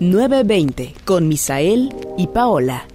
920 0.00 0.94
con 1.04 1.28
Misael 1.28 1.94
y 2.16 2.26
Paola. 2.28 2.86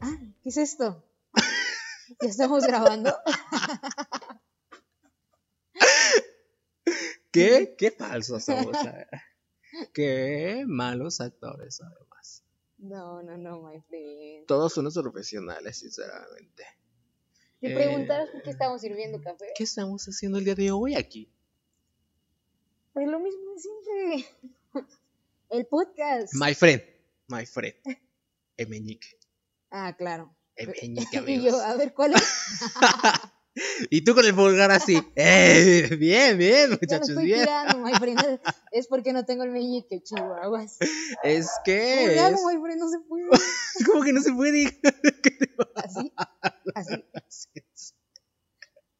Ah, 0.00 0.18
¿qué 0.42 0.48
es 0.48 0.56
esto? 0.56 1.04
¿Ya 2.20 2.28
estamos 2.28 2.66
grabando? 2.66 3.16
¿Qué? 7.30 7.76
Qué 7.78 7.92
falsos 7.92 8.44
somos. 8.44 8.76
Qué 9.94 10.64
malos 10.66 11.20
actores, 11.20 11.80
además. 11.80 12.42
No, 12.78 13.22
no, 13.22 13.38
no, 13.38 13.62
my 13.62 13.80
friend. 13.82 14.46
Todos 14.46 14.76
unos 14.76 14.94
profesionales, 14.94 15.78
sinceramente. 15.78 16.64
Te 17.60 17.72
Eh, 17.72 17.74
preguntabas 17.74 18.30
por 18.30 18.42
qué 18.42 18.50
estamos 18.50 18.80
sirviendo 18.80 19.20
café. 19.20 19.46
¿Qué 19.54 19.64
estamos 19.64 20.04
haciendo 20.06 20.38
el 20.38 20.44
día 20.44 20.54
de 20.54 20.70
hoy 20.70 20.94
aquí? 20.94 21.30
Pues 22.92 23.06
lo 23.08 23.20
mismo 23.20 23.52
de 23.52 23.60
siempre. 23.60 24.36
El 25.50 25.66
podcast. 25.66 26.32
My 26.34 26.54
friend, 26.54 26.82
my 27.28 27.44
friend. 27.44 27.74
El 28.56 28.68
meñique. 28.68 29.18
Ah, 29.70 29.94
claro. 29.96 30.34
El 30.56 30.68
meñique, 30.68 31.06
Y 31.12 31.18
amigos. 31.18 31.44
yo, 31.52 31.60
a 31.60 31.74
ver, 31.76 31.92
¿cuál 31.94 32.14
es? 32.14 32.22
Y 33.90 34.02
tú 34.04 34.14
con 34.14 34.24
el 34.24 34.34
pulgar 34.34 34.70
así. 34.70 35.02
¡Eh! 35.16 35.96
Bien, 35.98 36.38
bien, 36.38 36.70
muchachos, 36.70 37.08
estoy 37.10 37.24
bien. 37.26 37.40
tirando, 37.40 37.78
my 37.78 37.92
friend. 37.94 38.40
Es 38.70 38.86
porque 38.86 39.12
no 39.12 39.24
tengo 39.24 39.42
el 39.42 39.50
meñique, 39.50 40.00
chihuahuas. 40.02 40.76
Es 41.24 41.46
¿Cómo 41.46 41.62
que. 41.64 42.18
hago, 42.20 42.36
es- 42.36 42.54
my 42.56 42.60
friend? 42.62 42.78
No 42.80 42.88
se 42.88 42.98
puede. 43.00 43.24
¿Cómo 43.86 44.02
que 44.04 44.12
no 44.12 44.22
se 44.22 44.32
puede? 44.32 44.80
Así, 45.74 46.12
así. 46.74 47.48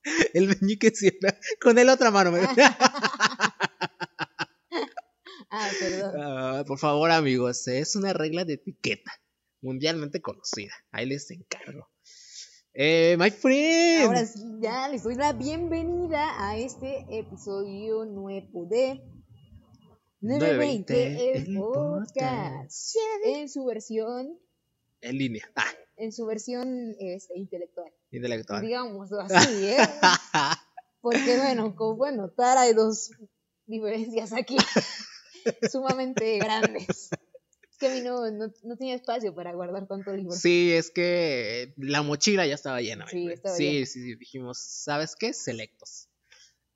El 0.34 0.48
meñique 0.48 0.90
siempre. 0.90 1.38
Con 1.60 1.78
el 1.78 1.88
otra 1.90 2.10
mano. 2.10 2.32
Ah, 5.50 5.68
perdón. 5.78 6.14
Ah, 6.18 6.64
por 6.66 6.78
favor, 6.78 7.10
amigos, 7.10 7.66
es 7.68 7.96
una 7.96 8.12
regla 8.12 8.44
de 8.44 8.54
etiqueta 8.54 9.12
mundialmente 9.62 10.20
conocida. 10.22 10.72
Ahí 10.90 11.06
les 11.06 11.30
encargo. 11.30 11.90
Eh, 12.72 13.16
my 13.18 13.30
friend. 13.30 14.06
Ahora 14.06 14.24
sí, 14.24 14.44
ya 14.60 14.88
les 14.88 15.02
doy 15.02 15.16
la 15.16 15.32
bienvenida 15.32 16.48
a 16.48 16.56
este 16.56 17.04
episodio 17.10 18.04
nuevo 18.04 18.64
de 18.66 19.02
920 20.20 21.36
el 21.36 21.56
podcast 21.56 22.94
en 23.24 23.48
su 23.48 23.64
versión 23.64 24.38
En 25.00 25.18
línea. 25.18 25.50
Ah, 25.56 25.66
en 25.96 26.12
su 26.12 26.24
versión 26.26 26.94
este, 27.00 27.36
intelectual 27.36 27.92
intelectual. 28.12 28.62
digamos 28.62 29.12
así 29.12 29.66
¿eh? 29.66 29.76
porque 31.00 31.38
bueno 31.38 31.74
como 31.74 31.98
pueden 31.98 32.18
notar 32.18 32.56
hay 32.56 32.72
dos 32.72 33.10
diferencias 33.66 34.32
aquí 34.32 34.56
sumamente 35.72 36.38
grandes 36.38 36.88
es 36.88 37.10
que 37.80 37.86
a 37.88 37.90
mí 37.90 38.02
no, 38.02 38.30
no, 38.30 38.52
no 38.62 38.76
tenía 38.76 38.94
espacio 38.94 39.34
para 39.34 39.52
guardar 39.54 39.88
tanto 39.88 40.14
libro 40.14 40.32
Sí, 40.32 40.70
es 40.72 40.90
que 40.90 41.72
la 41.78 42.02
mochila 42.02 42.46
ya 42.46 42.54
estaba 42.54 42.80
llena. 42.82 43.08
Sí, 43.08 43.26
estaba 43.28 43.56
sí, 43.56 43.64
llena. 43.72 43.86
sí, 43.86 44.02
sí, 44.02 44.14
dijimos, 44.16 44.58
¿sabes 44.58 45.16
qué? 45.16 45.32
Selectos. 45.32 46.09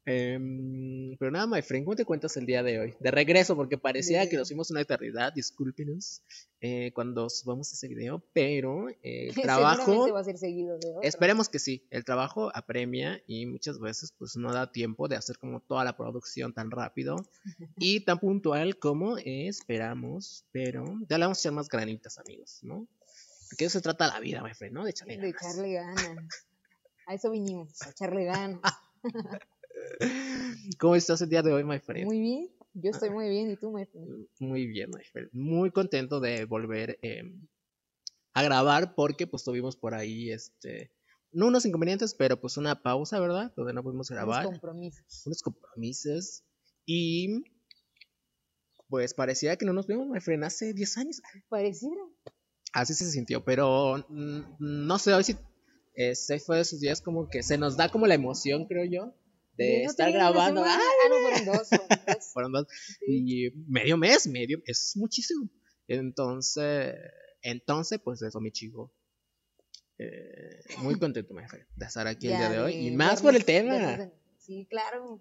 Em, 0.07 1.17
pero 1.17 1.31
nada, 1.31 1.47
my 1.47 1.63
friend, 1.63 1.85
¿cómo 1.87 1.97
te 1.97 2.05
cuentas 2.05 2.37
el 2.37 2.45
día 2.45 2.63
de 2.63 2.79
hoy? 2.79 2.95
De 3.01 3.11
regreso, 3.11 3.57
porque 3.57 3.79
parecía 3.79 4.21
De- 4.21 4.29
que 4.29 4.37
nos 4.37 4.49
fuimos 4.49 4.71
una 4.71 4.83
eternidad, 4.83 5.33
discúlpenos, 5.33 6.21
eh, 6.61 6.93
cuando 6.93 7.31
subamos 7.31 7.73
ese 7.73 7.89
video, 7.89 8.23
pero 8.35 8.89
eh, 9.03 9.29
el 9.29 9.35
trabajo... 9.43 10.13
Va 10.13 10.21
a 10.21 10.25
ser 10.25 10.37
seguido 10.37 10.79
de 10.79 10.89
otro. 10.91 11.03
Esperemos 11.03 11.49
que 11.49 11.59
sí. 11.59 11.87
El 11.91 12.05
trabajo 12.05 12.51
apremia 12.55 13.23
y 13.27 13.47
muchas 13.47 13.79
veces 13.81 14.13
pues 14.19 14.37
no 14.37 14.53
da 14.53 14.71
tiempo 14.71 15.09
de 15.09 15.17
hacer 15.17 15.39
como 15.39 15.61
toda 15.61 15.85
la 15.85 15.97
producción 15.97 16.53
tan 16.53 16.71
rápido 16.71 17.17
y 17.79 18.01
tan 18.01 18.19
puntual 18.19 18.79
como 18.79 19.17
esperamos, 19.19 20.45
pero 20.53 20.85
ya 21.09 21.17
le 21.19 21.25
vamos 21.25 21.39
a 21.39 21.41
echar 21.41 21.53
más 21.53 21.69
granitas, 21.69 22.19
amigos, 22.19 22.61
¿no? 22.63 22.87
Porque 23.49 23.65
de 23.65 23.69
eso 23.69 23.79
se 23.79 23.83
trata 23.83 24.09
la 24.09 24.21
vida, 24.21 24.43
my 24.43 24.53
friend, 24.53 24.75
¿no? 24.75 24.85
De 24.85 24.91
echarle 24.91 25.17
de 25.17 25.33
ganas. 25.33 25.43
echarle 25.43 25.73
ganas 25.73 26.47
a 27.07 27.15
eso 27.15 27.31
vinimos 27.31 27.83
a 27.83 27.91
echarle 27.91 28.25
ganas 28.25 28.61
¿Cómo 30.79 30.95
estás 30.95 31.21
el 31.23 31.29
día 31.29 31.43
de 31.43 31.53
hoy, 31.53 31.65
my 31.65 31.79
friend? 31.79 32.07
muy 32.07 32.21
bien 32.21 32.55
yo 32.75 32.91
estoy 32.91 33.11
muy 33.11 33.29
bien 33.29 33.51
y 33.51 33.57
tú 33.57 33.71
me 33.71 33.89
Muy 34.41 34.67
bien, 34.67 34.91
my 34.91 35.05
friend. 35.05 35.31
Muy 35.33 35.71
contento 35.71 36.21
de 36.21 36.45
volver 36.45 36.99
eh, 37.03 37.23
a 38.33 38.43
grabar 38.43 38.95
porque 38.97 39.27
pues 39.27 39.45
tuvimos 39.45 39.77
por 39.77 39.95
ahí 39.95 40.31
este 40.31 40.91
no 41.31 41.47
unos 41.47 41.67
inconvenientes, 41.67 42.15
pero 42.15 42.41
pues 42.41 42.57
una 42.57 42.83
pausa, 42.83 43.19
¿verdad? 43.21 43.53
Donde 43.57 43.73
no 43.73 43.83
pudimos 43.83 44.11
grabar. 44.11 44.45
compromisos 44.45 45.23
unos 45.25 45.43
compromisos 45.43 46.45
y 46.85 47.45
pues 48.89 49.15
parecía 49.15 49.57
que 49.57 49.67
no 49.67 49.73
nos 49.73 49.87
vimos, 49.87 50.09
my 50.09 50.21
friend, 50.21 50.45
hace 50.45 50.75
10 50.75 50.99
años. 50.99 51.23
pareciera 51.49 52.03
Así 52.73 52.93
se 52.95 53.09
sintió, 53.09 53.45
pero 53.45 54.05
mm, 54.09 54.57
no 54.59 54.99
sé, 54.99 55.15
hoy 55.15 55.23
sí 55.23 55.37
este 55.95 56.41
fue 56.41 56.57
de 56.57 56.63
esos 56.63 56.81
días 56.81 57.01
como 57.01 57.29
que 57.29 57.45
se 57.45 57.57
nos 57.57 57.77
da 57.77 57.89
como 57.89 58.09
la 58.09 58.15
emoción, 58.15 58.67
creo 58.67 58.85
yo, 58.85 59.15
de 59.57 59.85
no 59.85 59.91
estar 59.91 60.13
grabando. 60.13 60.63
ah 60.65 60.79
no 61.09 61.17
fueron 61.21 61.45
dos 61.47 61.69
fueron 61.69 61.89
dos. 62.07 62.33
Fueron 62.33 62.53
dos- 62.53 62.67
Sí. 63.01 63.05
y 63.09 63.51
medio 63.69 63.97
mes, 63.97 64.27
medio, 64.27 64.59
es 64.67 64.93
muchísimo. 64.97 65.49
Entonces, 65.89 66.95
entonces, 67.43 68.01
pues 68.03 68.23
eso, 68.23 68.41
mi 68.41 68.51
chico. 68.51 68.93
Eh, 69.99 70.61
muy 70.79 70.99
contento, 70.99 71.35
friend, 71.47 71.67
de 71.77 71.87
estar 71.87 72.07
aquí 72.07 72.27
el 72.27 72.33
Ya 72.33 72.39
día 72.39 72.51
de 72.51 72.59
hoy. 72.61 72.75
Y 72.89 72.91
más 72.97 73.23
por 73.23 73.37
el 73.37 73.45
tema. 73.45 74.11
sí 74.39 74.67
claro 74.69 75.21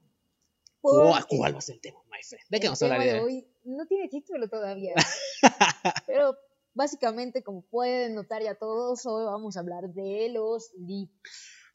¿Cuál, 0.81 1.21
Porque 1.21 1.37
cuál 1.37 1.53
va 1.53 1.59
a 1.59 1.61
ser 1.61 1.75
el 1.75 1.81
tema, 1.81 1.99
my 2.11 2.17
friend? 2.27 2.43
¿De 2.49 2.59
qué 2.59 2.65
el 2.65 2.69
vamos 2.69 2.81
a 2.81 2.85
hablar 2.85 3.01
el 3.07 3.13
de 3.13 3.19
hoy? 3.21 3.47
no 3.65 3.85
tiene 3.85 4.09
título 4.09 4.49
todavía 4.49 4.93
pero 6.07 6.35
básicamente 6.73 7.41
como 7.43 7.61
pueden 7.61 8.15
notar 8.15 8.41
ya 8.43 8.55
todos 8.55 9.05
hoy 9.05 9.23
vamos 9.25 9.55
a 9.55 9.61
hablar 9.61 9.87
de 9.93 10.29
los 10.29 10.73
libros 10.77 11.15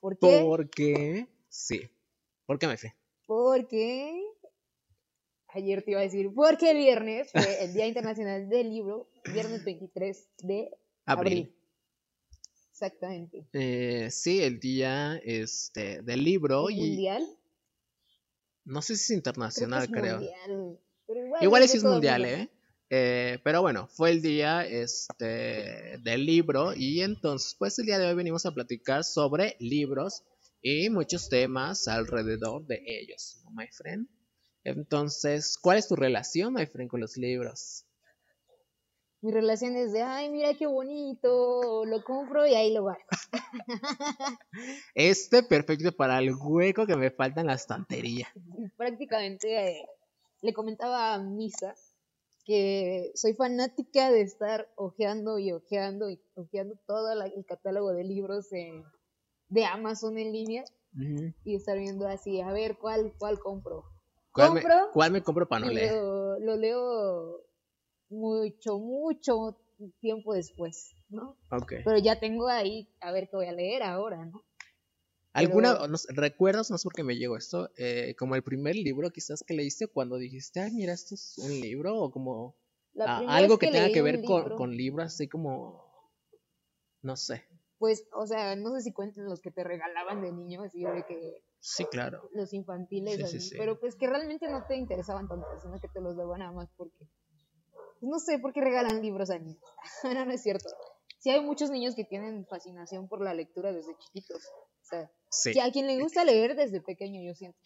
¿por 0.01 0.19
qué? 0.19 0.43
Porque, 0.45 1.29
sí. 1.49 1.89
¿Por 2.49 2.59
qué, 2.59 2.67
my 2.67 2.79
friend? 2.79 2.97
Porque 3.27 4.23
ayer 5.49 5.83
te 5.83 5.91
iba 5.91 6.01
a 6.01 6.05
decir, 6.05 6.33
porque 6.35 6.71
el 6.71 6.79
viernes 6.79 7.31
fue 7.31 7.63
el 7.63 7.75
Día 7.75 7.87
Internacional 7.87 8.49
del 8.49 8.71
Libro, 8.71 9.11
viernes 9.35 9.63
23 9.67 10.29
de 10.39 10.71
abril. 11.05 11.33
Abril. 11.45 11.55
Exactamente. 12.73 13.47
Eh, 13.53 14.09
sí, 14.11 14.41
el 14.43 14.61
día 14.61 15.21
este, 15.25 16.01
del 16.01 16.25
libro 16.25 16.71
¿El 16.71 16.77
y 16.79 16.81
mundial. 16.89 17.27
no 18.65 18.81
sé 18.81 18.97
si 18.97 19.03
es 19.03 19.07
Creo 19.09 19.17
internacional, 19.19 19.83
es 19.85 19.91
creo. 19.91 20.17
mundial, 20.19 20.79
pero 21.07 21.27
igual, 21.27 21.43
Igual 21.43 21.63
es 21.65 21.85
mundial. 21.85 22.25
¿eh? 22.25 22.49
Eh, 22.91 23.39
Pero 23.45 23.61
bueno, 23.61 23.89
fue 23.89 24.11
el 24.11 24.23
día 24.23 24.65
este, 24.65 25.99
del 25.99 26.25
libro 26.25 26.73
y 26.75 27.03
entonces 27.03 27.55
pues 27.59 27.79
el 27.79 27.85
día 27.85 27.99
de 27.99 28.07
hoy 28.07 28.15
venimos 28.15 28.47
a 28.47 28.53
platicar 28.55 29.05
sobre 29.05 29.57
libros 29.59 30.23
y 30.63 30.91
muchos 30.91 31.29
temas 31.29 31.89
alrededor 31.89 32.67
de 32.67 32.83
ellos, 32.85 33.41
¿no, 33.45 33.51
my 33.53 33.67
friend? 33.69 34.09
Entonces, 34.65 35.57
¿cuál 35.61 35.79
es 35.79 35.89
tu 35.89 35.97
relación, 35.97 36.53
my 36.55 36.67
friend, 36.67 36.91
con 36.91 37.01
los 37.01 37.17
libros? 37.17 37.85
Mi 39.21 39.33
relación 39.33 39.75
es 39.77 39.93
de, 39.93 40.03
ay, 40.03 40.31
mira 40.31 40.55
qué 40.55 40.67
bonito, 40.67 41.85
lo 41.85 42.05
compro 42.05 42.47
y 42.47 42.55
ahí 42.55 42.73
lo 42.73 42.83
guardo. 42.83 43.03
Este 44.95 45.43
perfecto 45.43 45.91
para 45.93 46.19
el 46.19 46.35
hueco 46.35 46.87
que 46.87 46.97
me 46.97 47.11
falta 47.11 47.41
en 47.41 47.49
la 47.49 47.55
estantería. 47.55 48.29
Prácticamente 48.77 49.71
eh, 49.81 49.87
le 50.43 50.53
comentaba 50.53 51.15
a 51.15 51.19
Misa 51.19 51.75
que 52.45 53.11
soy 53.15 53.35
fanática 53.35 54.11
de 54.11 54.23
estar 54.23 54.69
ojeando 54.77 55.39
y 55.39 55.53
ojeando 55.53 56.09
y 56.11 56.21
ojeando 56.35 56.77
todo 56.87 57.11
el 57.13 57.45
catálogo 57.45 57.93
de 57.93 58.05
libros 58.05 58.53
en- 58.53 58.85
de 59.49 59.65
Amazon 59.65 60.19
en 60.19 60.33
línea 60.33 60.65
y 61.45 61.55
estar 61.55 61.79
viendo 61.79 62.07
así, 62.07 62.41
a 62.41 62.53
ver 62.53 62.77
cuál, 62.79 63.15
cuál 63.19 63.39
compro. 63.39 63.85
¿Cuál 64.33 64.55
me, 64.55 64.61
¿Compro? 64.63 64.91
cuál 64.93 65.13
me 65.13 65.23
compro 65.23 65.49
para 65.49 65.67
no 65.67 65.73
leer? 65.73 65.95
lo, 65.95 66.39
lo 66.39 66.57
leo 66.57 67.45
mucho, 68.11 68.79
mucho 68.79 69.59
tiempo 70.01 70.35
después, 70.35 70.95
¿no? 71.09 71.37
Pero 71.85 71.99
ya 71.99 72.19
tengo 72.19 72.49
ahí 72.49 72.89
a 73.01 73.13
ver 73.13 73.29
qué 73.29 73.37
voy 73.37 73.47
a 73.47 73.53
leer 73.53 73.83
ahora, 73.83 74.25
¿no? 74.27 74.45
¿Alguna, 75.33 75.75
pero- 75.75 75.89
no 75.89 75.99
recuerdas, 76.09 76.71
no 76.71 76.79
sé 76.79 76.85
por 76.85 76.95
qué 76.95 77.05
me 77.05 77.17
llegó 77.17 77.37
esto, 77.37 77.71
eh, 77.77 78.15
como 78.19 78.35
el 78.35 78.43
primer 78.43 78.75
libro 78.75 79.11
quizás 79.11 79.45
que 79.47 79.55
leíste 79.55 79.87
cuando 79.87 80.17
dijiste, 80.17 80.61
ay, 80.61 80.73
mira, 80.73 80.93
esto 80.93 81.15
es 81.15 81.39
un 81.39 81.61
libro, 81.61 81.97
o 81.97 82.11
como 82.11 82.57
ah, 82.99 83.37
algo 83.37 83.59
que, 83.59 83.69
tenga 83.69 83.93
que 83.93 84.03
ver 84.03 84.25
con, 84.25 84.43
libro, 84.43 84.57
con 84.57 84.77
libros, 84.77 85.07
así 85.07 85.29
como, 85.29 86.13
no 87.03 87.17
sé. 87.17 87.45
Pues, 87.79 88.07
o 88.13 88.27
sea, 88.27 88.57
no 88.57 88.75
sé 88.75 88.81
si 88.83 88.93
cuentan 88.93 89.25
los 89.27 89.41
que 89.41 89.51
te 89.51 89.63
regalaban 89.65 90.21
de 90.21 90.33
niño, 90.33 90.63
así 90.63 90.83
de 90.85 91.05
que 91.07 91.43
Sí, 91.61 91.85
claro. 91.87 92.29
los 92.33 92.53
infantiles, 92.53 93.15
Sí, 93.17 93.21
sí, 93.27 93.37
así, 93.37 93.41
sí. 93.51 93.55
pero 93.59 93.79
pues 93.79 93.95
que 93.97 94.07
realmente 94.09 94.49
no 94.49 94.65
te 94.67 94.77
interesaban 94.77 95.29
tanto, 95.29 95.47
sino 95.63 95.81
que 95.81 95.89
te 95.89 96.01
los 96.01 96.17
daban 96.17 96.41
nada 96.41 96.53
más 96.53 96.69
porque, 96.77 96.97
pues, 96.99 98.03
no 98.03 98.19
sé 98.19 98.39
por 98.39 98.53
qué 98.53 98.61
regalan 98.61 99.01
libros 99.03 99.31
a 99.31 99.39
niños. 99.39 99.63
no, 100.05 100.25
no 100.25 100.33
es 100.33 100.43
cierto. 100.43 100.69
sí 101.19 101.31
hay 101.31 101.41
muchos 101.41 101.71
niños 101.71 101.95
que 101.95 102.05
tienen 102.05 102.47
fascinación 102.47 103.09
por 103.09 103.21
la 103.23 103.35
lectura 103.35 103.73
desde 103.73 103.97
chiquitos. 103.99 104.43
O 104.83 104.85
sea, 104.85 105.11
Sí. 105.31 105.53
que 105.53 105.61
a 105.61 105.71
quien 105.71 105.87
le 105.87 106.01
gusta 106.01 106.25
leer 106.25 106.57
desde 106.57 106.81
pequeño, 106.81 107.21
yo 107.23 107.35
siento. 107.35 107.59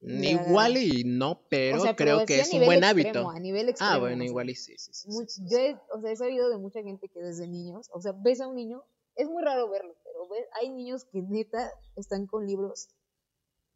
Igual 0.00 0.76
y 0.78 1.04
no, 1.04 1.42
pero 1.48 1.78
O 1.78 1.80
sea, 1.80 1.94
pero 1.94 2.16
creo 2.16 2.26
que 2.26 2.34
sí 2.34 2.40
a 2.40 2.42
es 2.42 2.52
un 2.54 2.64
buen 2.66 2.82
extremo, 2.82 3.08
hábito. 3.20 3.30
A 3.30 3.38
nivel 3.40 3.66
Ah, 3.66 3.70
extremo, 3.70 4.00
bueno, 4.00 4.16
o 4.16 4.18
sea, 4.18 4.26
igual 4.26 4.50
y 4.50 4.54
sí, 4.56 4.74
sí, 4.76 4.92
sí, 4.92 5.10
sí, 5.12 5.26
sí, 5.28 5.42
yo 5.48 5.58
sí. 5.58 5.62
he, 5.64 5.78
o 5.96 6.00
sea, 6.00 6.10
he 6.10 6.16
sabido 6.16 6.50
de 6.50 6.58
mucha 6.58 6.82
gente 6.82 7.08
que 7.08 7.20
desde 7.20 7.46
niños, 7.46 7.88
o 7.92 8.00
sea, 8.00 8.12
ves 8.12 8.40
a 8.40 8.48
un 8.48 8.56
niño, 8.56 8.82
es 9.16 9.28
muy 9.28 9.42
raro 9.42 9.68
verlo, 9.68 9.94
pero 10.04 10.28
ve- 10.28 10.48
hay 10.60 10.70
niños 10.70 11.04
que 11.04 11.22
neta 11.22 11.70
están 11.96 12.26
con 12.26 12.46
libros 12.46 12.88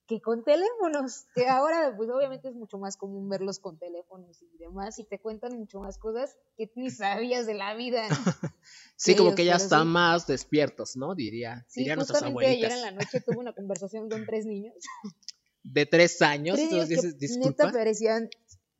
que 0.07 0.21
con 0.21 0.45
teléfonos, 0.45 1.27
que 1.35 1.49
ahora 1.49 1.93
pues 1.97 2.09
obviamente 2.11 2.49
es 2.49 2.55
mucho 2.55 2.79
más 2.79 2.97
común 2.97 3.29
verlos 3.29 3.59
con 3.59 3.77
teléfonos 3.77 4.41
y 4.41 4.57
demás, 4.59 4.99
y 5.01 5.05
te 5.05 5.19
cuentan 5.19 5.59
mucho 5.59 5.81
más 5.81 5.99
cosas 5.99 6.37
que 6.57 6.71
ni 6.77 6.91
sabías 6.91 7.47
de 7.47 7.55
la 7.55 7.75
vida. 7.75 8.03
Sí, 8.99 9.15
como 9.15 9.29
ellos, 9.29 9.37
que 9.37 9.45
ya 9.45 9.57
están 9.57 9.87
sí. 9.87 9.93
más 9.93 10.27
despiertos, 10.27 10.97
¿no? 10.97 11.15
Diría, 11.15 11.65
Sí, 11.69 11.81
dirían 11.81 11.97
nuestras 11.99 12.23
ayer 12.23 12.73
en 12.73 12.81
la 12.81 12.91
noche 12.93 13.21
tuve 13.21 13.37
una 13.37 13.53
conversación 13.53 14.09
con 14.09 14.25
tres 14.27 14.47
niños. 14.47 14.75
De 15.63 15.85
tres 15.85 16.23
años, 16.23 16.57
tres 16.57 16.71
niños 16.71 16.89
dices, 16.89 17.15
que 17.19 17.39
neta 17.39 17.71
parecían 17.73 18.31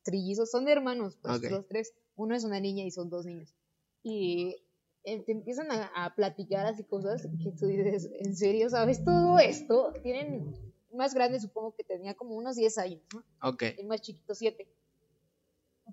trillizos, 0.03 0.51
son 0.51 0.69
hermanos, 0.69 1.19
pues, 1.21 1.39
Ok. 1.39 1.51
los 1.51 1.67
tres. 1.69 1.93
Uno 2.15 2.35
es 2.35 2.45
una 2.45 2.61
niña 2.61 2.85
y 2.85 2.91
son 2.91 3.11
dos 3.11 3.27
niños. 3.27 3.55
Y 4.03 4.66
eh, 5.07 5.23
te 5.23 5.33
empiezan 5.33 5.71
a, 5.73 5.87
a 5.95 6.15
platicar 6.15 6.67
así 6.67 6.85
cosas 6.85 7.27
que 7.43 7.53
tú 7.53 7.67
dices, 7.67 8.11
¿en 8.21 8.37
serio 8.37 8.69
sabes 8.69 9.03
todo 9.05 9.39
esto? 9.39 9.93
Tienen, 10.03 10.55
más 10.93 11.15
grande 11.15 11.41
supongo 11.41 11.75
que 11.75 11.85
tenía 11.85 12.15
como 12.15 12.35
unos 12.35 12.57
10 12.57 12.77
años, 12.79 13.01
¿no? 13.15 13.23
Ok, 13.49 13.63
El 13.79 13.87
más 13.87 14.03
chiquito 14.03 14.35
7. 14.35 14.67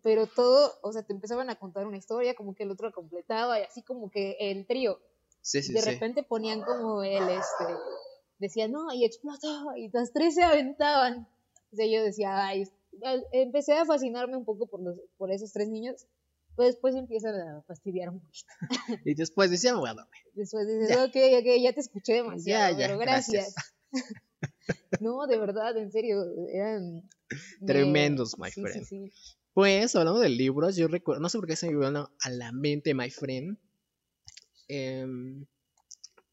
Pero 0.02 0.28
todo, 0.28 0.72
o 0.82 0.92
sea, 0.92 1.04
te 1.04 1.14
empezaban 1.14 1.50
a 1.50 1.56
contar 1.56 1.86
una 1.86 1.98
historia, 1.98 2.34
como 2.36 2.56
que 2.56 2.64
el 2.64 2.72
otro 2.72 2.92
completaba, 2.92 3.60
y 3.60 3.64
así 3.64 3.84
como 3.84 4.10
que 4.10 4.36
el 4.40 4.66
trío. 4.66 5.00
sí, 5.42 5.62
sí, 5.62 5.74
de 5.74 5.82
sí. 5.82 5.90
repente 5.92 6.24
ponían 6.24 6.62
como 6.64 7.04
el, 7.04 7.30
este, 7.30 7.66
decían, 8.40 8.72
no, 8.72 8.92
y 8.92 9.06
explotó, 9.06 9.76
y 9.78 9.90
las 9.94 10.12
tres 10.12 10.36
se 10.36 10.44
aventaban. 10.44 11.28
O 11.72 11.76
sea, 11.76 11.86
yo 11.86 12.04
decía, 12.04 12.46
ay, 12.48 12.68
al- 13.04 13.26
empecé 13.32 13.74
a 13.74 13.86
fascinarme 13.86 14.36
un 14.36 14.46
poco 14.46 14.66
por, 14.66 14.82
los, 14.82 14.98
por 15.18 15.32
esos 15.32 15.54
tres 15.54 15.70
niños, 15.70 16.08
pero 16.56 16.68
después 16.68 16.96
empiezan 16.96 17.36
a 17.36 17.62
fastidiar 17.64 18.10
un 18.10 18.20
poquito. 18.20 18.54
Y 19.06 19.14
después 19.16 19.50
decía, 19.52 19.74
me 19.74 19.80
voy 19.80 19.90
a 19.90 19.94
dormir. 19.94 20.22
Después 20.34 20.68
dices, 20.68 20.90
Ya. 20.90 21.04
ok, 21.06 21.16
ok, 21.40 21.62
ya 21.62 21.74
te 21.74 21.80
escuché 21.82 22.14
demasiado, 22.14 22.74
Ya, 22.74 22.80
ya, 22.80 22.88
pero 22.88 23.00
gracias. 23.00 23.56
no, 25.00 25.26
de 25.28 25.38
verdad, 25.38 25.78
en 25.78 25.92
serio, 25.92 26.24
eran... 26.52 27.10
me- 27.62 27.68
Tremendos, 27.68 28.38
my 28.38 28.50
sí, 28.52 28.62
friend. 28.62 28.86
Sí, 28.86 29.06
sí. 29.08 29.12
Pues, 29.54 29.96
hablando 29.96 30.20
de 30.20 30.30
libros, 30.30 30.76
yo 30.76 30.88
recuerdo, 30.88 31.22
no 31.22 31.30
sé 31.30 31.38
por 31.38 31.48
qué 31.48 31.56
se 31.56 31.68
me 31.70 31.78
vino 31.78 32.10
a 32.20 32.30
la 32.30 32.52
mente, 32.52 32.94
my 32.96 33.10
friend, 33.12 33.58
em, 34.68 35.46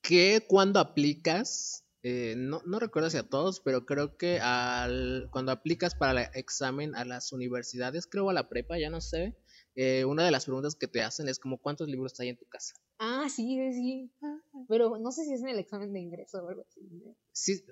que 0.02 0.44
cuando 0.48 0.80
aplicas, 0.80 1.84
eh, 2.02 2.34
no, 2.36 2.62
no 2.64 2.78
recuerdo 2.78 3.10
si 3.10 3.18
a 3.18 3.28
todos, 3.28 3.60
pero 3.60 3.84
creo 3.84 4.16
que 4.16 4.40
al, 4.40 5.28
cuando 5.30 5.52
aplicas 5.52 5.94
para 5.94 6.22
el 6.22 6.30
examen 6.34 6.94
a 6.94 7.04
las 7.04 7.32
universidades, 7.32 8.06
creo 8.06 8.30
a 8.30 8.32
la 8.32 8.48
prepa, 8.48 8.78
ya 8.78 8.88
no 8.88 9.00
sé, 9.02 9.36
eh, 9.82 10.04
una 10.04 10.24
de 10.26 10.30
las 10.30 10.44
preguntas 10.44 10.74
que 10.74 10.86
te 10.88 11.00
hacen 11.02 11.26
es 11.28 11.38
como 11.38 11.56
cuántos 11.56 11.88
libros 11.88 12.18
hay 12.20 12.28
en 12.28 12.36
tu 12.36 12.44
casa. 12.44 12.74
Ah, 12.98 13.26
sí, 13.34 13.56
sí. 13.72 14.10
Pero 14.68 14.98
no 14.98 15.10
sé 15.10 15.24
si 15.24 15.32
es 15.32 15.40
en 15.40 15.48
el 15.48 15.58
examen 15.58 15.90
de 15.92 16.00
ingreso 16.00 16.44
o 16.44 16.48
algo 16.48 16.62
así. 16.68 16.80
¿no? 16.82 17.16
Sí, 17.32 17.64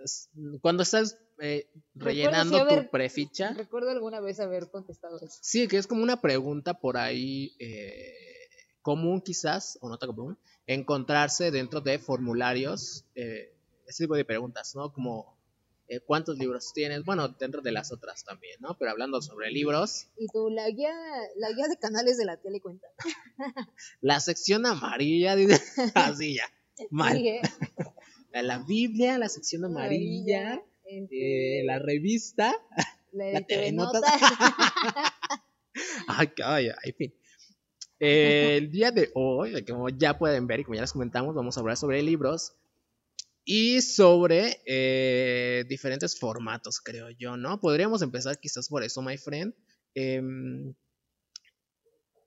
cuando 0.62 0.82
estás 0.84 1.18
eh, 1.38 1.68
rellenando 1.94 2.56
haber- 2.58 2.84
tu 2.86 2.90
preficha, 2.90 3.52
Recuerdo 3.52 3.90
alguna 3.90 4.20
vez 4.20 4.40
haber 4.40 4.70
contestado 4.70 5.20
eso. 5.20 5.38
Sí, 5.42 5.68
que 5.68 5.76
es 5.76 5.86
como 5.86 6.02
una 6.02 6.20
pregunta 6.22 6.74
por 6.80 6.96
ahí 6.96 7.54
eh, 7.58 8.14
común 8.80 9.20
quizás, 9.20 9.76
o 9.82 9.88
no 9.90 9.98
tan 9.98 10.14
común, 10.14 10.38
encontrarse 10.66 11.50
dentro 11.50 11.80
de 11.82 11.98
formularios, 11.98 13.04
eh, 13.14 13.54
ese 13.86 14.04
tipo 14.04 14.16
de 14.16 14.24
preguntas, 14.24 14.74
¿no? 14.74 14.92
Como 14.92 15.37
eh, 15.88 16.00
cuántos 16.00 16.38
libros 16.38 16.72
tienes, 16.74 17.04
bueno, 17.04 17.28
dentro 17.28 17.62
de 17.62 17.72
las 17.72 17.92
otras 17.92 18.22
también, 18.24 18.56
¿no? 18.60 18.76
Pero 18.78 18.90
hablando 18.90 19.22
sobre 19.22 19.50
libros, 19.50 20.08
Y 20.18 20.26
tú, 20.28 20.50
la 20.50 20.68
guía, 20.68 20.94
la 21.36 21.50
guía 21.52 21.66
de 21.68 21.78
canales 21.78 22.18
de 22.18 22.26
la 22.26 22.36
tele 22.36 22.60
cuenta. 22.60 22.86
la 24.02 24.20
sección 24.20 24.66
amarilla, 24.66 25.34
dice, 25.34 25.60
así 25.94 26.34
ya, 26.36 26.44
mal. 26.90 27.16
Sí, 27.16 27.28
¿eh? 27.28 27.40
La 28.30 28.58
Biblia, 28.58 29.18
la 29.18 29.28
sección 29.28 29.64
amarilla, 29.64 30.62
este, 30.84 31.60
eh, 31.60 31.64
la 31.64 31.78
revista, 31.80 32.54
la 33.10 33.32
la 33.32 33.40
TV 33.40 33.72
Notas. 33.72 34.02
Ay, 36.06 36.28
ay, 36.44 36.70
en 36.84 36.94
fin. 36.94 37.14
Eh, 38.00 38.58
el 38.58 38.70
día 38.70 38.92
de 38.92 39.10
hoy, 39.14 39.64
como 39.64 39.88
ya 39.88 40.18
pueden 40.18 40.46
ver 40.46 40.60
y 40.60 40.64
como 40.64 40.76
ya 40.76 40.82
les 40.82 40.92
comentamos, 40.92 41.34
vamos 41.34 41.56
a 41.56 41.60
hablar 41.60 41.76
sobre 41.76 42.02
libros 42.02 42.54
y 43.50 43.80
sobre 43.80 44.60
eh, 44.66 45.64
diferentes 45.66 46.18
formatos, 46.18 46.82
creo 46.82 47.08
yo, 47.08 47.38
¿no? 47.38 47.58
Podríamos 47.58 48.02
empezar 48.02 48.38
quizás 48.38 48.68
por 48.68 48.84
eso, 48.84 49.00
my 49.00 49.16
friend, 49.16 49.54
em, 49.94 50.74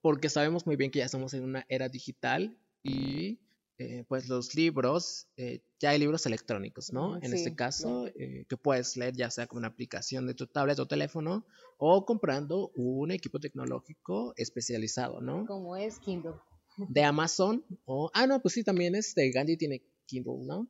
porque 0.01 0.29
sabemos 0.29 0.65
muy 0.65 0.77
bien 0.77 0.89
que 0.89 0.97
ya 0.97 1.05
estamos 1.05 1.35
en 1.35 1.43
una 1.43 1.63
era 1.69 1.89
digital 1.89 2.57
y 2.81 3.39
eh, 3.77 4.03
pues 4.07 4.29
los 4.29 4.55
libros, 4.55 5.27
eh, 5.37 5.61
ya 5.79 5.91
hay 5.91 5.99
libros 5.99 6.25
electrónicos, 6.25 6.91
¿no? 6.91 7.17
En 7.17 7.29
Sí, 7.29 7.35
este 7.35 7.53
caso, 7.53 8.07
eh, 8.07 8.45
que 8.49 8.57
puedes 8.57 8.97
leer 8.97 9.15
ya 9.15 9.29
sea 9.29 9.45
con 9.45 9.59
una 9.59 9.67
aplicación 9.67 10.25
de 10.25 10.33
tu 10.33 10.47
tablet 10.47 10.79
o 10.79 10.87
teléfono 10.87 11.45
o 11.77 12.03
comprando 12.03 12.71
un 12.73 13.11
equipo 13.11 13.39
tecnológico 13.39 14.33
especializado, 14.37 15.21
¿no? 15.21 15.45
Como 15.45 15.77
es 15.77 15.99
Kindle. 15.99 16.33
De 16.77 17.03
Amazon 17.03 17.63
o... 17.85 18.09
Ah, 18.15 18.25
no, 18.25 18.41
pues 18.41 18.55
sí, 18.55 18.63
también 18.63 18.95
este 18.95 19.29
Gandhi 19.29 19.55
tiene 19.55 19.83
Kindle, 20.07 20.47
¿no? 20.47 20.67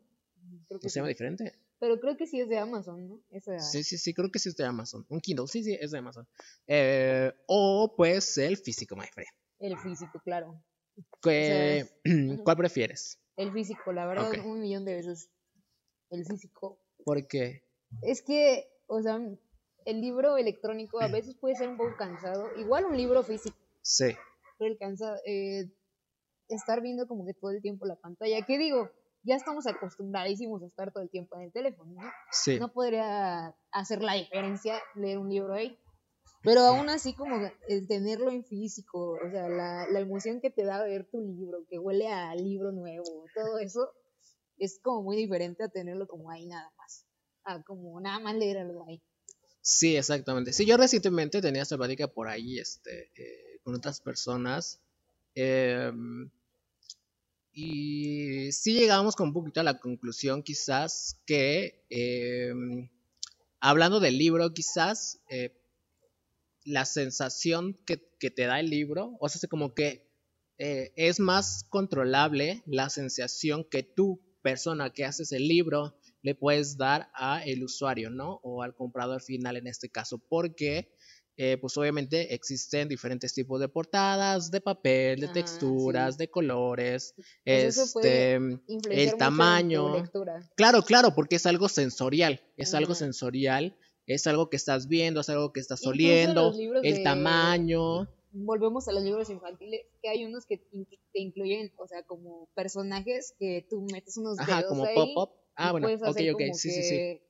Creo 0.72 0.80
que 0.80 0.88
¿O 0.88 0.90
se 0.90 1.00
llama 1.00 1.10
diferente? 1.10 1.54
Pero 1.80 2.00
creo 2.00 2.16
que 2.16 2.26
sí 2.26 2.40
es 2.40 2.48
de 2.48 2.58
Amazon, 2.58 3.10
¿no? 3.10 3.22
Esa, 3.30 3.60
Sí, 3.60 3.84
sí, 3.84 3.98
sí, 3.98 4.14
creo 4.14 4.32
que 4.32 4.40
sí 4.40 4.48
es 4.48 4.56
de 4.56 4.64
Amazon. 4.64 5.06
Un 5.10 5.20
Kindle, 5.20 5.48
sí, 5.48 5.66
sí, 5.66 5.78
es 5.78 5.92
de 5.92 5.98
Amazon. 5.98 6.26
Eh, 6.66 7.30
o 7.48 7.94
pues 7.98 8.38
el 8.38 8.56
físico, 8.56 8.96
my 8.96 9.06
friend. 9.08 9.28
El 9.60 9.78
físico, 9.80 10.22
claro. 10.24 10.64
¿Qué-. 11.22 11.86
¿Cuál 12.46 12.56
prefieres? 12.56 13.20
El 13.36 13.52
físico, 13.52 13.92
la 13.92 14.06
verdad, 14.06 14.32
un 14.46 14.62
millón 14.62 14.86
de 14.86 14.94
veces. 14.96 15.30
El 16.10 16.26
físico. 16.26 16.80
Porque... 17.04 17.66
Es 18.02 18.22
que, 18.22 18.72
o 18.88 19.02
sea, 19.02 19.20
el 19.84 20.00
libro 20.00 20.38
electrónico 20.38 21.02
a 21.02 21.08
veces 21.10 21.36
puede 21.36 21.58
ser 21.58 21.68
un 21.68 21.76
poco 21.76 21.98
cansado. 21.98 22.50
Igual 22.58 22.86
un 22.86 22.96
libro 22.96 23.24
físico. 23.24 23.58
Sí, 23.82 24.16
pero 24.58 24.72
el 24.72 24.78
cansa- 24.78 25.20
eh, 25.26 25.70
estar 26.48 26.82
viendo 26.82 27.08
como 27.10 27.26
que 27.26 27.34
todo 27.34 27.52
el 27.52 27.62
tiempo 27.62 27.86
la 27.86 27.98
pantalla. 27.98 28.46
¿Qué 28.46 28.58
digo? 28.58 28.90
Ya 29.24 29.36
estamos 29.36 29.68
acostumbradísimos 29.68 30.64
a 30.64 30.68
estar 30.68 30.92
todo 30.92 31.04
el 31.04 31.10
tiempo 31.10 31.36
en 31.36 31.44
el 31.44 31.52
teléfono, 31.52 31.92
¿no? 31.94 32.10
sí. 32.32 32.60
No 32.60 32.72
podría 32.72 33.56
hacer 33.72 34.02
la 34.02 34.14
diferencia 34.14 34.82
leer 34.96 35.20
un 35.20 35.30
libro 35.30 35.54
ahí. 35.54 35.78
Pero 36.44 36.62
aún 36.62 36.90
así, 36.90 37.14
como 37.14 37.36
el 37.68 37.88
tenerlo 37.88 38.32
en 38.32 38.44
físico, 38.44 39.20
o 39.24 39.30
sea, 39.30 39.48
la, 39.48 39.88
la 39.90 40.00
emoción 40.00 40.42
que 40.42 40.50
te 40.50 40.64
da 40.64 40.84
ver 40.84 41.06
tu 41.06 41.22
libro, 41.22 41.66
que 41.70 41.78
huele 41.78 42.08
a 42.08 42.34
libro 42.34 42.72
nuevo, 42.72 43.26
todo 43.36 43.60
eso, 43.60 43.92
es 44.58 44.80
como 44.82 45.04
muy 45.04 45.18
diferente 45.18 45.64
a 45.64 45.70
tenerlo 45.70 46.08
como 46.08 46.32
ahí 46.32 46.48
nada 46.48 46.72
más. 46.78 47.06
A 47.44 47.62
como 47.62 48.00
nada 48.02 48.20
más 48.20 48.36
leer 48.36 48.58
algo 48.58 48.86
ahí. 48.88 49.02
Sí, 49.62 49.96
exactamente. 49.96 50.54
Sí, 50.54 50.66
yo 50.66 50.78
recientemente 50.78 51.42
tenía 51.42 51.62
esta 51.62 51.78
plática 51.78 52.08
por 52.08 52.28
ahí, 52.28 52.58
este, 52.58 53.12
eh, 53.16 53.60
con 53.64 53.76
otras 53.76 54.02
personas. 54.02 54.80
em, 55.36 56.30
y 57.54 58.52
sí 58.52 58.74
llegamos 58.74 59.16
con 59.16 59.28
un 59.28 59.34
poquito 59.34 59.60
a 59.60 59.64
la 59.64 59.80
conclusión, 59.80 60.42
quizás, 60.44 61.20
que 61.26 61.86
em, 61.90 62.90
hablando 63.60 64.00
del 64.00 64.18
libro, 64.18 64.54
quizás 64.54 65.20
eh, 65.30 65.58
la 66.64 66.86
sensación 66.86 67.78
que, 67.86 67.98
te 67.98 68.46
da 68.46 68.60
el 68.60 68.70
libro, 68.70 69.18
o 69.20 69.30
sea, 69.30 69.50
como 69.50 69.74
que 69.74 70.08
eh, 70.58 70.94
es 70.96 71.20
más 71.20 71.66
controlable 71.70 72.62
la 72.68 72.90
sensación 72.90 73.66
que 73.66 73.84
tú, 73.84 74.22
persona 74.42 74.92
que 74.92 75.06
haces 75.06 75.32
el 75.32 75.48
libro, 75.48 75.98
le 76.22 76.36
puedes 76.36 76.78
dar 76.78 77.10
a 77.16 77.44
el 77.44 77.64
usuario, 77.64 78.12
¿no? 78.12 78.40
O 78.44 78.62
al 78.62 78.76
comprador 78.76 79.22
final 79.22 79.58
en 79.58 79.68
este 79.68 79.90
caso, 79.90 80.20
porque 80.20 80.94
eh, 81.44 81.58
pues 81.60 81.76
obviamente 81.78 82.34
existen 82.36 82.88
diferentes 82.88 83.34
tipos 83.34 83.60
de 83.60 83.68
portadas, 83.68 84.52
de 84.52 84.62
papel, 84.62 85.20
de 85.22 85.28
Ah, 85.28 85.34
texturas, 85.34 86.16
sí. 86.16 86.20
de 86.20 86.30
colores, 86.30 87.14
Pues 87.46 87.78
este, 87.78 88.36
el 88.36 89.16
tamaño. 89.18 90.04
Claro, 90.56 90.84
claro, 90.84 91.16
porque 91.16 91.38
es 91.38 91.46
algo 91.46 91.68
sensorial, 91.70 92.40
es 92.58 92.74
algo 92.74 92.94
Ajá. 92.94 93.00
sensorial, 93.06 93.76
es 94.06 94.28
algo 94.28 94.50
que 94.50 94.58
estás 94.58 94.88
viendo, 94.88 95.22
es 95.22 95.30
algo 95.30 95.52
que 95.52 95.60
estás 95.60 95.82
Incluso 95.82 95.92
oliendo, 95.92 96.54
el 96.84 96.94
de- 96.98 97.04
tamaño. 97.04 98.08
volvemos 98.34 98.88
a 98.88 98.92
los 98.94 99.04
libros 99.04 99.30
infantiles, 99.30 99.82
que 100.02 100.10
hay 100.10 100.26
unos 100.26 100.46
que 100.46 100.58
te 101.14 101.20
incluyen, 101.20 101.72
o 101.78 101.88
sea, 101.88 102.04
como 102.04 102.48
personajes 102.56 103.34
que 103.40 103.66
tú 103.70 103.82
metes 103.92 104.18
unos 104.18 104.38
Ajá, 104.38 104.58
dedos 104.60 104.70
como 104.70 104.86
ahí 104.86 105.14
pop-up. 105.16 105.30
Ah, 105.56 105.72
bueno, 105.72 105.88
ok, 105.88 106.18
ok, 106.34 106.42
como 106.44 106.54
sí, 106.56 106.70
sí, 106.72 106.84
sí. 106.84 107.22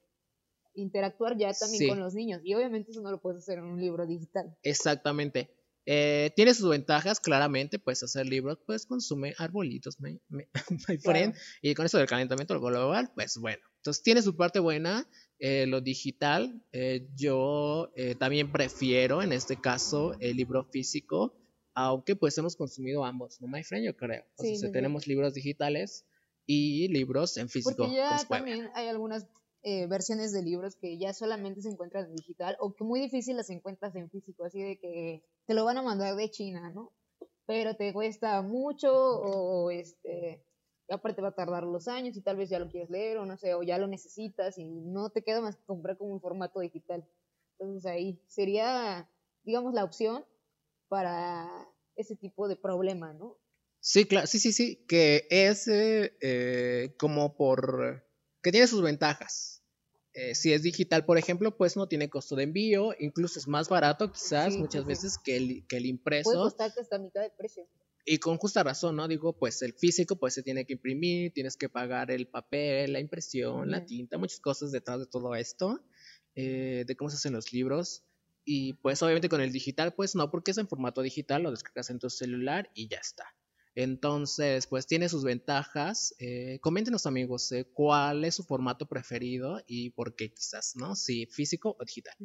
Interactuar 0.74 1.38
ya 1.38 1.54
también 1.54 1.84
Sí. 1.84 1.88
con 1.88 2.00
los 2.00 2.14
niños. 2.14 2.42
Y 2.44 2.54
obviamente 2.54 2.92
eso 2.92 3.02
no 3.02 3.12
lo 3.12 3.22
puedes 3.22 3.40
hacer 3.44 3.60
en 3.60 3.66
un 3.66 3.80
libro 3.80 4.06
digital. 4.06 4.56
Exactamente. 4.64 5.50
Eh, 5.86 6.32
tiene 6.36 6.54
sus 6.54 6.70
ventajas, 6.70 7.20
claramente, 7.20 7.80
puedes 7.80 8.04
hacer 8.04 8.28
libros, 8.28 8.60
pues 8.68 8.86
consume 8.86 9.34
arbolitos, 9.40 10.00
my, 10.00 10.20
friend, 11.04 11.36
y 11.62 11.74
con 11.74 11.88
eso 11.88 11.98
del 11.98 12.06
calentamiento 12.08 12.60
global, 12.60 13.12
pues 13.16 13.38
bueno, 13.38 13.64
entonces 13.78 14.04
tiene 14.04 14.22
su 14.22 14.36
parte 14.36 14.60
buena, 14.60 15.10
eh, 15.40 15.66
lo 15.66 15.82
digital, 15.82 16.64
eh, 16.72 17.08
yo 17.16 17.92
también 18.20 18.52
prefiero 18.52 19.24
en 19.24 19.34
este 19.34 19.60
caso 19.60 20.14
el 20.20 20.38
libro 20.38 20.66
físico, 20.66 21.36
aunque 21.74 22.16
pues 22.16 22.38
hemos 22.38 22.56
consumido 22.56 23.04
ambos, 23.04 23.42
¿no, 23.42 23.48
my 23.48 23.64
friend? 23.64 23.86
Yo 23.86 23.96
creo. 23.96 24.24
O 24.36 24.44
sea, 24.44 24.72
tenemos 24.72 25.08
libros 25.08 25.34
digitales 25.34 26.06
y 26.46 26.90
libros 26.90 27.38
en 27.38 27.50
físico. 27.50 27.76
Porque 27.86 27.96
ya 27.96 28.24
también 28.30 28.70
hay 28.76 28.88
algunas 28.88 29.26
eh, 29.64 29.88
versiones 29.88 30.32
de 30.32 30.42
libros 30.42 30.76
que 30.76 30.98
ya 30.98 31.14
solamente 31.14 31.62
se 31.62 31.70
encuentran 31.70 32.06
en 32.06 32.16
digital 32.16 32.58
o 32.60 32.74
que 32.74 32.84
muy 32.84 33.00
difícil 33.00 33.38
las 33.38 33.50
encuentras 33.50 33.96
en 33.96 34.10
físico, 34.10 34.44
así 34.44 34.62
de 34.62 34.80
que 34.80 35.24
te 35.46 35.54
lo 35.54 35.66
van 35.66 35.78
a 35.78 35.84
mandar 35.84 36.16
de 36.16 36.30
China, 36.30 36.72
¿no? 36.72 36.92
Pero 37.46 37.76
te 37.76 37.94
cuesta 37.94 38.42
mucho 38.42 38.92
o 38.94 39.70
este 39.72 40.44
aparte 40.94 41.22
va 41.22 41.30
a 41.30 41.36
tardar 41.36 41.64
los 41.64 41.88
años 41.88 42.18
y 42.18 42.22
tal 42.22 42.38
vez 42.38 42.50
ya 42.50 42.60
lo 42.60 42.70
quieres 42.70 42.90
leer 42.90 43.18
o 43.18 43.26
no 43.26 43.38
sé, 43.38 43.54
o 43.54 43.64
ya 43.64 43.78
lo 43.78 43.88
necesitas 43.88 44.58
y 44.58 44.66
no 44.66 45.10
te 45.10 45.24
queda 45.24 45.42
más 45.42 45.56
que 45.56 45.64
comprar 45.66 45.98
como 45.98 46.12
un 46.12 46.22
formato 46.22 46.60
digital. 46.60 47.08
Entonces 47.60 47.86
ahí 47.86 48.22
sería, 48.28 49.10
digamos, 49.44 49.74
la 49.74 49.84
opción 49.84 50.26
para 50.88 51.50
ese 51.96 52.16
tipo 52.16 52.48
de 52.48 52.56
problema, 52.56 53.14
¿no? 53.14 53.38
Sí, 53.80 54.06
claro, 54.06 54.28
sí, 54.28 54.40
sí, 54.40 54.54
sí, 54.54 54.86
que 54.88 55.28
es 55.30 55.68
eh, 55.68 56.96
como 56.98 57.36
por... 57.36 58.04
que 58.42 58.52
tiene 58.52 58.68
sus 58.68 58.82
ventajas. 58.82 59.62
Eh, 60.14 60.36
si 60.36 60.52
es 60.52 60.62
digital, 60.62 61.06
por 61.06 61.18
ejemplo, 61.18 61.56
pues 61.56 61.78
no 61.78 61.88
tiene 61.88 62.10
costo 62.10 62.36
de 62.36 62.44
envío, 62.44 62.94
incluso 63.00 63.40
es 63.40 63.48
más 63.48 63.70
barato 63.70 64.12
quizás 64.12 64.58
muchas 64.58 64.86
veces 64.86 65.18
que 65.18 65.38
el, 65.38 65.66
que 65.68 65.78
el 65.78 65.86
impreso. 65.86 66.32
Puede 66.32 66.44
costarte 66.44 66.82
hasta 66.82 67.00
mitad 67.00 67.22
de 67.22 67.30
precio. 67.30 67.66
Y 68.06 68.18
con 68.18 68.38
justa 68.38 68.64
razón, 68.64 68.96
¿no? 68.96 69.08
Digo, 69.08 69.34
pues 69.34 69.62
el 69.62 69.74
físico 69.74 70.18
pues 70.18 70.34
se 70.34 70.44
tiene 70.44 70.66
que 70.66 70.74
imprimir, 70.74 71.32
tienes 71.34 71.56
que 71.56 71.70
pagar 71.70 72.12
el 72.12 72.28
papel, 72.28 72.94
la 72.94 73.00
impresión, 73.00 73.70
la 73.70 73.86
tinta, 73.86 74.18
muchas 74.18 74.40
cosas 74.40 74.72
detrás 74.72 75.00
de 75.00 75.06
todo 75.06 75.36
esto, 75.36 75.80
eh, 76.36 76.84
de 76.86 76.96
cómo 76.96 77.10
se 77.10 77.18
hacen 77.18 77.34
los 77.34 77.54
libros. 77.54 78.04
Y 78.44 78.74
pues 78.74 79.02
obviamente 79.04 79.30
con 79.30 79.40
el 79.40 79.52
digital, 79.52 79.94
pues 79.94 80.16
no, 80.16 80.32
porque 80.32 80.52
es 80.52 80.58
en 80.58 80.68
formato 80.68 81.04
digital, 81.04 81.44
lo 81.44 81.52
descargas 81.52 81.92
en 81.92 82.00
tu 82.00 82.10
celular 82.10 82.72
y 82.74 82.88
ya 82.88 82.98
está. 82.98 83.26
Entonces, 83.76 84.68
pues 84.68 84.86
tiene 84.86 85.10
sus 85.10 85.24
ventajas. 85.24 86.14
Eh, 86.20 86.60
coméntenos 86.62 87.06
amigos, 87.06 87.52
eh, 87.52 87.66
cuál 87.74 88.26
es 88.26 88.36
su 88.36 88.44
formato 88.44 88.86
preferido 88.88 89.62
y 89.66 89.92
por 89.92 90.16
qué 90.16 90.34
quizás, 90.34 90.76
¿no? 90.76 90.96
Si 90.96 91.26
físico 91.28 91.76
o 91.80 91.86
digital. 91.86 92.16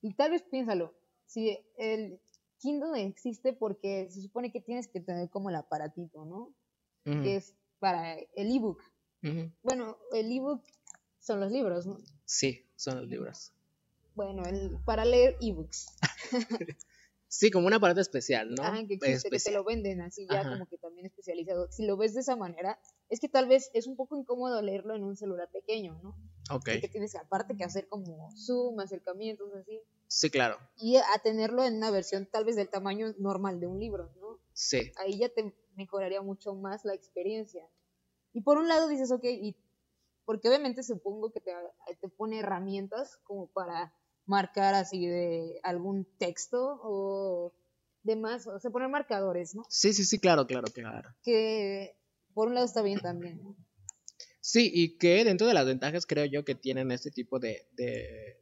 Y 0.00 0.14
tal 0.14 0.30
vez 0.30 0.42
piénsalo, 0.42 0.94
si 1.26 1.58
el 1.76 2.20
Kindle 2.58 3.04
existe 3.04 3.52
porque 3.52 4.08
se 4.10 4.22
supone 4.22 4.52
que 4.52 4.60
tienes 4.60 4.88
que 4.88 5.00
tener 5.00 5.28
como 5.30 5.50
el 5.50 5.56
aparatito, 5.56 6.24
¿no? 6.24 6.54
Que 7.04 7.36
es 7.36 7.54
para 7.78 8.18
el 8.18 8.54
ebook. 8.54 8.82
Bueno, 9.62 9.96
el 10.12 10.30
ebook 10.30 10.62
son 11.18 11.40
los 11.40 11.50
libros, 11.50 11.86
¿no? 11.86 11.98
Sí, 12.24 12.66
son 12.76 12.98
los 13.00 13.08
libros. 13.08 13.52
Bueno, 14.14 14.42
el, 14.44 14.76
para 14.84 15.04
leer 15.04 15.36
ebooks. 15.40 15.86
sí, 17.28 17.50
como 17.50 17.66
un 17.66 17.74
aparato 17.74 18.00
especial, 18.00 18.54
¿no? 18.54 18.62
Ah, 18.64 18.82
que 18.86 18.94
existe, 18.94 19.30
que 19.30 19.38
te 19.38 19.52
lo 19.52 19.64
venden 19.64 20.00
así 20.00 20.26
ya 20.28 20.42
como 20.48 20.66
que 20.66 20.78
también 20.78 21.06
especializado. 21.06 21.70
Si 21.70 21.86
lo 21.86 21.96
ves 21.96 22.14
de 22.14 22.20
esa 22.20 22.36
manera, 22.36 22.80
es 23.08 23.20
que 23.20 23.28
tal 23.28 23.46
vez 23.46 23.70
es 23.74 23.86
un 23.86 23.96
poco 23.96 24.16
incómodo 24.16 24.60
leerlo 24.62 24.94
en 24.94 25.04
un 25.04 25.16
celular 25.16 25.48
pequeño, 25.50 26.00
¿no? 26.02 26.10
Ok. 26.50 26.70
Porque 26.72 26.88
tienes 26.88 27.14
aparte 27.14 27.56
que 27.56 27.64
hacer 27.64 27.88
como 27.88 28.30
zoom, 28.36 28.80
acercamientos, 28.80 29.54
así. 29.54 29.80
Sí, 30.08 30.30
claro. 30.30 30.58
Y 30.78 30.96
a 30.96 31.18
tenerlo 31.22 31.64
en 31.64 31.76
una 31.76 31.90
versión 31.90 32.26
tal 32.26 32.44
vez 32.44 32.56
del 32.56 32.68
tamaño 32.68 33.14
normal 33.18 33.60
de 33.60 33.66
un 33.66 33.78
libro, 33.78 34.10
¿no? 34.20 34.40
Sí. 34.52 34.90
Ahí 34.96 35.18
ya 35.18 35.28
te 35.28 35.54
mejoraría 35.76 36.22
mucho 36.22 36.54
más 36.54 36.84
la 36.84 36.94
experiencia. 36.94 37.68
Y 38.32 38.40
por 38.40 38.58
un 38.58 38.68
lado 38.68 38.88
dices, 38.88 39.12
ok, 39.12 39.24
y 39.24 39.56
porque 40.24 40.48
obviamente 40.48 40.82
supongo 40.82 41.30
que 41.30 41.40
te, 41.40 41.52
te 42.00 42.08
pone 42.08 42.40
herramientas 42.40 43.16
como 43.24 43.46
para 43.46 43.94
marcar 44.28 44.74
así 44.74 45.06
de 45.06 45.58
algún 45.62 46.06
texto 46.18 46.78
o 46.82 47.54
demás, 48.02 48.46
o 48.46 48.58
sea, 48.60 48.70
poner 48.70 48.88
marcadores, 48.88 49.54
¿no? 49.54 49.64
Sí, 49.68 49.92
sí, 49.92 50.04
sí, 50.04 50.18
claro, 50.18 50.46
claro, 50.46 50.68
claro. 50.72 51.08
Que 51.22 51.96
por 52.34 52.48
un 52.48 52.54
lado 52.54 52.66
está 52.66 52.82
bien 52.82 53.00
también, 53.00 53.42
¿no? 53.42 53.56
Sí, 54.40 54.70
y 54.72 54.96
que 54.98 55.24
dentro 55.24 55.46
de 55.46 55.54
las 55.54 55.66
ventajas 55.66 56.06
creo 56.06 56.24
yo 56.26 56.44
que 56.44 56.54
tienen 56.54 56.90
este 56.90 57.10
tipo 57.10 57.38
de, 57.38 57.66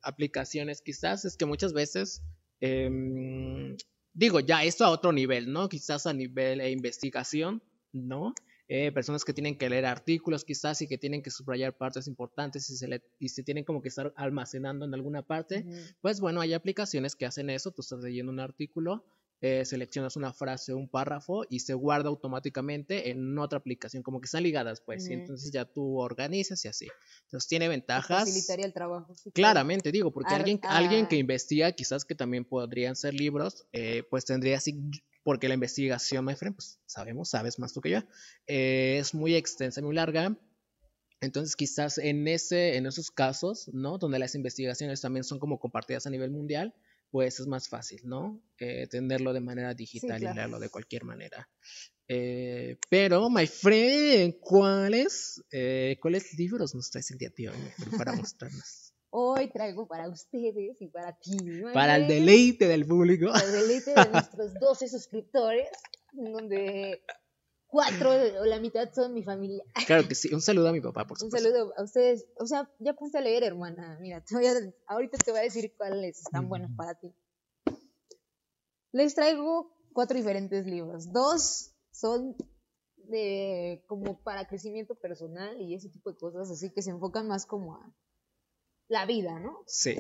aplicaciones 0.03 0.83
quizás 0.83 1.25
es 1.25 1.37
que 1.37 1.47
muchas 1.47 1.73
veces, 1.73 2.23
em, 2.61 3.77
digo, 4.13 4.41
ya 4.41 4.65
esto 4.65 4.85
a 4.85 4.91
otro 4.91 5.13
nivel, 5.13 5.53
¿no? 5.53 5.69
Quizás 5.69 6.07
a 6.07 6.13
nivel 6.13 6.59
de 6.59 6.71
investigación, 6.71 7.63
¿no? 7.93 8.35
Eh, 8.69 8.91
personas 8.91 9.25
que 9.25 9.33
tienen 9.33 9.57
que 9.57 9.71
leer 9.71 9.87
artículos 9.87 10.45
quizás 10.45 10.83
y 10.83 10.89
que 10.89 10.99
tienen 10.99 11.23
que 11.23 11.31
subrayar 11.31 11.77
partes 11.77 12.09
importantes 12.09 12.69
y 12.69 12.77
se, 12.77 12.89
le, 12.89 13.03
y 13.21 13.29
se 13.29 13.45
tienen 13.45 13.63
como 13.63 13.81
que 13.81 13.89
estar 13.89 14.13
almacenando 14.17 14.85
en 14.85 14.93
alguna 14.93 15.23
parte, 15.23 15.65
pues 16.01 16.21
bueno, 16.21 16.41
hay 16.41 16.53
aplicaciones 16.53 17.15
que 17.15 17.27
hacen 17.27 17.49
eso, 17.49 17.71
tú 17.71 17.83
estás 17.83 18.01
leyendo 18.01 18.33
un 18.33 18.41
artículo, 18.41 19.05
eh, 19.43 19.67
seleccionas 19.67 20.17
una 20.17 20.33
frase 20.33 20.73
un 20.73 20.89
párrafo 20.89 21.45
y 21.51 21.61
se 21.61 21.75
guarda 21.75 22.09
automáticamente 22.09 23.11
en 23.11 23.39
otra 23.39 23.59
aplicación, 23.59 24.03
como 24.03 24.21
que 24.21 24.25
están 24.25 24.43
ligadas, 24.43 24.81
pues, 24.81 25.09
y 25.09 25.13
entonces 25.13 25.53
ya 25.53 25.67
tú 25.67 25.99
organizas 25.99 26.65
y 26.65 26.69
así. 26.69 26.89
Entonces 27.27 27.47
tiene 27.47 27.69
ventajas. 27.69 28.25
Facilitaría 28.25 28.65
el 28.65 28.73
trabajo. 28.73 29.15
claramente, 29.35 29.93
digo, 29.93 30.11
porque 30.11 30.35
alguien, 30.35 30.59
alguien 30.63 31.07
que 31.07 31.17
investiga, 31.17 31.71
quizás 31.73 32.05
que 32.05 32.15
también 32.15 32.47
podrían 32.47 32.97
ser 32.97 33.13
libros, 33.13 33.67
eh, 33.73 34.05
pues 34.11 34.25
tendría 34.25 34.57
así 34.57 34.75
porque 35.27 35.49
la 35.49 35.55
investigación, 35.55 36.25
my 36.25 36.37
friend, 36.37 36.55
pues 36.55 36.79
sabemos, 36.87 37.31
sabes 37.31 37.59
más 37.59 37.73
tú 37.73 37.81
que 37.81 37.91
yo, 37.91 37.99
eh, 38.47 38.99
es 39.01 39.13
muy 39.13 39.35
extensa, 39.35 39.83
muy 39.83 39.93
larga. 39.93 40.39
Entonces, 41.21 41.57
quizás 41.57 41.99
en, 41.99 42.29
ese, 42.29 42.77
en 42.77 42.87
esos 42.87 43.11
casos, 43.11 43.69
¿no? 43.73 43.99
Donde 43.99 44.21
las 44.21 44.37
investigaciones 44.37 45.01
también 45.01 45.25
son 45.25 45.41
como 45.41 45.59
compartidas 45.59 46.07
a 46.07 46.11
nivel 46.11 46.31
mundial, 46.31 46.77
pues 47.11 47.41
es 47.41 47.49
más 47.49 47.69
fácil, 47.69 48.03
¿no? 48.05 48.41
Eh, 48.61 48.87
tenerlo 48.87 49.33
de 49.33 49.41
manera 49.41 49.75
digital 49.75 50.23
y 50.23 50.33
leerlo 50.33 50.61
de 50.61 50.69
cualquier 50.69 51.03
manera. 51.03 51.51
Eh, 52.07 52.77
pero, 52.89 53.29
my 53.29 53.49
friend, 53.49 54.37
¿cuáles, 54.39 55.43
¿cuáles 56.01 56.39
libros 56.39 56.73
nos 56.73 56.89
traes 56.89 57.11
el 57.11 57.19
día 57.19 57.33
de 57.37 57.49
hoy 57.49 57.57
para 57.99 58.13
mostrarnos? 58.13 58.86
Hoy 59.11 59.51
traigo 59.51 59.87
para 59.87 60.09
ustedes 60.09 60.77
y 60.81 60.89
para 60.89 61.19
ti. 61.19 61.37
Para 61.73 61.97
el 61.97 62.07
deleite 62.07 62.67
del 62.67 62.87
público. 62.87 63.33
Para 63.33 63.45
el 63.45 63.53
deleite 63.53 63.95
de 63.95 64.11
nuestros 64.11 64.55
12 64.55 64.89
suscriptores, 64.89 65.69
donde 66.13 67.03
cuatro 67.67 68.11
o 68.11 68.45
la 68.45 68.61
mitad 68.61 68.93
son 68.93 69.15
mi 69.15 69.23
familia. 69.23 69.65
Claro 69.87 70.07
que 70.09 70.15
sí. 70.15 70.33
Un 70.33 70.41
saludo 70.41 70.69
a 70.69 70.73
mi 70.73 70.81
papá, 70.81 71.07
por 71.07 71.19
supuesto. 71.19 71.49
Un 71.49 71.55
saludo 71.55 71.75
a 71.77 71.83
ustedes. 71.83 72.27
O 72.39 72.47
sea, 72.47 72.71
ya 72.79 72.95
ponte 72.95 73.19
a 73.19 73.21
leer, 73.21 73.45
hermana. 73.45 73.99
Mira, 74.01 74.23
te 74.25 74.35
voy 74.35 74.47
a, 74.47 74.55
ahorita 74.87 75.19
te 75.19 75.31
voy 75.31 75.41
a 75.41 75.45
decir 75.45 75.75
cuáles 75.77 76.19
están 76.19 76.49
buenos 76.49 76.71
para 76.77 76.95
ti. 76.95 77.15
Les 78.93 79.15
traigo 79.15 79.77
cuatro 79.93 80.17
diferentes 80.17 80.67
libros. 80.67 81.13
Dos 81.13 81.73
son 81.91 82.37
de 82.97 83.85
como 83.87 84.19
para 84.23 84.47
crecimiento 84.47 84.95
personal 84.95 85.61
y 85.61 85.75
ese 85.75 85.89
tipo 85.89 86.11
de 86.11 86.19
cosas, 86.19 86.51
así 86.51 86.71
que 86.73 86.83
se 86.83 86.91
enfocan 86.91 87.29
más 87.29 87.47
como 87.47 87.77
a 87.77 87.95
la 88.89 89.07
vida, 89.07 89.39
¿no? 89.41 89.63
Sí. 89.67 89.97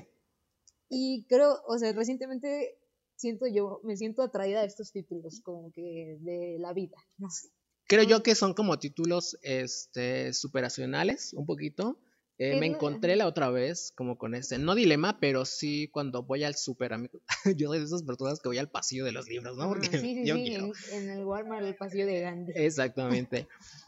Y 0.89 1.27
creo, 1.29 1.61
o 1.67 1.79
sea, 1.79 1.93
recientemente 1.93 2.79
siento 3.17 3.47
yo, 3.47 3.81
me 3.83 3.97
siento 3.97 4.23
atraída 4.23 4.61
a 4.61 4.65
estos 4.65 4.93
títulos, 4.93 5.41
como 5.43 5.73
que 5.73 6.19
de 6.21 6.59
la 6.61 6.73
vida, 6.73 6.97
no 7.19 7.31
sé. 7.31 7.49
Creo 7.89 8.03
yo 8.03 8.23
que 8.23 8.35
son 8.35 8.55
como 8.55 8.79
títulos 8.79 9.39
este, 9.43 10.33
superacionales, 10.33 11.33
un 11.35 11.47
poquito. 11.47 11.99
Eh, 12.39 12.59
me 12.61 12.67
encontré 12.67 13.17
la 13.17 13.27
otra 13.27 13.49
vez 13.49 13.93
como 13.97 14.19
con 14.19 14.35
este, 14.35 14.59
no 14.59 14.75
dilema, 14.75 15.19
pero 15.21 15.47
sí 15.47 15.89
cuando 15.89 16.23
voy 16.23 16.45
al 16.45 16.57
super, 16.57 16.93
amigo. 16.93 17.21
yo 17.57 17.69
soy 17.69 17.79
de 17.79 17.85
esas 17.85 18.03
personas 18.03 18.41
que 18.41 18.49
voy 18.49 18.59
al 18.59 18.71
pasillo 18.71 19.05
de 19.05 19.13
los 19.13 19.29
libros, 19.29 19.57
¿no? 19.57 19.65
Ah, 19.65 19.69
Porque 19.69 19.89
sí, 19.89 19.99
sí, 19.99 20.25
sí, 20.25 20.55
en, 20.55 20.73
en, 20.93 21.11
el 21.11 21.25
Walmart, 21.25 21.65
el 21.65 21.77
pasillo 21.77 22.07
de 22.07 22.21
Gandhi. 22.21 22.53
Exactamente. 22.55 23.49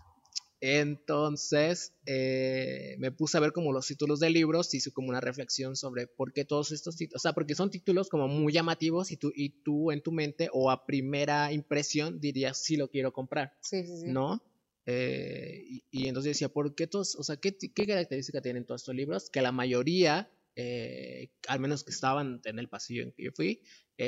Entonces 0.60 1.94
eh, 2.04 2.96
me 2.98 3.12
puse 3.12 3.36
a 3.36 3.40
ver 3.40 3.52
como 3.52 3.72
los 3.72 3.86
títulos 3.86 4.18
de 4.18 4.30
libros, 4.30 4.74
hice 4.74 4.90
como 4.90 5.08
una 5.08 5.20
reflexión 5.20 5.76
sobre 5.76 6.08
por 6.08 6.32
qué 6.32 6.44
todos 6.44 6.72
estos 6.72 6.96
títulos, 6.96 7.20
o 7.20 7.22
sea, 7.22 7.32
porque 7.32 7.54
son 7.54 7.70
títulos 7.70 8.08
como 8.08 8.26
muy 8.26 8.52
llamativos 8.52 9.12
y 9.12 9.16
tú, 9.16 9.32
y 9.34 9.50
tú 9.62 9.92
en 9.92 10.02
tu 10.02 10.10
mente 10.10 10.48
o 10.52 10.70
a 10.70 10.84
primera 10.84 11.52
impresión 11.52 12.20
dirías 12.20 12.58
sí 12.58 12.76
lo 12.76 12.88
quiero 12.88 13.12
comprar, 13.12 13.52
sí, 13.60 13.86
sí, 13.86 13.98
sí. 13.98 14.06
¿no? 14.08 14.42
Eh, 14.86 15.82
y, 15.90 16.08
entonces 16.08 16.30
decía, 16.30 16.48
¿por 16.48 16.74
qué 16.74 16.86
todos, 16.86 17.14
o 17.14 17.22
sea, 17.22 17.36
qué, 17.36 17.56
qué 17.56 17.86
característica 17.86 18.40
tienen 18.40 18.64
todos 18.64 18.80
estos 18.80 18.94
libros? 18.94 19.30
Que 19.30 19.42
la 19.42 19.52
mayoría, 19.52 20.28
eh, 20.56 21.30
al 21.46 21.60
menos 21.60 21.84
que 21.84 21.92
estaban 21.92 22.40
en 22.44 22.58
el 22.58 22.68
pasillo 22.68 23.02
en 23.02 23.12
que 23.12 23.24
yo 23.24 23.30
fui, 23.32 23.60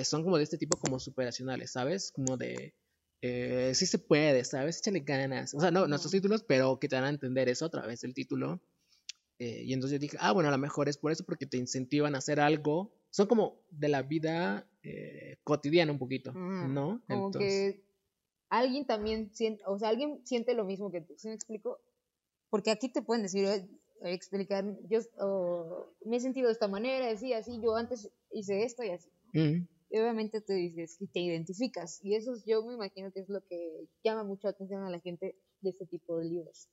son 0.05 0.25
como 0.25 0.39
de 0.39 0.45
este 0.45 0.57
tipo 0.57 0.79
como 0.79 0.99
superacionales, 0.99 1.73
¿sabes? 1.73 2.11
Como 2.13 2.37
de 2.37 2.75
eh, 3.23 3.73
sí 3.75 3.87
se 3.87 3.99
puede, 3.99 4.45
¿sabes? 4.45 4.79
Échale 4.79 5.01
ganas. 5.01 5.55
O 5.55 5.61
sea, 5.61 5.71
no, 5.71 5.87
nuestros 5.87 6.13
títulos, 6.13 6.43
pero 6.43 6.79
que 6.79 6.89
te 6.89 6.97
van 6.97 7.05
a 7.05 7.11
entender 7.11 7.49
eso 7.49 7.67
a 7.67 7.71
través 7.71 8.01
del 8.01 8.15
título. 8.15 8.61
Eh, 9.39 9.63
y 9.65 9.73
entonces 9.73 9.99
yo 9.99 10.01
dije, 10.01 10.17
ah, 10.21 10.33
bueno, 10.33 10.49
a 10.49 10.53
lo 10.53 10.59
mejor 10.59 10.89
es 10.89 10.99
por 10.99 11.13
eso, 11.13 11.25
porque 11.25 11.47
te 11.47 11.57
incentivan 11.57 12.15
a 12.15 12.19
hacer 12.19 12.41
algo. 12.41 12.93
Son 13.11 13.27
como 13.27 13.63
de 13.71 13.89
la 13.89 14.03
vida 14.03 14.67
eh, 14.83 15.39
cotidiana 15.45 15.93
un 15.93 15.99
poquito, 15.99 16.33
¿no? 16.33 17.03
Como 17.07 17.27
Entonces, 17.27 17.75
que 17.75 17.85
alguien 18.51 18.87
también 18.87 19.31
siente, 19.33 19.63
o 19.67 19.79
sea, 19.79 19.89
alguien 19.89 20.21
siente 20.25 20.55
lo 20.55 20.65
mismo 20.65 20.91
que 20.91 21.01
tú, 21.01 21.15
¿sí 21.17 21.29
me 21.29 21.35
explico? 21.35 21.81
Porque 22.51 22.71
aquí 22.71 22.89
te 22.89 23.03
pueden 23.03 23.23
decir, 23.23 23.45
eh, 23.47 23.69
explicar, 24.03 24.65
yo 24.89 25.01
o, 25.19 25.93
me 26.05 26.17
he 26.17 26.21
sentido 26.21 26.49
de 26.49 26.53
esta 26.53 26.69
manera, 26.69 27.11
así, 27.11 27.33
así, 27.33 27.61
yo 27.63 27.77
antes 27.77 28.11
hice 28.33 28.65
esto 28.65 28.83
y 28.83 28.91
así. 28.91 29.09
mm, 29.33 29.67
Y 29.91 29.99
obviamente 29.99 30.41
te 30.41 30.53
dices 30.55 30.97
y 31.01 31.09
te 31.09 31.21
identificas. 31.21 32.01
Y 32.05 32.15
eso 32.15 32.33
es- 32.33 32.45
yo 32.45 32.65
me 32.65 32.75
imagino 32.75 33.11
que 33.13 33.21
es 33.21 33.29
lo 33.29 33.45
que 33.45 33.89
llama 34.05 34.23
mucho 34.25 34.47
la 34.47 34.53
atención 34.53 34.85
a 34.85 34.91
la 34.91 35.01
gente 35.01 35.37
de 35.61 35.71
este 35.71 35.85
tipo 35.87 36.17
de 36.19 36.27
libros. 36.27 36.69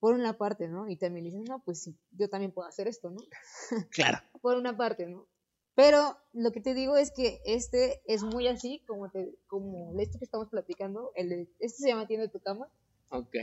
Por 0.00 0.14
una 0.14 0.36
parte, 0.36 0.68
¿no? 0.68 0.88
Y 0.88 0.96
también 0.96 1.24
dicen, 1.24 1.44
no, 1.44 1.62
pues 1.64 1.82
sí, 1.84 1.96
yo 2.10 2.28
también 2.28 2.52
puedo 2.52 2.68
hacer 2.68 2.88
esto, 2.88 3.10
¿no? 3.10 3.20
claro, 3.90 4.18
por 4.42 4.56
una 4.56 4.76
parte, 4.76 5.06
¿no? 5.06 5.26
Pero 5.76 6.16
lo 6.32 6.52
que 6.52 6.60
te 6.60 6.74
digo 6.74 6.96
es 6.96 7.10
que 7.10 7.40
este 7.44 8.02
es 8.06 8.22
muy 8.22 8.46
así, 8.48 8.80
como, 8.86 9.10
te, 9.10 9.34
como 9.46 9.98
esto 10.00 10.18
que 10.18 10.24
estamos 10.24 10.48
platicando, 10.48 11.10
el 11.16 11.48
este 11.58 11.82
se 11.82 11.88
llama 11.88 12.06
Tiende 12.06 12.28
tu 12.28 12.38
cama, 12.40 12.68
ok. 13.10 13.34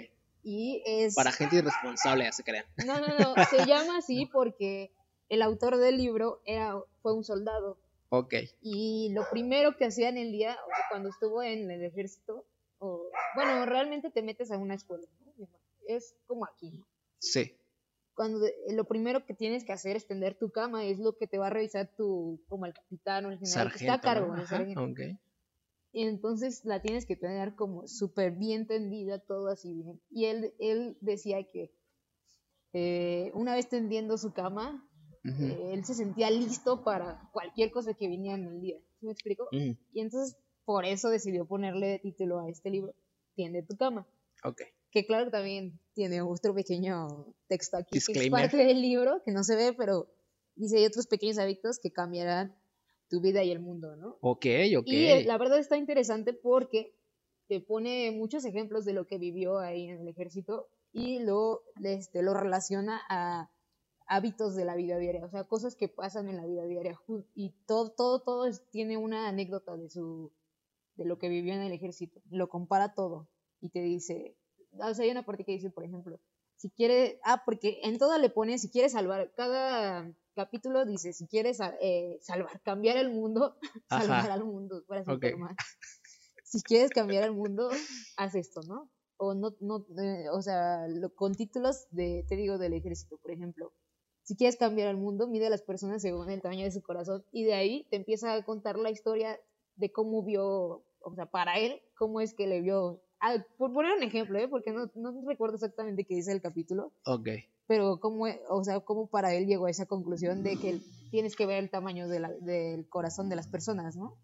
y 0.44 0.82
es... 0.86 1.16
Para 1.16 1.32
gente 1.32 1.58
irresponsable, 1.58 2.24
ya 2.26 2.32
se 2.32 2.44
crean. 2.44 2.66
No, 2.86 3.00
no, 3.02 3.08
no, 3.18 3.36
se 3.50 3.66
llama 3.66 3.98
así 3.98 4.26
porque 4.32 4.94
el 5.30 5.42
autor 5.42 5.78
del 5.78 5.98
libro 5.98 6.42
era, 6.46 6.76
fue 7.02 7.14
un 7.14 7.24
soldado, 7.24 7.78
Ok, 8.13 8.34
y 8.62 9.10
lo 9.13 9.24
primero 9.32 9.77
que 9.77 9.86
hacía 9.86 10.10
en 10.10 10.18
el 10.18 10.32
día, 10.34 10.51
o 10.51 10.68
sea, 10.68 10.86
cuando 10.89 11.10
estuvo 11.10 11.41
en 11.41 11.72
el 11.72 11.82
ejército, 11.84 12.46
o, 12.80 13.10
bueno, 13.36 13.65
realmente 13.65 14.12
te 14.12 14.22
metes 14.22 14.51
a 14.51 14.58
una 14.58 14.75
escuela, 14.75 15.08
¿no? 15.38 15.48
Es 15.88 16.15
como 16.27 16.46
aquí, 16.46 16.72
¿no? 16.72 16.86
sí, 17.20 17.56
cuando 18.13 18.39
de- 18.39 18.53
lo 18.74 18.84
primero 18.84 19.25
que 19.25 19.34
tienes 19.34 19.63
que 19.63 19.72
hacer 19.72 19.96
es 19.96 20.06
tender 20.08 20.38
tu 20.38 20.51
cama, 20.51 20.84
es 20.86 21.00
lo 21.00 21.15
que 21.18 21.25
te 21.27 21.38
va 21.38 21.48
a 21.48 21.50
revisar 21.51 21.88
tu, 21.96 22.41
como 22.50 22.65
el 22.65 22.74
capitán 22.74 23.25
o 23.25 23.32
el 23.32 23.39
general 23.39 23.72
que 23.72 23.77
está 23.77 23.94
a 23.94 23.98
sargento. 24.01 24.03
cargo 24.20 24.27
¿no? 24.36 24.44
Ajá, 24.44 24.58
sargento. 24.58 24.82
Y 25.94 26.03
entonces 26.08 26.65
la 26.65 26.82
tienes 26.82 27.06
que 27.06 27.15
tener 27.15 27.56
como 27.56 27.88
súper 27.88 28.32
bien 28.34 28.68
tendida, 28.68 29.20
todo 29.20 29.48
así 29.48 29.74
bien. 29.74 30.01
Y 30.10 30.25
él, 30.25 30.53
él 30.60 30.98
decía 31.01 31.44
que 31.50 31.74
eh, 32.74 33.32
una 33.34 33.56
vez 33.56 33.68
tendiendo 33.70 34.18
su 34.18 34.34
cama, 34.34 34.88
Ujú, 35.24 35.46
eh, 35.46 35.72
él 35.74 35.86
se 35.86 35.94
sentía 35.94 36.30
listo 36.32 36.84
para 36.84 37.30
cualquier 37.32 37.72
cosa 37.72 37.94
que 37.94 38.08
viniera 38.08 38.38
en 38.38 38.46
el 38.48 38.62
día. 38.62 38.78
¿Sí 39.00 39.06
me 39.06 39.12
explico? 39.12 39.48
ujú, 39.51 39.75
Y 39.94 40.01
entonces 40.01 40.38
por 40.66 40.86
eso 40.86 41.10
decidió 41.10 41.46
ponerle 41.46 41.88
de 41.88 42.00
título 42.00 42.40
a 42.40 42.50
este 42.50 42.70
libro, 42.70 42.94
Tiende 43.36 43.63
tu 43.63 43.75
cama. 43.78 44.06
Ok, 44.44 44.62
Que 44.92 45.06
claro 45.06 45.25
que 45.25 45.32
también 45.32 45.80
tiene 45.94 46.22
otro 46.22 46.54
pequeño 46.54 47.34
texto 47.48 47.78
aquí, 47.78 47.92
que 47.92 47.98
es 47.98 48.06
Disclaimer. 48.06 48.42
parte 48.42 48.58
del 48.58 48.82
libro, 48.82 49.22
que 49.24 49.32
no 49.32 49.44
se 49.44 49.56
ve, 49.56 49.74
pero 49.74 50.08
dice 50.56 50.78
hay 50.78 50.86
otros 50.86 51.08
pequeños 51.08 51.38
hábitos 51.38 51.80
que 51.80 51.92
cambiarán 51.92 52.56
tu 53.10 53.22
vida 53.22 53.44
y 53.44 53.51
el 53.51 53.60
mundo, 53.60 53.96
¿no? 53.96 54.18
ok, 54.22 54.46
ok. 54.78 54.88
Y 54.88 55.06
eh, 55.08 55.24
la 55.25 55.38
verdad 55.38 55.60
está 55.60 55.78
interesante 55.78 56.34
porque 56.34 56.96
te 57.48 57.60
pone 57.62 58.12
muchos 58.12 58.46
ejemplos 58.46 58.86
de 58.86 58.94
lo 58.94 59.06
que 59.06 59.18
vivió 59.18 59.60
ahí 59.60 59.90
en 59.90 60.00
el 60.01 60.08
ejército 60.08 60.70
y 60.94 61.20
lo, 61.20 61.63
este, 61.84 62.22
lo 62.24 62.34
relaciona 62.34 63.01
a 63.10 63.50
hábitos 64.12 64.56
de 64.56 64.65
la 64.65 64.75
vida 64.75 64.98
diaria, 64.98 65.24
o 65.25 65.30
sea, 65.30 65.46
cosas 65.46 65.75
que 65.75 65.88
pasan 65.88 66.27
en 66.27 66.36
la 66.38 66.46
vida 66.46 66.65
diaria. 66.65 67.00
Y 67.34 67.51
todo, 67.65 67.91
todo, 67.91 68.20
todo 68.20 68.46
es- 68.46 68.62
tiene 68.70 68.98
una 68.98 69.27
anécdota 69.30 69.77
de 69.77 69.89
su 69.89 70.32
de 70.98 71.06
lo 71.06 71.18
que 71.18 71.30
vivió 71.30 71.53
en 71.53 71.62
el 71.62 71.72
ejército. 71.72 72.22
Lo 72.30 72.50
compara 72.50 72.94
todo 72.94 73.30
y 73.62 73.70
te 73.70 73.80
dice, 73.82 74.36
o 74.74 74.94
sea, 74.94 75.06
hay 75.06 75.12
una 75.12 75.24
parte 75.25 75.46
que 75.46 75.53
dice, 75.53 75.70
por 75.70 75.86
ejemplo, 75.86 76.20
si 76.58 76.70
quiere, 76.70 77.20
ah, 77.24 77.44
porque 77.46 77.80
en 77.84 77.98
toda 77.98 78.18
le 78.18 78.30
pone, 78.30 78.60
si 78.60 78.70
quieres 78.70 78.91
salvar, 78.91 79.32
cada 79.36 80.13
capítulo 80.36 80.86
dice, 80.86 81.13
si 81.13 81.25
quieres 81.27 81.60
eh, 81.82 82.20
salvar, 82.22 82.60
cambiar 82.62 82.98
el 82.98 83.10
mundo, 83.10 83.56
Ajá. 83.89 84.03
salvar 84.03 84.32
al 84.32 84.44
mundo, 84.44 84.84
para 84.88 85.01
Ok. 85.01 85.08
Superman. 85.24 85.56
Si 86.44 86.62
quieres 86.62 86.91
cambiar 86.91 87.24
el 87.24 87.32
mundo, 87.32 87.70
haz 88.18 88.36
esto, 88.36 88.62
¿no? 88.68 88.89
O 89.18 89.34
no, 89.34 89.56
no, 89.62 89.86
eh, 89.98 90.25
o 90.30 90.41
sea, 90.41 90.88
lo- 90.89 91.15
con 91.15 91.34
títulos 91.34 91.88
de, 91.91 92.25
te 92.27 92.36
digo, 92.36 92.58
del 92.58 92.74
ejército, 92.74 93.18
por 93.18 93.32
ejemplo. 93.32 93.72
Si 94.24 94.36
quieres 94.36 94.56
cambiar 94.58 94.88
el 94.90 94.98
mundo, 94.98 95.28
mide 95.28 95.48
a 95.48 95.50
las 95.50 95.62
personas 95.63 96.01
según 96.01 96.30
el 96.30 96.42
tamaño 96.42 96.63
de 96.63 96.72
su 96.72 96.81
corazón 96.81 97.24
y 97.31 97.44
de 97.44 97.53
ahí 97.53 97.86
te 97.90 97.96
empieza 97.98 98.34
a 98.34 98.44
contar 98.46 98.77
la 98.77 98.92
historia 98.92 99.40
de 99.75 99.92
cómo 99.92 100.24
vio, 100.24 100.84
o 101.00 101.16
sea, 101.16 101.25
para 101.25 101.57
él, 101.60 101.81
cómo 101.98 102.22
es 102.22 102.34
que 102.34 102.48
le 102.48 102.62
vio. 102.62 103.01
Ah, 103.20 103.36
por 103.57 103.74
poner 103.74 103.94
un 103.98 104.03
ejemplo, 104.03 104.38
¿eh? 104.40 104.48
porque 104.48 104.72
no, 104.72 104.90
no 104.96 105.22
recuerdo 105.27 105.55
exactamente 105.55 106.05
qué 106.05 106.16
dice 106.16 106.31
el 106.31 106.42
capítulo, 106.42 106.92
Ok, 107.05 107.27
pero 107.68 108.00
cómo, 108.00 108.25
o 108.50 108.64
sea, 108.64 108.79
cómo 108.81 109.07
para 109.07 109.34
él 109.34 109.46
llegó 109.48 109.66
a 109.68 109.70
esa 109.72 109.86
conclusión 109.86 110.44
de 110.44 110.57
que 110.57 110.81
tienes 111.12 111.36
que 111.36 111.46
ver 111.46 111.64
el 111.64 111.70
tamaño 111.70 112.07
de 112.07 112.20
la- 112.20 112.34
del 112.40 112.88
corazón 112.90 113.29
de 113.29 113.36
las 113.36 113.48
personas, 113.48 113.96
¿no? 113.96 114.18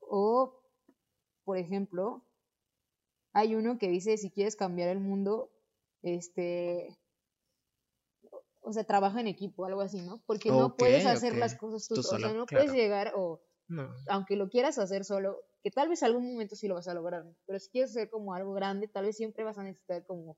O, 0.00 0.60
por 1.44 1.56
ejemplo, 1.58 2.22
hay 3.32 3.54
uno 3.54 3.78
que 3.78 3.88
dice, 3.88 4.16
si 4.16 4.30
quieres 4.30 4.56
cambiar 4.56 4.88
el 4.88 5.00
mundo, 5.00 5.50
este, 6.02 6.96
o 8.66 8.72
sea, 8.72 8.82
trabaja 8.82 9.20
en 9.20 9.28
equipo, 9.28 9.64
algo 9.64 9.80
así, 9.80 10.02
¿no? 10.02 10.22
Porque 10.26 10.50
no 10.50 10.76
puedes 10.76 11.06
hacer 11.06 11.36
las 11.36 11.54
cosas 11.54 11.86
tú, 11.86 11.94
Tú 11.94 12.00
o 12.00 12.02
sea, 12.02 12.18
solo, 12.18 12.34
no 12.34 12.46
claro. 12.46 12.64
puedes 12.64 12.76
llegar 12.76 13.12
o 13.14 13.40
no. 13.68 13.94
aunque 14.08 14.34
lo 14.34 14.48
quieras 14.48 14.76
hacer 14.78 15.04
solo, 15.04 15.38
que 15.62 15.70
tal 15.70 15.88
vez 15.88 16.02
algún 16.02 16.26
momento 16.26 16.56
sí 16.56 16.66
lo 16.66 16.74
vas 16.74 16.88
a 16.88 16.94
lograr, 16.94 17.24
¿no? 17.24 17.36
pero 17.46 17.60
si 17.60 17.70
quieres 17.70 17.92
hacer 17.92 18.10
como 18.10 18.34
algo 18.34 18.52
grande, 18.54 18.88
tal 18.88 19.06
vez 19.06 19.16
siempre 19.16 19.44
vas 19.44 19.56
a 19.58 19.62
necesitar 19.62 20.04
como 20.04 20.36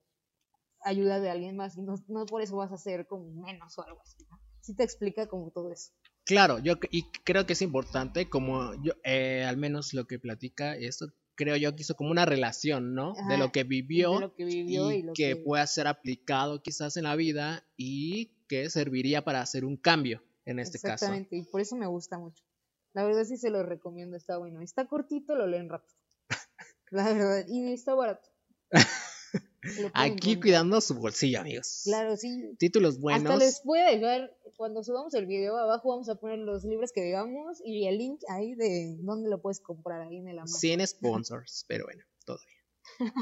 ayuda 0.83 1.21
de 1.21 1.31
alguien 1.31 1.57
más 1.57 1.77
y 1.79 1.83
no, 1.83 1.95
no 2.07 2.27
por 2.27 2.43
eso 2.43 2.57
vas 2.57 2.71
a 2.71 2.75
hacer 2.75 3.07
como 3.07 3.31
menos 3.43 3.79
o 3.79 3.83
algo 3.83 4.01
así. 4.03 4.27
¿no? 4.31 4.39
Sí 4.61 4.77
te 4.77 4.85
explica 4.85 5.27
como 5.27 5.51
todo 5.51 5.73
eso. 5.73 5.93
Claro, 6.25 6.59
yo 6.59 6.75
y 6.91 7.05
creo 7.25 7.47
que 7.47 7.55
es 7.55 7.63
importante, 7.63 8.29
como 8.29 8.75
yo, 8.83 8.93
eh, 9.05 9.45
al 9.45 9.57
menos 9.57 9.95
lo 9.95 10.07
que 10.07 10.19
platica 10.19 10.77
esto, 10.77 11.07
creo 11.39 11.57
yo 11.57 11.75
que 11.77 11.83
hizo 11.83 11.95
como 11.95 12.11
una 12.11 12.27
relación, 12.27 12.95
¿no? 12.95 13.15
De 13.29 13.39
lo 13.39 13.53
que 13.53 13.63
vivió, 13.63 14.15
de 14.15 14.21
lo 14.21 14.35
que 14.35 14.45
vivió 14.45 14.91
y, 14.91 14.97
y 14.97 15.03
lo 15.03 15.13
que, 15.15 15.29
que... 15.29 15.37
pueda 15.37 15.67
ser 15.67 15.87
aplicado 15.87 16.61
quizás 16.61 16.97
en 16.97 17.05
la 17.05 17.15
vida 17.15 17.65
y 17.77 18.33
que 18.49 18.69
serviría 18.69 19.25
para 19.25 19.41
hacer 19.41 19.65
un 19.65 19.77
cambio 19.77 20.23
en 20.45 20.59
este 20.59 20.79
caso. 20.79 21.05
Exactamente, 21.05 21.37
y 21.37 21.43
por 21.45 21.61
eso 21.61 21.77
me 21.77 21.87
gusta 21.87 22.19
mucho. 22.19 22.43
La 22.93 23.05
verdad 23.05 23.25
sí 23.25 23.37
se 23.37 23.51
lo 23.51 23.63
recomiendo, 23.63 24.17
está 24.17 24.39
bueno. 24.39 24.61
Está 24.61 24.87
cortito, 24.87 25.37
lo 25.37 25.47
leen 25.47 25.69
rápido. 25.69 25.95
La 26.91 27.13
verdad, 27.13 27.47
y 27.47 27.73
está 27.73 27.95
barato. 27.95 28.29
Aquí 29.95 30.41
cuidando 30.41 30.81
su 30.81 30.95
bolsillo, 30.95 31.41
amigos. 31.41 31.83
Claro, 31.85 32.17
sí. 32.17 32.57
Títulos 32.59 32.99
buenos. 32.99 33.31
Hasta 33.31 33.45
les 33.45 33.63
voy 33.63 33.79
a 33.79 33.91
dejar, 33.91 34.37
cuando 34.59 34.83
subamos 34.83 35.15
el 35.15 35.27
video 35.27 35.57
abajo 35.57 35.89
vamos 35.91 36.09
a 36.09 36.17
poner 36.17 36.41
los 36.41 36.65
libros 36.65 36.91
que 36.93 37.01
digamos 37.01 37.63
y 37.65 37.87
el 37.87 37.97
link 37.97 38.21
ahí 38.29 38.57
de 38.57 38.97
dónde 39.01 39.31
lo 39.31 39.41
puedes 39.41 39.61
comprar 39.61 40.01
ahí 40.01 40.17
en 40.17 40.27
el 40.27 40.41
Amazon. 40.41 40.61
Sin 40.61 40.87
sponsors, 40.87 41.65
pero 41.69 41.85
bueno, 41.85 42.03
bien. 42.27 43.13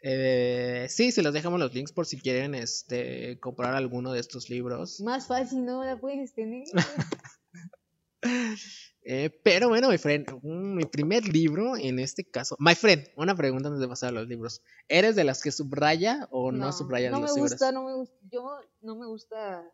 Eh, 0.00 0.86
sí, 0.88 1.12
se 1.12 1.22
los 1.22 1.34
dejamos 1.34 1.60
los 1.60 1.74
links 1.74 1.92
por 1.92 2.06
si 2.06 2.18
quieren 2.18 2.54
este, 2.54 3.38
comprar 3.40 3.74
alguno 3.74 4.12
de 4.12 4.20
estos 4.20 4.48
libros. 4.48 5.00
Más 5.00 5.26
fácil 5.26 5.64
no 5.64 5.84
la 5.84 6.00
puedes 6.00 6.34
tener. 6.34 6.64
Eh, 9.10 9.30
pero 9.42 9.68
bueno, 9.70 9.88
my 9.88 9.96
friend, 9.96 10.26
mi 10.42 10.84
primer 10.84 11.26
libro 11.26 11.78
en 11.78 11.98
este 11.98 12.28
caso. 12.28 12.56
My 12.58 12.74
friend, 12.74 13.06
una 13.16 13.34
pregunta 13.34 13.68
antes 13.68 13.80
de 13.80 13.88
pasar 13.88 14.10
a 14.10 14.12
los 14.12 14.28
libros. 14.28 14.60
¿Eres 14.86 15.16
de 15.16 15.24
las 15.24 15.40
que 15.40 15.50
subraya 15.50 16.28
o 16.30 16.52
no, 16.52 16.70
subrayas 16.74 17.12
no 17.12 17.20
los 17.20 17.30
me 17.30 17.36
libros? 17.36 17.52
gusta, 17.52 17.72
no 17.72 17.84
me 17.84 17.94
gusta, 17.94 18.16
yo 18.30 18.58
no 18.82 18.96
me 18.96 19.06
gusta, 19.06 19.64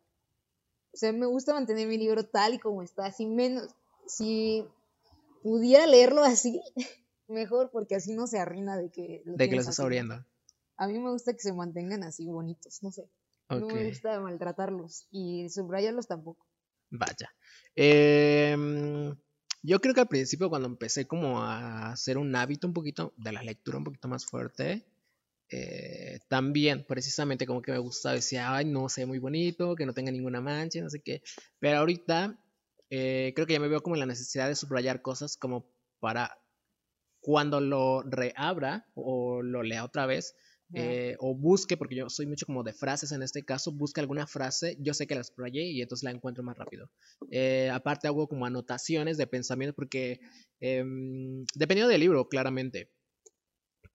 o 0.95 0.97
sea, 0.97 1.13
me 1.13 1.27
gusta 1.27 1.53
mantener 1.53 1.89
mi 1.89 1.99
libro 1.99 2.25
tal 2.25 2.55
y 2.55 2.59
como 2.61 2.83
está, 2.83 3.07
así 3.07 3.27
menos, 3.27 3.75
si 4.07 4.65
pudiera 5.43 5.89
leerlo 5.89 6.23
así, 6.23 6.63
mejor, 7.29 7.71
porque 7.73 7.97
así 7.97 8.15
no 8.15 8.29
se 8.29 8.39
arruina 8.39 8.77
de 8.77 8.91
que 8.91 9.23
lo 9.25 9.35
de 9.35 9.49
que 9.49 9.57
lo 9.57 9.61
estás 9.61 9.81
abriendo. 9.81 10.25
A 10.77 10.87
mí 10.87 10.99
me 11.01 11.11
gusta 11.11 11.33
que 11.33 11.41
se 11.41 11.53
mantengan 11.53 12.05
así 12.05 12.27
bonitos, 12.27 12.81
no 12.83 12.93
sé, 12.93 13.11
no 13.49 13.67
me 13.67 13.89
gusta 13.89 14.21
maltratarlos 14.21 15.09
y 15.11 15.49
subrayarlos 15.49 16.07
tampoco. 16.07 16.47
vaya. 16.91 17.29
Em, 17.75 19.17
yo 19.63 19.81
creo 19.81 19.95
que 19.95 20.01
al 20.01 20.09
principio 20.09 20.49
cuando 20.49 20.69
empecé 20.69 21.09
como 21.09 21.43
a 21.43 21.91
hacer 21.91 22.19
un 22.19 22.37
hábito 22.37 22.69
un 22.69 22.73
poquito 22.73 23.15
de 23.17 23.33
la 23.33 23.43
lectura 23.43 23.79
un 23.79 23.85
poquito 23.85 24.07
más 24.07 24.27
fuerte, 24.27 24.87
eh, 25.51 26.21
también 26.29 26.85
precisamente 26.87 27.47
como 27.47 27.63
que 27.63 27.73
me 27.73 27.79
gustaba, 27.79 28.15
decía, 28.15 28.55
ay, 28.55 28.65
no 28.65 28.89
sé, 28.89 29.07
muy 29.07 29.19
bonito, 29.19 29.75
que 29.77 29.87
no 29.87 29.93
tenga 29.93 30.11
ninguna 30.11 30.41
mancha, 30.41 30.81
no 30.81 30.91
sé 30.91 31.01
qué. 31.01 31.23
Pero 31.59 31.79
ahorita 31.79 32.39
eh, 32.91 33.33
creo 33.35 33.47
que 33.47 33.55
ya 33.55 33.61
me 33.61 33.69
veo 33.69 33.83
como 33.83 33.97
en 33.97 34.01
la 34.01 34.07
necesidad 34.07 34.49
de 34.49 34.55
subrayar 34.55 35.03
cosas 35.03 35.37
como 35.37 35.67
para 36.01 36.39
cuando 37.21 37.61
lo 37.61 38.03
reabra 38.03 38.87
o 38.95 39.43
lo 39.43 39.63
lea 39.63 39.85
otra 39.85 40.07
vez, 40.07 40.35
eh, 40.77 41.15
o 41.21 41.35
busque, 41.37 41.77
porque 41.77 41.95
yo 41.95 42.11
soy 42.11 42.27
mucho 42.27 42.47
como 42.47 42.65
de 42.65 42.73
frases 42.73 43.13
en 43.13 43.23
este 43.23 43.45
caso, 43.45 43.71
busque 43.71 44.01
alguna 44.01 44.27
frase, 44.27 44.77
yo 44.81 44.93
sé 44.93 45.07
que 45.07 45.15
la 45.15 45.23
subrayé 45.23 45.63
y 45.63 45.81
entonces 45.81 46.05
la 46.05 46.11
encuentro 46.11 46.43
más 46.43 46.59
rápido. 46.59 46.91
Eh, 47.31 47.71
aparte 47.73 48.09
hago 48.09 48.27
como 48.29 48.45
anotaciones 48.45 49.17
de 49.17 49.27
pensamientos 49.27 49.77
porque 49.77 50.21
em, 50.61 51.45
dependiendo 51.55 51.91
del 51.91 52.01
libro, 52.01 52.29
claramente. 52.29 52.91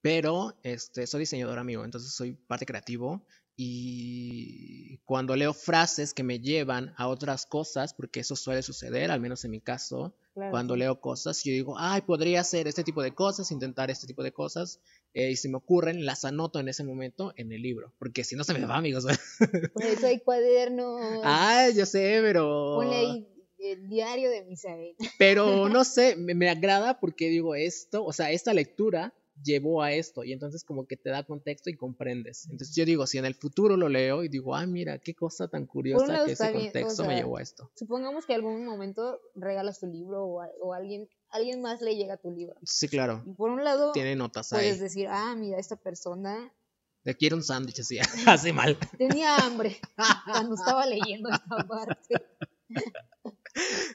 Pero 0.01 0.57
este, 0.63 1.07
soy 1.07 1.21
diseñador 1.21 1.59
amigo, 1.59 1.83
entonces 1.83 2.13
soy 2.13 2.33
parte 2.33 2.65
creativo 2.65 3.25
y 3.55 4.99
cuando 4.99 5.35
leo 5.35 5.53
frases 5.53 6.13
que 6.13 6.23
me 6.23 6.39
llevan 6.39 6.93
a 6.95 7.09
otras 7.09 7.45
cosas, 7.45 7.93
porque 7.93 8.21
eso 8.21 8.37
suele 8.37 8.61
suceder, 8.61 9.11
al 9.11 9.19
menos 9.19 9.43
en 9.43 9.51
mi 9.51 9.59
caso, 9.59 10.15
Claro, 10.33 10.51
Cuando 10.51 10.75
leo 10.77 11.01
cosas, 11.01 11.43
yo 11.43 11.51
digo, 11.51 11.75
ay, 11.77 12.01
podría 12.01 12.41
hacer 12.41 12.67
este 12.67 12.83
tipo 12.83 13.01
de 13.01 13.13
cosas, 13.13 13.51
intentar 13.51 13.91
este 13.91 14.07
tipo 14.07 14.23
de 14.23 14.31
cosas, 14.31 14.79
eh, 15.13 15.31
y 15.31 15.35
si 15.35 15.49
me 15.49 15.57
ocurren, 15.57 16.05
las 16.05 16.23
anoto 16.23 16.59
en 16.59 16.69
ese 16.69 16.83
momento 16.83 17.33
en 17.35 17.51
el 17.51 17.61
libro, 17.61 17.93
porque 17.97 18.23
si 18.23 18.37
no 18.37 18.45
se 18.45 18.53
me 18.53 18.65
va, 18.65 18.77
amigos. 18.77 19.05
Por 19.73 19.83
eso 19.83 20.07
hay 20.07 20.19
cuadernos. 20.19 21.21
ay, 21.25 21.75
yo 21.75 21.85
sé, 21.85 22.19
pero... 22.21 22.75
Ponle 22.77 22.95
ahí 22.95 23.27
el 23.57 23.89
diario 23.89 24.29
de 24.29 24.45
Misael. 24.45 24.95
Pero 25.17 25.67
no 25.69 25.83
sé, 25.83 26.15
me, 26.15 26.35
me 26.35 26.49
agrada 26.49 26.99
porque 27.01 27.27
digo 27.27 27.55
esto, 27.55 28.05
o 28.05 28.13
sea, 28.13 28.31
esta 28.31 28.53
lectura 28.53 29.13
llevó 29.43 29.81
a 29.81 29.91
esto 29.93 30.23
y 30.23 30.33
entonces 30.33 30.63
como 30.63 30.85
que 30.85 30.97
te 30.97 31.09
da 31.09 31.23
contexto 31.23 31.69
y 31.69 31.75
comprendes. 31.75 32.45
Entonces 32.51 32.75
yo 32.75 32.85
digo, 32.85 33.05
si 33.07 33.17
en 33.17 33.25
el 33.25 33.35
futuro 33.35 33.77
lo 33.77 33.89
leo 33.89 34.23
y 34.23 34.29
digo, 34.29 34.55
ah, 34.55 34.65
mira, 34.65 34.97
qué 34.99 35.13
cosa 35.13 35.47
tan 35.47 35.65
curiosa 35.65 36.05
que 36.25 36.31
ese 36.31 36.31
está 36.33 36.45
bien, 36.51 36.57
o 36.57 36.63
contexto 36.63 37.05
me 37.05 37.15
llevó 37.15 37.37
a 37.37 37.41
esto. 37.41 37.71
Supongamos 37.75 38.25
que 38.25 38.33
algún 38.33 38.65
momento 38.65 39.19
regalas 39.35 39.79
tu 39.79 39.87
libro 39.87 40.23
o, 40.25 40.41
a- 40.41 40.49
o 40.61 40.73
alguien, 40.73 41.07
alguien 41.29 41.61
más 41.61 41.81
le 41.81 41.95
llega 41.95 42.17
tu 42.17 42.31
libro. 42.31 42.55
Sí, 42.63 42.87
claro, 42.87 43.23
Y 43.25 43.33
por 43.33 43.49
un 43.51 43.63
lado, 43.63 43.91
tiene 43.93 44.15
notas 44.15 44.49
puedes 44.49 44.73
ahí. 44.75 44.79
decir, 44.79 45.07
ah, 45.09 45.35
mira, 45.35 45.57
esta 45.59 45.75
persona 45.75 46.51
Le 47.03 47.15
quiero 47.15 47.35
un 47.37 47.43
sándwich 47.43 47.79
así, 47.79 47.97
así 48.27 48.51
mal. 48.53 48.77
tenía 48.97 49.37
hambre 49.37 49.77
cuando 50.25 50.55
estaba 50.55 50.85
leyendo 50.85 51.29
esta 51.29 51.65
parte. 51.67 52.15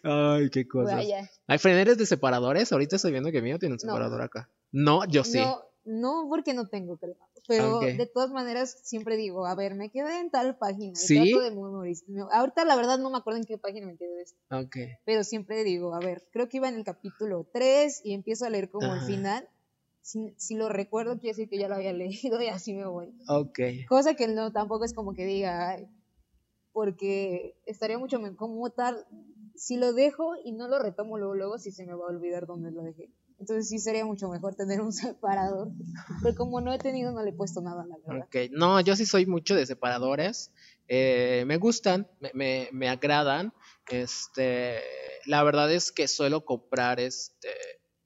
Ay, 0.03 0.51
qué 0.51 0.67
cosas. 0.67 0.97
Vaya. 0.97 1.31
¿Hay 1.47 1.59
freneres 1.59 1.97
de 1.99 2.07
separadores? 2.07 2.73
Ahorita 2.73 2.97
estoy 2.97 3.13
viendo 3.13 3.31
que 3.31 3.41
mío 3.41 3.59
tiene 3.59 3.75
un 3.75 3.79
No. 3.83 3.93
separador 3.93 4.23
acá. 4.23 4.51
No, 4.75 5.05
yo 5.07 5.23
sí. 5.23 5.39
No, 5.39 5.63
no 5.85 6.27
porque 6.29 6.53
no 6.53 6.67
tengo, 6.69 6.97
creo. 6.99 7.17
Pero 7.47 7.81
de 7.81 8.07
todas 8.07 8.31
maneras 8.31 8.77
siempre 8.83 9.17
digo, 9.17 9.47
a 9.47 9.55
ver, 9.55 9.75
me 9.75 9.91
quedé 9.91 10.19
en 10.19 10.31
tal 10.31 10.57
página. 10.59 10.95
¿Sí? 10.97 11.31
trato 11.31 11.41
de 11.45 11.51
memorizar. 11.51 12.09
Ahorita 12.33 12.65
la 12.65 12.75
verdad 12.75 12.99
no 12.99 13.11
me 13.11 13.19
acuerdo 13.19 13.39
en 13.39 13.45
qué 13.47 13.59
página 13.59 13.87
me 13.87 13.97
quedé 13.97 14.15
de 14.17 14.23
esto. 14.23 14.39
Ok. 14.51 14.77
Pero 15.05 15.23
siempre 15.23 15.63
digo, 15.63 15.95
a 15.95 16.01
ver, 16.01 16.27
creo 16.33 16.49
que 16.49 16.57
iba 16.57 16.69
en 16.69 16.77
el 16.77 16.85
capítulo 16.85 17.47
3 17.53 18.01
y 18.05 18.15
empiezo 18.15 18.47
a 18.47 18.51
leer 18.51 18.71
como 18.71 18.87
Ajá. 18.87 18.95
el 18.97 19.03
final. 19.03 19.49
Si, 20.01 20.35
si 20.37 20.57
lo 20.57 20.69
recuerdo, 20.69 21.15
quiere 21.19 21.29
decir 21.37 21.49
que 21.49 21.59
ya 21.59 21.69
lo 21.69 21.77
había 21.77 21.93
leído 21.93 22.43
y 22.43 22.49
así 22.49 22.75
me 22.75 22.87
voy. 22.87 23.15
Ok. 23.29 23.59
Cosa 23.89 24.15
que 24.15 24.27
no, 24.29 24.53
tampoco 24.53 24.85
es 24.85 24.95
como 24.95 25.15
que 25.15 25.25
diga, 25.27 25.71
"Ay", 25.71 25.89
porque 26.73 27.57
estaría 27.67 27.99
mucho 27.99 28.19
mejor, 28.21 28.37
como 28.37 28.71
tal, 28.71 29.07
si 29.55 29.77
lo 29.77 29.93
dejo 29.93 30.35
y 30.45 30.53
no 30.53 30.69
lo 30.69 30.79
retomo 30.81 31.19
luego, 31.19 31.35
luego 31.35 31.59
sí 31.59 31.71
se 31.73 31.87
me 31.87 31.95
va 31.95 32.07
a 32.07 32.09
olvidar 32.11 32.47
dónde 32.47 32.71
lo 32.73 32.83
dejé. 32.83 33.11
Entonces 33.45 33.69
sí 33.69 33.79
sería 33.79 34.07
mucho 34.07 34.31
mejor 34.31 34.55
tener 34.55 34.81
un 34.81 34.93
separador, 34.93 35.69
pero 36.23 36.35
como 36.35 36.63
no 36.63 36.73
he 36.73 36.79
tenido, 36.79 37.13
no 37.13 37.23
le 37.23 37.29
he 37.29 37.35
puesto 37.35 37.61
nada, 37.61 37.85
la 37.87 37.99
verdad. 37.99 38.27
Ok, 38.27 38.51
no, 38.53 38.81
yo 38.81 38.97
sí 38.97 39.05
soy 39.05 39.27
mucho 39.27 39.55
de 39.55 39.67
separadores. 39.67 40.51
Eh, 40.89 41.45
me 41.47 41.59
gustan, 41.59 42.11
me, 42.21 42.31
me, 42.33 42.69
me 42.73 42.89
agradan. 42.89 43.53
Este, 43.91 44.81
la 45.27 45.43
verdad 45.43 45.71
es 45.71 45.93
que 45.93 46.09
suelo 46.09 46.47
comprar 46.47 47.01
este. 47.01 47.51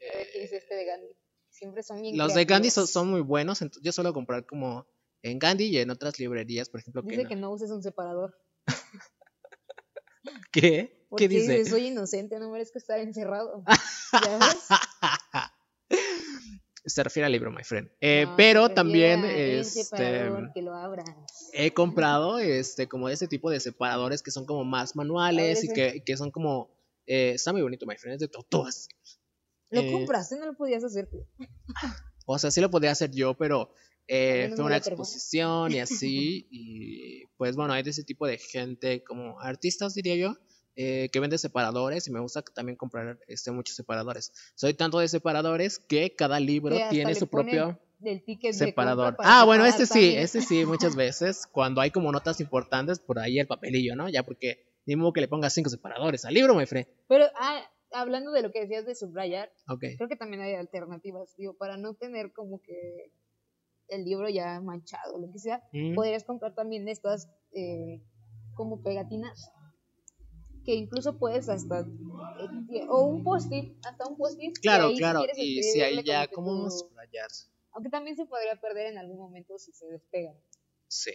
¿qué 0.00 0.42
es 0.42 0.52
este 0.52 0.74
de 0.74 0.84
Gandhi? 0.84 1.16
Siempre 1.50 1.84
son 1.84 2.02
bien 2.02 2.18
Los 2.18 2.34
de 2.34 2.44
Gandhi 2.44 2.70
son, 2.70 3.08
muy 3.08 3.20
buenos, 3.20 3.62
entonces 3.62 3.84
yo 3.84 3.92
suelo 3.92 4.12
comprar 4.12 4.44
como 4.44 4.88
en 5.22 5.38
Gandhi 5.38 5.66
y 5.66 5.78
en 5.78 5.90
otras 5.90 6.18
librerías, 6.18 6.68
por 6.68 6.80
ejemplo. 6.80 7.02
Que 7.02 7.10
Dice 7.10 7.22
no. 7.22 7.28
que 7.28 7.36
no 7.36 7.52
uses 7.52 7.70
un 7.70 7.82
separador. 7.82 8.36
¿Qué? 10.52 10.97
¿Qué 11.16 11.28
dice, 11.28 11.64
soy 11.64 11.86
inocente, 11.86 12.38
no 12.38 12.50
merezco 12.50 12.78
estar 12.78 12.98
encerrado. 13.00 13.64
¿Ya 14.12 14.38
ves? 14.38 14.66
Se 16.84 17.02
refiere 17.02 17.26
al 17.26 17.32
libro, 17.32 17.50
my 17.50 17.62
friend. 17.64 17.90
Eh, 18.00 18.24
No, 18.26 18.36
pero 18.36 18.70
también 18.70 19.22
este, 19.24 19.96
que 20.54 20.62
lo 20.62 20.72
he 21.52 21.74
comprado 21.74 22.38
este 22.38 22.88
como 22.88 23.08
ese 23.10 23.28
tipo 23.28 23.50
de 23.50 23.60
separadores 23.60 24.22
que 24.22 24.30
son 24.30 24.46
como 24.46 24.64
más 24.64 24.96
manuales 24.96 25.64
y 25.64 25.68
que, 25.68 26.02
que 26.04 26.16
son 26.16 26.30
como 26.30 26.70
eh, 27.06 27.32
está 27.34 27.52
muy 27.52 27.62
bonito, 27.62 27.84
my 27.86 27.96
friend, 27.96 28.14
es 28.14 28.20
de 28.20 28.28
tortugas. 28.28 28.88
Lo 29.70 29.82
Eh, 29.82 29.92
compraste, 29.92 30.36
no 30.38 30.46
lo 30.46 30.54
podías 30.54 30.82
hacer 30.82 31.08
tú. 31.10 31.26
O 32.26 32.38
sea, 32.38 32.50
sí 32.50 32.60
lo 32.60 32.70
podía 32.70 32.90
hacer 32.92 33.10
yo, 33.10 33.34
pero 33.36 33.70
eh, 34.06 34.50
fue 34.56 34.64
una 34.64 34.76
exposición 34.78 35.72
y 35.72 35.80
así. 35.80 36.46
Y 36.50 37.26
pues 37.36 37.54
bueno, 37.56 37.74
hay 37.74 37.82
de 37.82 37.90
ese 37.90 38.04
tipo 38.04 38.26
de 38.26 38.38
gente 38.38 39.02
como 39.04 39.38
artistas, 39.40 39.94
diría 39.94 40.16
yo, 40.16 40.36
eh, 40.80 41.08
que 41.10 41.18
vende 41.18 41.38
separadores 41.38 42.06
y 42.06 42.12
me 42.12 42.20
gusta 42.20 42.40
también 42.40 42.76
comprar 42.76 43.18
este, 43.26 43.50
muchos 43.50 43.74
separadores. 43.74 44.32
Soy 44.54 44.74
tanto 44.74 45.00
de 45.00 45.08
separadores 45.08 45.80
que 45.80 46.14
cada 46.14 46.38
libro 46.38 46.76
Que 46.76 46.86
tiene 46.88 47.16
su 47.16 47.26
propio 47.26 47.80
Del 47.98 48.22
ticket 48.24 48.52
separador. 48.52 49.16
Ah, 49.18 49.44
bueno, 49.44 49.64
este 49.64 49.86
sí, 49.86 50.14
este 50.14 50.40
sí, 50.40 50.64
muchas 50.64 50.94
veces, 50.96 51.48
cuando 51.50 51.80
hay 51.80 51.90
como 51.90 52.12
notas 52.12 52.40
importantes, 52.40 53.00
por 53.00 53.18
ahí 53.18 53.40
el 53.40 53.48
papelillo, 53.48 53.96
¿no? 53.96 54.08
Ya 54.08 54.22
porque 54.22 54.68
ni 54.86 54.94
modo 54.94 55.12
que 55.12 55.20
le 55.20 55.26
pongas 55.26 55.52
cinco 55.52 55.68
separadores 55.68 56.24
al 56.24 56.34
libro, 56.34 56.54
my 56.54 56.64
friend. 56.64 56.86
Pero, 57.08 57.24
ah, 57.34 57.60
hablando 57.90 58.30
de 58.30 58.42
lo 58.42 58.52
que 58.52 58.60
decías 58.60 58.86
de 58.86 58.94
subrayar, 58.94 59.50
creo 59.80 60.08
que 60.08 60.14
también 60.14 60.42
hay 60.42 60.54
alternativas, 60.54 61.34
digo, 61.36 61.56
para 61.56 61.76
no 61.76 61.94
tener 61.94 62.32
como 62.32 62.62
que 62.62 63.10
el 63.88 64.04
libro 64.04 64.28
ya 64.28 64.60
manchado, 64.60 65.18
lo 65.18 65.32
que 65.32 65.40
sea, 65.40 65.60
Mm, 65.72 65.96
podrías 65.96 66.22
comprar 66.22 66.54
también 66.54 66.86
estas 66.86 67.28
eh, 67.52 68.00
como 68.54 68.80
pegatinas 68.80 69.50
que 70.68 70.74
incluso 70.74 71.16
puedes 71.18 71.48
hasta 71.48 71.80
eh, 71.80 72.84
o 72.90 73.00
un 73.04 73.24
post-it, 73.24 73.74
hasta 73.86 74.06
un 74.06 74.18
post-it. 74.18 74.54
Claro, 74.60 74.88
ahí 74.88 74.98
claro, 74.98 75.24
y 75.34 75.62
si 75.62 75.80
escribirle 75.80 76.02
ya 76.04 76.26
como 76.28 76.64
que 76.64 76.64
tu- 76.64 76.70
subrayar. 76.78 77.28
aunque 77.72 77.88
también 77.88 78.16
se 78.18 78.26
podría 78.26 78.54
perder 78.60 78.88
en 78.88 78.98
algún 78.98 79.16
momento 79.16 79.56
si 79.58 79.72
se 79.72 79.86
despega. 79.86 80.34
Sí. 80.86 81.12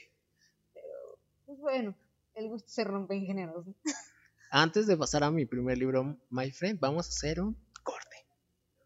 Pues 1.45 1.59
bueno, 1.59 1.95
el 2.33 2.47
gusto 2.47 2.67
se 2.67 2.83
rompe 2.83 3.13
en 3.13 3.27
géneros. 3.27 3.67
¿no? 3.67 3.75
Antes 4.49 4.87
de 4.87 4.97
pasar 4.97 5.23
a 5.23 5.29
mi 5.29 5.45
primer 5.45 5.77
libro, 5.77 6.17
my 6.31 6.49
friend, 6.49 6.79
vamos 6.79 7.05
a 7.05 7.09
hacer 7.09 7.39
un 7.39 7.55
corte. 7.83 8.15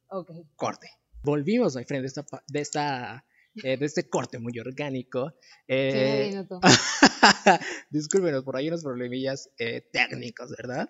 Ok. 0.10 0.32
Corte. 0.58 0.90
Volvimos, 1.24 1.78
my 1.78 1.86
friend, 1.86 2.02
de 2.04 2.08
esta, 2.08 2.26
de 2.46 2.60
esta, 2.60 3.26
eh, 3.64 3.78
de 3.78 3.86
este 3.86 4.10
corte 4.10 4.40
muy 4.40 4.58
orgánico. 4.60 5.34
Eh. 5.68 6.46
Discúlpenos, 7.90 8.44
por 8.44 8.58
ahí 8.58 8.68
unos 8.68 8.84
problemillas 8.84 9.50
eh, 9.58 9.82
técnicos, 9.92 10.52
¿verdad? 10.58 10.88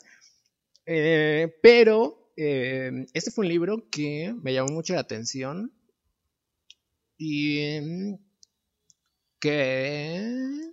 Eh, 0.85 1.53
pero 1.61 2.31
eh, 2.37 3.05
este 3.13 3.31
fue 3.31 3.45
un 3.45 3.49
libro 3.49 3.89
que 3.89 4.33
me 4.41 4.53
llamó 4.53 4.71
mucho 4.71 4.93
la 4.93 5.01
atención 5.01 5.73
y 7.17 7.79
mm, 7.81 8.15
que... 9.39 10.71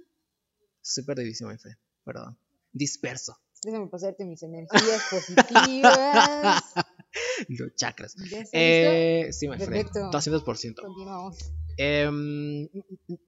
Estoy 0.83 1.05
perdidísimo, 1.05 1.51
friend, 1.57 1.79
perdón. 2.05 2.39
Disperso. 2.71 3.39
Déjame 3.63 3.89
pasarte 3.89 4.25
mis 4.27 4.43
energías 4.43 5.03
positivas. 5.11 6.63
Los 7.49 7.75
chakras. 7.75 8.15
Eh, 8.53 9.29
sí, 9.33 9.49
my 9.49 9.57
friend. 9.57 9.91
Perfecto. 9.91 10.11
200%. 10.11 10.83
Continuamos. 10.83 11.53
Em, 11.77 12.69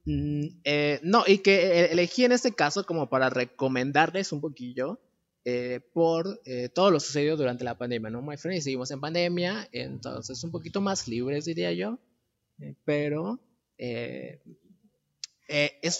mm, 0.04 0.46
eh, 0.64 1.00
no, 1.02 1.24
y 1.26 1.38
que 1.38 1.54
eh, 1.54 1.92
elegí 1.92 2.24
en 2.24 2.32
este 2.32 2.52
caso 2.52 2.84
como 2.84 3.08
para 3.08 3.30
recomendarles 3.30 4.32
un 4.32 4.40
poquillo 4.40 5.00
eh, 5.44 5.80
por 5.92 6.40
todo 6.74 6.90
lo 6.90 6.98
sucedido 6.98 7.36
durante 7.36 7.64
la 7.64 7.78
pandemia, 7.78 8.10
¿no? 8.10 8.20
My 8.20 8.36
friend, 8.36 8.58
y 8.58 8.62
seguimos 8.62 8.90
en 8.90 9.00
pandemia, 9.00 9.68
entonces 9.70 10.42
un 10.42 10.50
poquito 10.50 10.80
más 10.80 11.06
libres, 11.06 11.44
diría 11.44 11.72
yo, 11.72 12.00
pero 12.84 13.38
es 13.78 14.42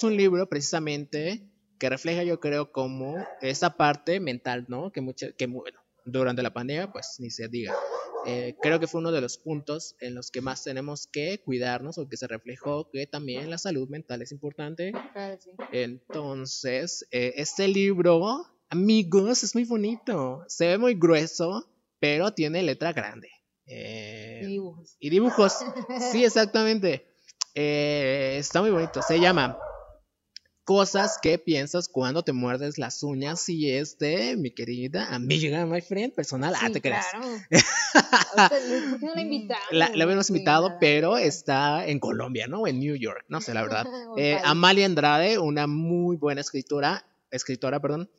un 0.03 0.17
libro 0.17 0.49
precisamente 0.49 1.49
que 1.79 1.89
refleja, 1.89 2.25
yo 2.25 2.41
creo, 2.41 2.73
como 2.73 3.25
esa 3.41 3.77
parte 3.77 4.19
mental, 4.19 4.65
¿no? 4.69 4.91
Que, 4.91 5.01
mucha, 5.01 5.31
que 5.33 5.47
bueno, 5.47 5.79
durante 6.05 6.43
la 6.43 6.53
pandemia, 6.53 6.91
pues 6.91 7.17
ni 7.21 7.31
se 7.31 7.47
diga. 7.49 7.73
Eh, 8.27 8.57
creo 8.61 8.81
que 8.81 8.87
fue 8.89 9.01
uno 9.01 9.13
de 9.13 9.21
los 9.21 9.39
puntos 9.39 9.95
en 10.01 10.15
los 10.15 10.31
que 10.31 10.41
más 10.41 10.65
tenemos 10.65 11.07
que 11.07 11.39
cuidarnos 11.45 11.97
o 11.99 12.09
que 12.09 12.17
se 12.17 12.27
reflejó 12.27 12.91
que 12.91 13.07
también 13.07 13.51
la 13.51 13.59
salud 13.59 13.89
mental 13.89 14.21
es 14.23 14.33
importante. 14.33 14.93
Claro, 15.13 15.39
sí. 15.41 15.51
Entonces, 15.73 17.07
eh, 17.11 17.35
este 17.37 17.69
libro, 17.69 18.47
amigos, 18.69 19.45
es 19.45 19.55
muy 19.55 19.65
bonito. 19.65 20.45
Se 20.49 20.67
ve 20.67 20.79
muy 20.79 20.95
grueso, 20.95 21.69
pero 22.01 22.33
tiene 22.33 22.63
letra 22.63 22.93
grande. 22.93 23.29
Eh, 23.67 24.41
Y 24.43 24.47
dibujos. 24.47 24.97
y 25.01 25.11
dibujos. 25.11 25.55
Sí, 26.13 26.25
exactamente. 26.25 27.07
Está 27.55 28.61
muy 28.61 28.71
bonito. 28.71 29.01
Se 29.03 29.19
llama 29.19 29.59
Cosas 30.67 31.21
que 31.23 31.39
piensas 31.39 31.87
cuando 31.87 32.25
te 32.25 32.33
muerdes 32.33 32.77
las 32.77 33.05
uñas 33.05 33.49
y 33.49 33.71
es 33.71 33.99
de 33.99 34.37
mi 34.37 34.51
querida 34.51 35.15
amiga, 35.15 35.65
my 35.65 35.81
friend, 35.81 36.13
personal. 36.13 36.55
ah, 36.57 36.67
Sí, 36.67 36.73
te 36.73 36.81
creas. 36.81 37.07
claro. 37.13 37.27
Ahorita, 38.37 38.91
¿Por 38.91 38.99
qué 38.99 39.07
no 39.07 39.15
la 39.15 39.23
invitamos? 39.23 39.65
La, 39.71 39.91
la 39.95 40.03
habíamos 40.03 40.29
invitado, 40.29 40.77
pero 40.81 41.19
está 41.19 41.87
en 41.87 42.01
Colombia, 42.01 42.49
¿no? 42.49 42.67
En 42.67 42.81
New 42.81 42.97
York, 42.97 43.25
no 43.29 43.41
sé, 43.41 43.55
la 43.55 43.63
verdad. 43.63 43.87
Eh. 44.19 44.39
Amalia 44.43 44.87
Andrade, 44.87 45.39
una 45.39 45.69
muy 45.69 46.17
buena 46.17 46.41
escritora, 46.41 47.07
escritora, 47.31 47.79
perdón. 47.81 48.11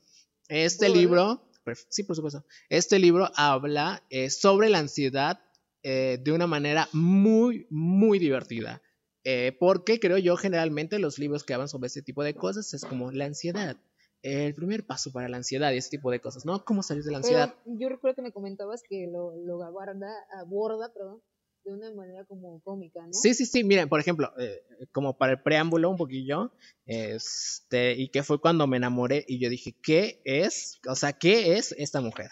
Este 0.48 0.88
libro, 0.88 1.50
sí, 1.90 2.04
por 2.04 2.16
supuesto, 2.16 2.46
este 2.70 2.98
libro 2.98 3.30
habla 3.36 4.04
eh, 4.10 4.30
sobre 4.30 4.70
la 4.70 4.78
ansiedad 4.80 5.42
eh, 5.84 6.18
de 6.24 6.32
una 6.32 6.48
manera 6.48 6.88
muy, 6.94 7.68
muy 7.70 8.20
divertida. 8.20 8.82
Eh, 9.30 9.52
porque 9.60 10.00
creo 10.00 10.18
yo 10.18 10.38
generalmente 10.38 11.00
los 11.00 11.20
libros 11.20 11.44
que 11.44 11.54
hablan 11.54 11.68
sobre 11.68 11.88
este 11.88 12.02
tipo 12.02 12.24
de 12.24 12.34
cosas 12.34 12.74
es 12.74 12.86
como 12.86 13.12
la 13.12 13.26
ansiedad. 13.26 13.76
el 14.22 14.54
primer 14.54 14.86
paso 14.86 15.12
para 15.12 15.28
la 15.28 15.36
ansiedad 15.36 15.74
y 15.74 15.78
ese 15.78 15.90
tipo 15.90 16.12
de 16.12 16.22
cosas, 16.22 16.46
¿no? 16.46 16.64
¿Cómo 16.64 16.82
salir 16.82 17.04
de 17.04 17.12
la 17.12 17.18
ansiedad? 17.18 17.54
Pero 17.66 17.78
yo 17.78 17.90
recuerdo 17.90 18.16
que 18.16 18.22
me 18.22 18.32
comentabas 18.32 18.84
que 18.88 19.06
lo, 19.12 19.36
lo 19.36 19.62
aborda, 19.66 20.10
aborda, 20.40 20.94
perdón, 20.94 21.22
de 21.66 21.74
una 21.74 21.94
manera 21.94 22.24
como 22.24 22.62
cómica, 22.62 23.02
¿no? 23.06 23.12
Sí, 23.12 23.34
sí, 23.34 23.46
sí, 23.46 23.66
miren, 23.66 23.90
por 23.90 24.00
ejemplo, 24.00 24.32
eh, 24.40 24.64
como 24.94 25.18
para 25.18 25.34
el 25.34 25.42
preámbulo 25.42 25.90
un 25.90 25.98
poquillo, 25.98 26.54
este, 26.86 27.96
y 27.98 28.08
que 28.08 28.24
fue 28.24 28.40
cuando 28.40 28.66
me 28.66 28.78
enamoré 28.78 29.26
y 29.28 29.40
yo 29.40 29.50
dije, 29.50 29.76
¿qué 29.84 30.22
es? 30.24 30.80
O 30.88 30.96
sea, 30.96 31.12
¿qué 31.12 31.58
es 31.58 31.74
esta 31.74 32.00
mujer? 32.00 32.30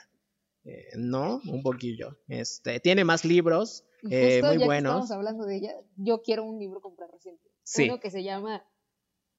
Eh, 0.66 0.88
no, 0.98 1.42
un 1.48 1.62
poquillo. 1.62 2.18
Este, 2.28 2.80
tiene 2.80 3.04
más 3.06 3.24
libros 3.24 3.86
eh, 4.10 4.40
justo 4.42 4.48
muy 4.48 4.56
ya 4.56 4.60
que 4.60 4.66
buenos. 4.66 4.92
estamos 4.92 5.12
hablando 5.12 5.46
de 5.46 5.58
ella, 5.58 5.76
yo 5.96 6.22
quiero 6.22 6.44
un 6.44 6.60
libro 6.60 6.82
comprar 6.82 7.10
reciente. 7.12 7.52
Sí. 7.64 7.86
Uno 7.86 8.00
que 8.00 8.10
se 8.12 8.24
llama 8.24 8.66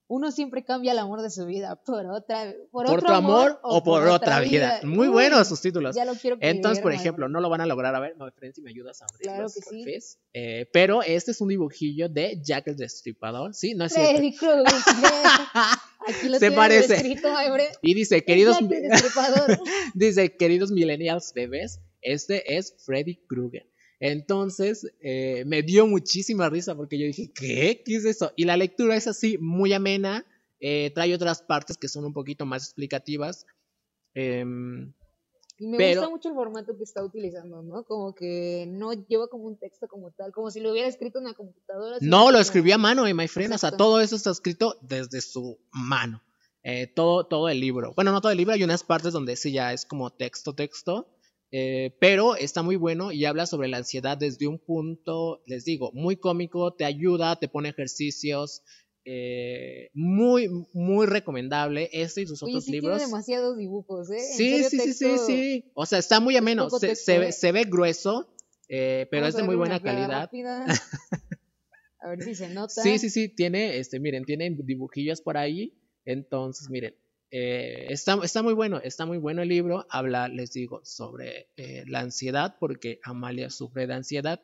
Uno 0.08 0.30
siempre 0.30 0.64
cambia 0.64 0.92
el 0.92 0.98
amor 0.98 1.20
de 1.20 1.30
su 1.30 1.46
vida 1.46 1.76
por 1.84 2.06
otra 2.06 2.54
por, 2.70 2.86
Por 2.86 2.98
otro 2.98 3.08
tu 3.08 3.12
amor 3.12 3.58
o 3.62 3.82
por 3.82 4.06
otra 4.06 4.38
vida. 4.40 4.80
Muy 4.84 5.08
Uy, 5.08 5.12
buenos 5.12 5.48
sus 5.48 5.60
títulos. 5.60 5.96
Ya 5.96 6.04
lo 6.04 6.14
quiero 6.14 6.36
Entonces, 6.40 6.80
por 6.80 6.92
ejemplo, 6.92 7.28
no 7.28 7.40
lo 7.40 7.50
van 7.50 7.60
a 7.60 7.66
lograr. 7.66 7.94
A 7.94 8.00
ver, 8.00 8.16
no, 8.16 8.30
Fren, 8.30 8.54
si 8.54 8.62
me 8.62 8.70
ayudas 8.70 9.02
a 9.02 9.06
abrirlos, 9.06 9.52
Claro 9.54 9.84
que 9.84 10.00
sí. 10.00 10.18
Eh, 10.32 10.68
pero 10.72 11.02
este 11.02 11.32
es 11.32 11.40
un 11.40 11.48
dibujillo 11.48 12.08
de 12.08 12.40
Jack 12.40 12.68
el 12.68 12.76
Destripador. 12.76 13.54
Sí, 13.54 13.74
no 13.74 13.86
es 13.86 13.94
cierto. 13.94 14.12
Freddy 14.12 14.36
Krueger. 14.36 14.64
Aquí 16.06 16.28
lo 16.28 16.38
Se 16.38 16.52
parece. 16.52 16.94
escrito. 16.94 17.28
Y 17.82 17.94
dice, 17.94 18.24
queridos, 18.24 18.58
Jack 18.60 18.70
el 18.70 18.82
Destripador. 18.88 19.58
dice, 19.94 20.36
queridos 20.36 20.70
millennials 20.70 21.32
bebés, 21.34 21.80
este 22.00 22.56
es 22.56 22.76
Freddy 22.84 23.16
Krueger. 23.26 23.66
Entonces, 24.00 24.86
eh, 25.00 25.44
me 25.46 25.62
dio 25.62 25.86
muchísima 25.86 26.48
risa 26.50 26.74
porque 26.74 26.98
yo 26.98 27.06
dije, 27.06 27.32
¿qué? 27.34 27.82
¿Qué 27.84 27.96
es 27.96 28.04
eso? 28.04 28.32
Y 28.36 28.44
la 28.44 28.56
lectura 28.56 28.96
es 28.96 29.06
así, 29.06 29.38
muy 29.38 29.72
amena. 29.72 30.24
eh, 30.58 30.90
trae 30.94 31.14
otras 31.14 31.42
partes 31.42 31.76
que 31.76 31.86
son 31.86 32.06
un 32.06 32.14
poquito 32.14 32.46
más 32.46 32.64
explicativas. 32.64 33.44
Em, 34.14 34.92
Y 35.58 35.66
me 35.68 35.76
Pero- 35.78 36.00
gusta 36.02 36.10
mucho 36.10 36.28
el 36.30 36.34
formato 36.34 36.76
que 36.76 36.82
está 36.84 37.02
utilizando, 37.02 37.62
¿no? 37.62 37.84
Como 37.84 38.14
que 38.14 38.66
no 38.68 38.92
lleva 38.92 39.26
como 39.28 39.44
un 39.44 39.58
texto 39.58 39.86
como 39.88 40.10
tal, 40.12 40.30
como 40.32 40.50
si 40.50 40.60
lo 40.60 40.70
hubiera 40.72 40.86
escrito 40.88 41.18
en 41.18 41.24
una 41.26 41.34
computadora. 41.34 41.96
No, 42.02 42.30
lo 42.30 42.38
escribió 42.38 42.74
a 42.74 42.78
mano, 42.78 43.06
eh, 43.06 43.14
my 43.14 43.26
friend. 43.28 43.54
O 43.54 43.58
sea, 43.58 43.68
Exacto. 43.68 43.84
todo 43.84 44.00
eso 44.00 44.16
está 44.16 44.30
escrito 44.30 44.78
desde 44.82 45.20
su 45.22 45.58
mano. 45.72 46.22
Eh, 46.62 46.86
todo, 46.88 47.26
todo 47.26 47.48
el 47.48 47.58
libro. 47.60 47.92
Bueno, 47.94 48.12
no 48.12 48.20
todo 48.20 48.32
el 48.32 48.38
libro, 48.38 48.52
hay 48.54 48.64
unas 48.64 48.82
partes 48.82 49.12
donde 49.14 49.34
sí 49.36 49.52
ya 49.52 49.72
es 49.72 49.86
como 49.86 50.10
texto, 50.10 50.54
texto. 50.54 51.06
Eh, 51.52 51.96
pero 52.00 52.36
está 52.36 52.62
muy 52.62 52.76
bueno 52.76 53.12
y 53.12 53.24
habla 53.24 53.46
sobre 53.46 53.68
la 53.68 53.78
ansiedad 53.78 54.18
desde 54.18 54.46
un 54.48 54.58
punto, 54.58 55.42
les 55.46 55.64
digo, 55.64 55.90
muy 55.94 56.16
cómico, 56.16 56.74
te 56.74 56.84
ayuda, 56.84 57.38
te 57.38 57.48
pone 57.48 57.68
ejercicios. 57.70 58.62
eh, 59.08 59.88
muy, 59.94 60.48
muy 60.72 61.06
recomendable. 61.06 61.88
Este 61.92 62.22
y 62.22 62.26
sus 62.26 62.42
Oye, 62.42 62.52
otros 62.54 62.64
sí 62.64 62.72
libros. 62.72 62.96
tiene 62.98 63.06
demasiados 63.06 63.56
dibujos, 63.56 64.10
¿eh? 64.10 64.18
Sí, 64.18 64.64
sí, 64.64 64.80
sí, 64.80 64.92
sí, 64.94 65.18
sí. 65.18 65.70
O 65.74 65.86
sea, 65.86 66.00
está 66.00 66.18
muy 66.20 66.36
ameno. 66.36 66.68
Se, 66.70 66.96
se 66.96 67.18
ve, 67.20 67.28
¿eh? 67.28 67.32
se 67.32 67.52
ve 67.52 67.64
grueso, 67.64 68.34
eh, 68.68 69.06
pero 69.10 69.22
Vamos 69.22 69.34
es 69.34 69.36
de 69.36 69.42
muy 69.44 69.54
buena 69.54 69.80
calidad. 69.80 70.28
A 72.00 72.08
ver 72.10 72.22
si 72.22 72.34
se 72.34 72.48
nota. 72.50 72.82
Sí, 72.82 72.98
sí, 72.98 73.10
sí, 73.10 73.28
tiene, 73.28 73.78
este, 73.78 74.00
miren, 74.00 74.24
tiene 74.24 74.50
dibujillos 74.64 75.20
por 75.20 75.36
ahí. 75.36 75.72
Entonces, 76.04 76.68
miren, 76.70 76.94
eh, 77.30 77.86
está, 77.90 78.18
está 78.22 78.42
muy 78.42 78.54
bueno, 78.54 78.80
está 78.82 79.06
muy 79.06 79.18
bueno 79.18 79.42
el 79.42 79.48
libro. 79.48 79.86
Habla, 79.90 80.28
les 80.28 80.52
digo, 80.52 80.80
sobre 80.84 81.48
eh, 81.56 81.84
la 81.86 82.00
ansiedad, 82.00 82.56
porque 82.58 83.00
Amalia 83.02 83.50
sufre 83.50 83.86
de 83.86 83.94
ansiedad. 83.94 84.40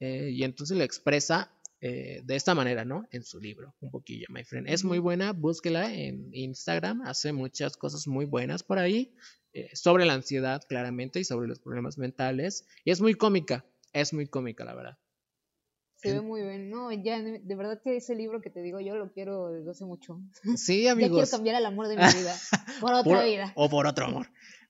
eh, 0.00 0.30
y 0.32 0.42
entonces 0.44 0.76
lo 0.76 0.84
expresa 0.84 1.50
de 1.80 2.24
esta 2.34 2.54
manera, 2.54 2.86
¿no? 2.86 3.06
En 3.10 3.24
su 3.24 3.38
libro, 3.38 3.74
un 3.80 3.90
poquillo, 3.90 4.24
my 4.30 4.42
friend. 4.42 4.70
Es 4.70 4.84
muy 4.84 4.98
buena, 4.98 5.34
búsquela 5.34 5.92
en 5.92 6.30
Instagram, 6.32 7.02
hace 7.02 7.34
muchas 7.34 7.76
cosas 7.76 8.06
muy 8.06 8.24
buenas 8.24 8.62
por 8.62 8.78
ahí. 8.78 9.12
sobre 9.74 10.06
la 10.06 10.14
ansiedad, 10.14 10.62
claramente, 10.66 11.20
y 11.20 11.24
sobre 11.24 11.46
los 11.46 11.60
problemas 11.60 11.98
mentales. 11.98 12.66
Y 12.86 12.90
es 12.90 13.02
muy 13.02 13.14
cómica, 13.14 13.66
es 13.92 14.14
muy 14.14 14.26
cómica, 14.26 14.64
la 14.64 14.74
verdad. 14.74 14.98
Se 16.08 16.12
ve 16.14 16.20
muy 16.20 16.42
bien. 16.42 16.70
No, 16.70 16.92
ya, 16.92 17.20
de 17.20 17.54
verdad 17.56 17.80
que 17.82 17.96
ese 17.96 18.14
libro 18.14 18.40
que 18.40 18.50
te 18.50 18.60
digo 18.62 18.80
yo 18.80 18.96
lo 18.96 19.12
quiero 19.12 19.50
desde 19.52 19.70
hace 19.70 19.84
mucho. 19.84 20.20
Sí, 20.56 20.82
Ya 20.84 20.94
quiero 20.94 21.08
amigos. 21.14 21.30
cambiar 21.30 21.56
el 21.56 21.66
amor 21.66 21.88
de 21.88 21.96
mi 21.96 22.02
vida 22.04 22.34
por 22.80 22.92
otra 22.94 23.02
por- 23.16 23.24
vida. 23.24 23.52
O 23.56 23.68
por 23.68 23.86
otro 23.86 24.06
amor. 24.06 24.26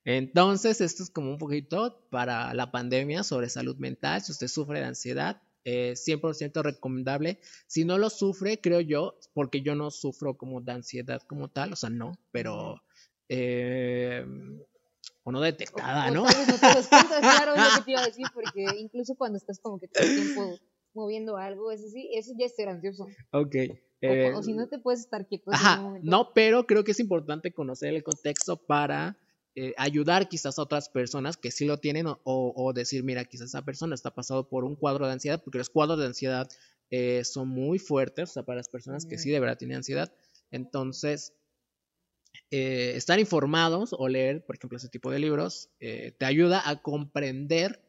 Entonces, 0.07 0.81
esto 0.81 1.03
es 1.03 1.11
como 1.11 1.31
un 1.31 1.39
poquito 1.39 2.07
para 2.11 2.53
la 2.55 2.71
pandemia 2.71 3.23
sobre 3.23 3.49
salud 3.49 3.77
mental. 3.79 4.21
Si 4.23 4.33
usted 4.33 4.49
sufre 4.49 4.81
de 4.81 4.85
ansiedad, 4.87 5.41
eh, 5.65 5.95
100% 5.97 6.63
recomendable. 6.63 7.41
Si 7.67 7.87
no 7.87 7.97
lo 7.97 8.11
sufre, 8.11 8.61
creo 8.61 8.81
yo, 8.81 9.19
porque 9.33 9.63
yo 9.63 9.75
no 9.75 9.91
sufro 9.91 10.37
como 10.37 10.61
de 10.61 10.73
ansiedad 10.73 11.23
como 11.27 11.49
tal, 11.49 11.73
o 11.73 11.77
sea, 11.77 11.89
no, 11.91 12.19
pero... 12.33 12.83
Eh, 13.31 14.25
o 15.27 15.33
no 15.33 15.41
detectada, 15.41 16.11
O 16.11 16.15
¿no? 16.15 16.25
tal 16.25 16.37
vez 16.37 16.49
no 16.49 16.55
te 16.59 16.67
das 16.67 16.87
cuenta, 16.89 17.21
claro, 17.21 17.55
es 17.55 17.63
lo 17.63 17.79
que 17.79 17.85
te 17.87 17.91
iba 17.93 18.01
a 18.03 18.07
decir, 18.07 18.27
porque 18.35 18.67
incluso 18.79 19.15
cuando 19.15 19.39
estás 19.39 19.59
como 19.59 19.81
que 19.81 19.89
todo 19.89 20.05
el 20.05 20.15
tiempo 20.17 20.59
moviendo 20.95 21.37
algo, 21.37 21.71
eso 21.71 21.89
sí, 21.89 22.11
eso 22.15 22.33
ya 22.39 22.47
es 22.47 22.55
ser 22.55 22.69
ansioso. 22.69 23.07
Ok. 23.33 23.57
O, 24.03 24.07
eh, 24.07 24.35
o 24.35 24.43
si 24.43 24.53
no 24.53 24.69
te 24.69 24.79
puedes 24.79 25.01
estar 25.01 25.27
quieto. 25.27 25.51
Ajá, 25.53 25.99
no, 26.03 26.33
pero 26.35 26.67
creo 26.67 26.85
que 26.85 26.93
es 26.93 27.01
importante 27.01 27.53
conocer 27.53 27.95
el 27.95 28.03
contexto 28.03 28.57
para 28.57 29.19
eh, 29.55 29.73
ayudar 29.77 30.29
quizás 30.29 30.59
a 30.59 30.63
otras 30.63 30.89
personas 30.89 31.37
que 31.37 31.51
sí 31.51 31.65
lo 31.65 31.79
tienen 31.79 32.07
o, 32.07 32.73
decir, 32.75 33.03
mira, 33.03 33.25
quizás 33.25 33.49
esa 33.49 33.65
persona 33.65 33.95
está 33.95 34.15
pasando 34.15 34.49
por 34.49 34.65
un 34.65 34.77
cuadro 34.77 35.07
de 35.07 35.13
ansiedad, 35.13 35.43
porque 35.43 35.59
los 35.59 35.71
cuadros 35.71 35.99
de 35.99 36.07
ansiedad 36.07 36.49
eh, 36.91 37.25
son 37.25 37.49
muy 37.49 37.79
fuertes, 37.79 38.31
o 38.31 38.33
sea, 38.35 38.43
para 38.45 38.59
las 38.59 38.69
personas 38.69 39.07
que 39.07 39.19
sí 39.19 39.31
de 39.31 39.41
verdad 39.41 39.59
tienen 39.59 39.79
ansiedad. 39.79 40.13
Entonces, 40.51 41.35
estar 42.51 43.19
informados 43.19 43.95
o 43.97 44.09
leer, 44.09 44.45
por 44.45 44.57
ejemplo, 44.57 44.77
ese 44.77 44.89
tipo 44.89 45.11
de 45.11 45.19
libros, 45.19 45.71
te 45.79 46.25
ayuda 46.25 46.69
a 46.69 46.83
comprender 46.83 47.81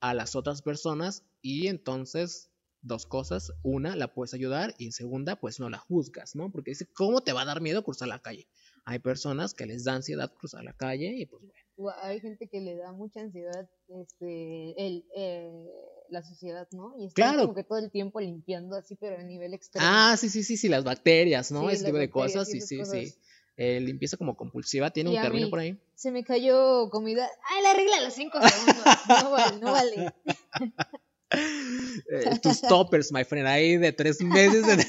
a 0.00 0.14
las 0.14 0.34
otras 0.36 0.62
personas 0.62 1.24
y 1.40 1.68
entonces 1.68 2.51
dos 2.82 3.06
cosas. 3.06 3.52
Una, 3.62 3.96
la 3.96 4.12
puedes 4.12 4.34
ayudar 4.34 4.74
y 4.78 4.92
segunda, 4.92 5.36
pues 5.36 5.58
no 5.60 5.70
la 5.70 5.78
juzgas, 5.78 6.34
¿no? 6.36 6.50
Porque 6.50 6.72
dice, 6.72 6.86
¿cómo 6.92 7.22
te 7.22 7.32
va 7.32 7.42
a 7.42 7.46
dar 7.46 7.60
miedo 7.60 7.82
cruzar 7.84 8.08
la 8.08 8.20
calle? 8.20 8.48
Hay 8.84 8.98
personas 8.98 9.54
que 9.54 9.64
les 9.66 9.84
da 9.84 9.94
ansiedad 9.94 10.32
cruzar 10.32 10.64
la 10.64 10.72
calle 10.72 11.14
y 11.16 11.26
pues 11.26 11.42
bueno. 11.42 11.92
Hay 12.02 12.20
gente 12.20 12.48
que 12.48 12.60
le 12.60 12.76
da 12.76 12.92
mucha 12.92 13.20
ansiedad 13.20 13.68
este, 13.88 14.74
el, 14.86 15.04
eh, 15.16 15.64
la 16.10 16.22
sociedad, 16.22 16.68
¿no? 16.72 16.94
Y 16.98 17.06
está 17.06 17.14
Claro. 17.14 17.42
como 17.42 17.54
que 17.54 17.64
todo 17.64 17.78
el 17.78 17.90
tiempo 17.90 18.20
limpiando 18.20 18.76
así, 18.76 18.94
pero 18.96 19.16
a 19.18 19.22
nivel 19.22 19.54
extremo. 19.54 19.86
Ah, 19.88 20.16
sí, 20.18 20.28
sí, 20.28 20.42
sí, 20.42 20.56
sí, 20.56 20.68
las 20.68 20.84
bacterias, 20.84 21.50
¿no? 21.50 21.68
Sí, 21.68 21.74
Ese 21.76 21.86
tipo 21.86 21.98
de 21.98 22.10
cosas, 22.10 22.48
sí, 22.48 22.60
sí, 22.60 22.78
cosas. 22.78 22.98
sí. 22.98 23.14
Eh, 23.56 23.80
limpieza 23.80 24.16
como 24.16 24.36
compulsiva, 24.36 24.90
tiene 24.90 25.10
Y 25.12 25.16
un 25.16 25.22
término 25.22 25.50
por 25.50 25.58
ahí. 25.58 25.78
Se 25.94 26.10
me 26.10 26.24
cayó 26.24 26.88
comida. 26.90 27.28
¡Ay, 27.50 27.62
la 27.62 27.74
regla 27.74 27.96
a 27.98 28.00
los 28.02 28.14
cinco 28.14 28.38
segundos! 28.40 28.84
No 29.22 29.30
vale, 29.30 29.58
no 29.60 29.72
vale. 29.72 30.12
Eh, 31.34 32.38
tus 32.42 32.60
toppers, 32.62 33.12
my 33.12 33.24
friend, 33.24 33.46
ahí 33.46 33.76
de 33.76 33.92
tres 33.92 34.20
meses. 34.20 34.66
de- 34.66 34.84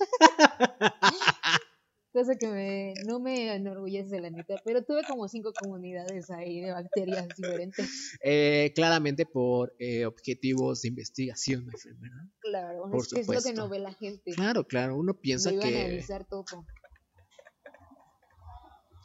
Cosa 2.12 2.36
que 2.38 2.48
me, 2.48 2.94
no 3.04 3.20
me 3.20 3.54
enorgullece, 3.54 4.18
la 4.20 4.30
neta. 4.30 4.60
Pero 4.64 4.82
tuve 4.82 5.04
como 5.06 5.28
cinco 5.28 5.52
comunidades 5.54 6.30
ahí 6.30 6.60
de 6.60 6.72
bacterias 6.72 7.36
diferentes. 7.36 8.16
Eh, 8.22 8.72
claramente 8.74 9.26
por 9.26 9.74
eh, 9.78 10.06
objetivos 10.06 10.82
de 10.82 10.88
investigación, 10.88 11.66
my 11.66 11.72
friend, 11.76 12.00
¿verdad? 12.00 12.24
Claro, 12.40 12.82
Por 12.90 13.04
es 13.18 13.28
lo 13.28 13.42
que 13.42 13.52
no 13.52 13.68
ve 13.68 13.78
la 13.78 13.92
gente. 13.92 14.32
Claro, 14.32 14.66
claro, 14.66 14.96
uno 14.96 15.14
piensa 15.20 15.50
Me 15.50 15.56
iba 15.56 15.64
a 15.64 15.68
que... 15.68 15.78
analizar 15.84 16.24
todo. 16.26 16.44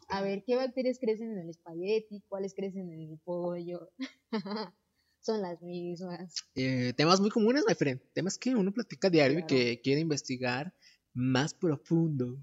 A 0.09 0.21
ver, 0.21 0.43
¿qué 0.45 0.55
bacterias 0.55 0.99
crecen 0.99 1.31
en 1.31 1.39
el 1.39 1.49
espagueti? 1.49 2.23
¿Cuáles 2.27 2.53
crecen 2.53 2.91
en 2.91 3.01
el 3.13 3.19
pollo? 3.23 3.91
Son 5.23 5.41
las 5.41 5.61
mismas. 5.61 6.35
eh, 6.55 6.93
temas 6.97 7.21
muy 7.21 7.29
comunes, 7.29 7.63
my 7.67 7.73
friend. 7.75 8.01
Temas 8.13 8.37
que 8.37 8.53
uno 8.55 8.71
platica 8.73 9.09
diario 9.09 9.39
y 9.39 9.45
que 9.45 9.81
quiere 9.81 10.01
investigar 10.01 10.73
más 11.13 11.53
profundo. 11.53 12.37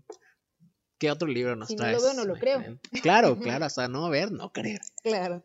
¿Qué 0.99 1.11
otro 1.11 1.29
libro 1.29 1.57
nos 1.57 1.69
Si 1.69 1.77
no 1.77 1.83
traes? 1.85 1.99
lo 1.99 2.03
veo, 2.03 2.15
no 2.15 2.25
lo 2.25 2.35
creo. 2.35 2.59
friend? 2.61 2.81
Claro, 3.03 3.39
claro, 3.61 3.65
hasta 3.67 3.87
no 3.89 4.09
ver, 4.09 4.33
no 4.33 4.51
creer. 4.53 4.81
Claro. 5.03 5.45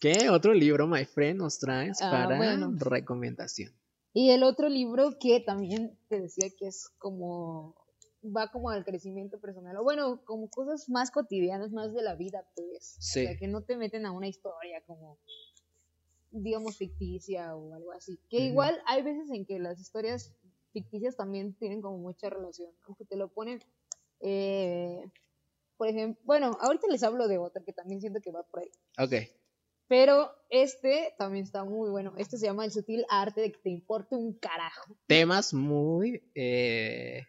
¿Qué 0.00 0.30
otro 0.30 0.52
libro, 0.54 0.86
my 0.86 1.04
friend, 1.04 1.38
nos 1.38 1.58
traes 1.58 2.00
Ah, 2.02 2.10
para 2.10 2.36
bueno. 2.36 2.72
recomendación? 2.78 3.72
Y 4.12 4.30
el 4.30 4.42
otro 4.42 4.68
libro 4.68 5.16
que 5.20 5.40
también 5.40 5.96
te 6.08 6.20
decía 6.20 6.48
que 6.58 6.66
es 6.68 6.88
como 6.98 7.76
va 8.24 8.50
como 8.50 8.70
al 8.70 8.84
crecimiento 8.84 9.40
personal, 9.40 9.76
o 9.76 9.84
bueno, 9.84 10.24
como 10.24 10.48
cosas 10.50 10.88
más 10.88 11.12
cotidianas, 11.12 11.70
más 11.70 11.92
de 11.94 12.02
la 12.02 12.16
vida, 12.16 12.44
pues. 12.56 12.96
Sí. 12.98 13.20
O 13.20 13.28
sea, 13.28 13.36
que 13.36 13.46
no 13.46 13.62
te 13.62 13.76
meten 13.76 14.06
a 14.06 14.12
una 14.12 14.26
historia 14.26 14.82
como, 14.86 15.20
digamos, 16.30 16.76
ficticia 16.76 17.54
o 17.56 17.74
algo 17.74 17.92
así. 17.92 18.18
Que 18.28 18.38
Ujú. 18.38 18.46
igual 18.46 18.80
hay 18.86 19.02
veces 19.02 19.30
en 19.30 19.46
que 19.46 19.58
las 19.58 19.80
historias 19.80 20.34
ficticias 20.72 21.16
también 21.16 21.54
tienen 21.54 21.80
como 21.80 21.98
mucha 21.98 22.28
relación, 22.30 22.70
aunque 22.86 23.04
te 23.04 23.16
lo 23.16 23.28
ponen, 23.28 23.60
eh, 24.20 25.00
por 25.76 25.88
ejemplo, 25.88 26.20
bueno, 26.24 26.56
ahorita 26.60 26.86
les 26.88 27.02
hablo 27.02 27.28
de 27.28 27.38
otra 27.38 27.62
que 27.64 27.72
también 27.72 28.00
siento 28.00 28.20
que 28.20 28.32
va 28.32 28.42
por 28.42 28.60
ahí. 28.60 28.70
Ok. 28.98 29.28
Pero 29.86 30.30
este 30.50 31.14
también 31.16 31.44
está 31.44 31.64
muy 31.64 31.88
bueno. 31.88 32.12
Este 32.18 32.36
se 32.36 32.46
llama 32.46 32.64
El 32.66 32.72
sutil 32.72 33.06
arte 33.08 33.40
de 33.40 33.52
que 33.52 33.58
te 33.58 33.70
importe 33.70 34.16
un 34.16 34.34
carajo. 34.34 34.94
Temas 35.06 35.54
muy... 35.54 36.22
eh, 36.34 37.22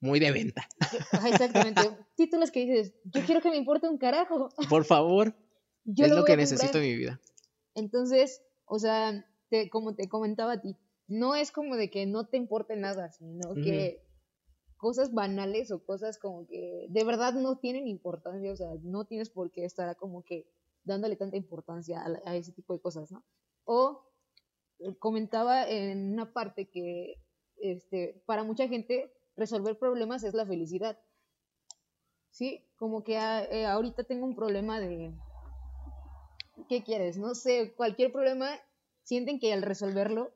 muy 0.00 0.20
de 0.20 0.30
venta. 0.30 0.66
Exactamente. 1.26 1.82
Títulos 2.14 2.50
que 2.50 2.60
dices, 2.60 2.94
yo 3.04 3.22
quiero 3.24 3.40
que 3.40 3.50
me 3.50 3.56
importe 3.56 3.88
un 3.88 3.98
carajo. 3.98 4.48
Por 4.70 4.84
favor, 4.84 5.34
Yo 5.84 6.06
es 6.06 6.10
lo 6.10 6.18
voy 6.18 6.24
que 6.26 6.36
necesito 6.36 6.78
en 6.78 6.84
mi 6.84 6.96
vida. 6.96 7.20
Entonces, 7.76 8.42
o 8.64 8.78
sea, 8.80 9.24
te- 9.48 9.70
como 9.70 9.94
te 9.94 10.08
comentaba 10.08 10.52
a 10.54 10.60
ti, 10.60 10.76
no 11.06 11.36
es 11.36 11.52
como 11.52 11.76
de 11.76 11.88
que 11.90 12.04
no 12.06 12.26
te 12.26 12.36
importe 12.36 12.74
nada, 12.74 13.12
sino 13.12 13.54
que 13.62 14.02
cosas 14.76 15.12
banales 15.14 15.70
o 15.70 15.84
cosas 15.84 16.18
como 16.18 16.46
que 16.46 16.86
de 16.90 17.04
verdad 17.04 17.32
no 17.34 17.58
tienen 17.58 17.86
importancia, 17.86 18.50
o 18.52 18.56
sea, 18.56 18.68
no 18.82 19.04
tienes 19.04 19.30
por 19.30 19.50
qué 19.52 19.64
estar 19.64 19.94
como 19.96 20.24
que 20.24 20.46
dándole 20.84 21.16
tanta 21.16 21.36
importancia 21.36 22.02
a, 22.04 22.08
la- 22.08 22.22
a 22.24 22.34
ese 22.34 22.50
tipo 22.52 22.72
de 22.72 22.80
cosas, 22.80 23.12
¿no? 23.12 23.22
O 23.64 24.02
eh, 24.80 24.94
comentaba 24.98 25.68
en 25.68 26.12
una 26.12 26.32
parte 26.32 26.66
que 26.66 27.18
este, 27.58 28.22
para 28.26 28.42
mucha 28.42 28.68
gente 28.68 29.12
resolver 29.36 29.78
problemas 29.78 30.24
es 30.24 30.34
la 30.34 30.44
felicidad. 30.46 30.98
Sí, 32.30 32.64
como 32.76 33.02
que 33.04 33.16
a- 33.16 33.44
eh, 33.44 33.64
ahorita 33.66 34.04
tengo 34.04 34.26
un 34.26 34.34
problema 34.36 34.78
de, 34.80 35.12
¿qué 36.68 36.82
quieres? 36.82 37.16
No 37.18 37.34
sé, 37.34 37.74
cualquier 37.76 38.12
problema, 38.12 38.58
sienten 39.02 39.38
que 39.38 39.52
al 39.52 39.62
resolverlo, 39.62 40.32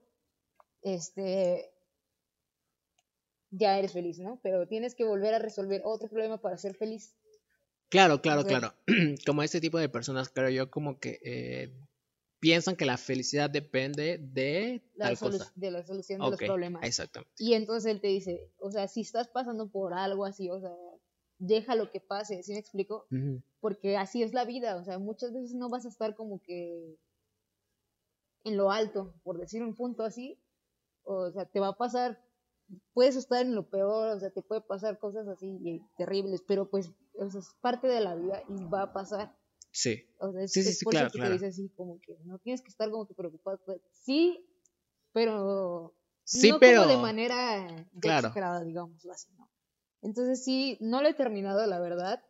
este, 0.83 1.73
ya 3.51 3.79
eres 3.79 3.93
feliz, 3.93 4.19
¿no? 4.19 4.39
Pero 4.43 4.67
tienes 4.69 4.95
que 4.95 5.05
volver 5.05 5.35
a 5.35 5.39
resolver 5.39 5.83
otro 5.85 6.09
problema 6.09 6.39
para 6.41 6.57
ser 6.57 6.75
feliz. 6.75 7.15
Claro, 7.89 8.23
claro, 8.23 8.45
claro. 8.45 8.73
Como 9.27 9.43
ese 9.43 9.61
tipo 9.61 9.79
de 9.79 9.89
personas, 9.89 10.29
creo 10.29 10.49
yo, 10.51 10.71
como 10.71 11.01
que 11.01 11.19
eh, 11.25 11.73
piensan 12.39 12.77
que 12.77 12.85
la 12.85 12.97
felicidad 12.97 13.51
depende 13.51 14.19
de 14.19 14.83
La 14.95 15.07
tal 15.07 15.19
cosa. 15.19 15.53
de 15.57 15.71
la 15.73 15.83
solución 15.85 16.21
de 16.21 16.31
los 16.31 16.39
problemas. 16.39 16.83
exactamente. 16.85 17.33
Y 17.39 17.55
entonces 17.55 17.91
él 17.91 18.01
te 18.01 18.09
dice, 18.09 18.49
o 18.59 18.71
sea, 18.71 18.87
si 18.87 19.01
estás 19.01 19.27
pasando 19.29 19.69
por 19.69 19.93
algo 19.93 20.25
así, 20.25 20.49
o 20.51 20.61
sea, 20.61 20.71
deja 21.40 21.74
lo 21.74 21.90
que 21.90 22.00
pase, 22.00 22.42
¿sí 22.44 22.53
me 22.53 22.59
explico? 22.61 23.07
Porque 23.61 23.96
así 23.96 24.22
es 24.22 24.33
la 24.33 24.44
vida, 24.44 24.76
o 24.76 24.85
sea, 24.85 24.98
muchas 24.98 25.33
veces 25.33 25.55
no 25.55 25.68
vas 25.68 25.85
a 25.85 25.88
estar 25.88 26.14
como 26.14 26.40
que 26.40 26.96
en 28.44 28.57
lo 28.57 28.70
alto, 28.70 29.12
por 29.22 29.38
decir 29.38 29.62
un 29.62 29.74
punto 29.74 30.05
así, 30.05 30.38
o 31.03 31.31
sea, 31.31 31.44
te 31.46 31.61
va 31.61 31.68
a 31.68 31.76
pasar, 31.76 32.22
puedes 32.94 33.16
estar 33.16 33.44
en 33.44 33.55
lo 33.55 33.68
peor, 33.68 34.16
o 34.16 34.20
sea, 34.20 34.31
te 34.31 34.42
puede 34.42 34.61
pasar 34.61 34.98
cosas 34.98 35.26
así 35.29 35.59
y 35.62 35.83
terribles, 35.96 36.42
pero 36.46 36.70
pues, 36.70 36.90
es 37.18 37.55
parte 37.61 37.88
de 37.88 38.00
la 38.00 38.14
vida 38.14 38.42
y 38.48 38.64
va 38.64 38.83
a 38.83 38.92
pasar. 38.92 39.37
Sí, 39.72 40.05
O 40.18 40.33
sea, 40.33 40.42
es, 40.42 40.53
Sí, 40.53 40.62
sí, 40.62 40.70
es 40.70 40.79
sí, 40.79 40.85
por 40.85 40.92
claro, 40.92 41.07
eso 41.09 41.12
que 41.12 41.18
claro. 41.18 41.31
te 41.31 41.35
dice 41.35 41.46
así, 41.46 41.68
como 41.76 42.00
que 42.00 42.16
no 42.24 42.38
tienes 42.38 42.62
que 42.62 42.68
estar 42.68 42.90
como 42.90 43.07
que 43.07 43.14
preocupado. 43.14 43.59
pues, 43.64 43.81
sí, 43.92 44.46
pero 45.12 45.94
sí, 46.24 46.50
no 46.50 46.59
pero... 46.59 46.83
como 46.83 46.92
de 46.92 46.98
manera 46.98 47.66
Claro. 48.00 48.29
exagerada, 48.29 48.64
digámoslo 48.64 49.12
así, 49.12 49.31
¿no? 49.37 49.50
Entonces 50.03 50.45
sí, 50.45 50.79
no 50.81 51.03
lo 51.03 51.09
he 51.09 51.15
terminado, 51.15 51.67
la 51.67 51.81
verdad, 51.81 52.23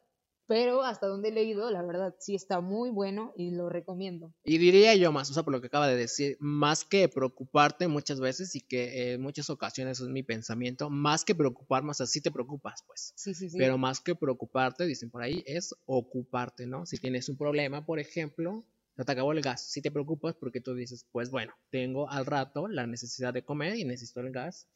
pero 0.50 0.82
hasta 0.82 1.06
donde 1.06 1.28
he 1.28 1.32
leído, 1.32 1.70
la 1.70 1.80
verdad, 1.82 2.16
sí 2.18 2.34
está 2.34 2.60
muy 2.60 2.90
bueno 2.90 3.32
y 3.36 3.52
lo 3.52 3.68
recomiendo. 3.68 4.34
Y 4.42 4.58
diría 4.58 4.96
yo 4.96 5.12
más, 5.12 5.30
o 5.30 5.34
sea, 5.34 5.44
por 5.44 5.52
lo 5.52 5.60
que 5.60 5.68
acaba 5.68 5.86
de 5.86 5.94
decir, 5.94 6.36
más 6.40 6.84
que 6.84 7.08
preocuparte 7.08 7.86
muchas 7.86 8.18
veces 8.18 8.56
y 8.56 8.60
que 8.60 9.12
en 9.12 9.20
muchas 9.20 9.48
ocasiones 9.48 10.00
es 10.00 10.08
mi 10.08 10.24
pensamiento, 10.24 10.90
más 10.90 11.24
que 11.24 11.36
preocuparme, 11.36 11.92
o 11.92 11.94
sea, 11.94 12.06
sí 12.06 12.20
te 12.20 12.32
preocupas, 12.32 12.82
pues. 12.84 13.12
Sí, 13.14 13.32
sí, 13.32 13.48
sí. 13.48 13.58
Pero 13.58 13.78
más 13.78 14.00
que 14.00 14.16
preocuparte, 14.16 14.86
dicen 14.86 15.08
por 15.08 15.22
ahí, 15.22 15.44
es 15.46 15.72
ocuparte, 15.86 16.66
¿no? 16.66 16.84
Si 16.84 16.98
tienes 16.98 17.28
un 17.28 17.36
problema, 17.36 17.86
por 17.86 18.00
ejemplo, 18.00 18.64
se 18.96 19.04
te 19.04 19.12
acabó 19.12 19.30
el 19.30 19.42
gas, 19.42 19.70
si 19.70 19.80
te 19.80 19.92
preocupas 19.92 20.34
porque 20.34 20.60
tú 20.60 20.74
dices, 20.74 21.06
pues 21.12 21.30
bueno, 21.30 21.54
tengo 21.70 22.10
al 22.10 22.26
rato 22.26 22.66
la 22.66 22.88
necesidad 22.88 23.32
de 23.32 23.44
comer 23.44 23.76
y 23.76 23.84
necesito 23.84 24.18
el 24.18 24.32
gas. 24.32 24.66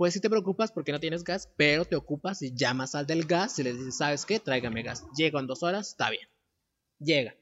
Pues 0.00 0.14
si 0.14 0.20
te 0.20 0.30
preocupas 0.30 0.72
porque 0.72 0.92
no 0.92 0.98
tienes 0.98 1.24
gas, 1.24 1.50
pero 1.58 1.84
te 1.84 1.94
ocupas 1.94 2.40
y 2.40 2.54
llamas 2.54 2.94
al 2.94 3.06
del 3.06 3.26
gas 3.26 3.58
y 3.58 3.64
le 3.64 3.74
dices, 3.74 3.98
¿sabes 3.98 4.24
qué? 4.24 4.40
Tráigame 4.40 4.82
gas. 4.82 5.04
Llego 5.14 5.38
en 5.38 5.46
dos 5.46 5.62
horas, 5.62 5.88
está 5.88 6.08
bien. 6.08 6.26
Llega. 6.98 7.34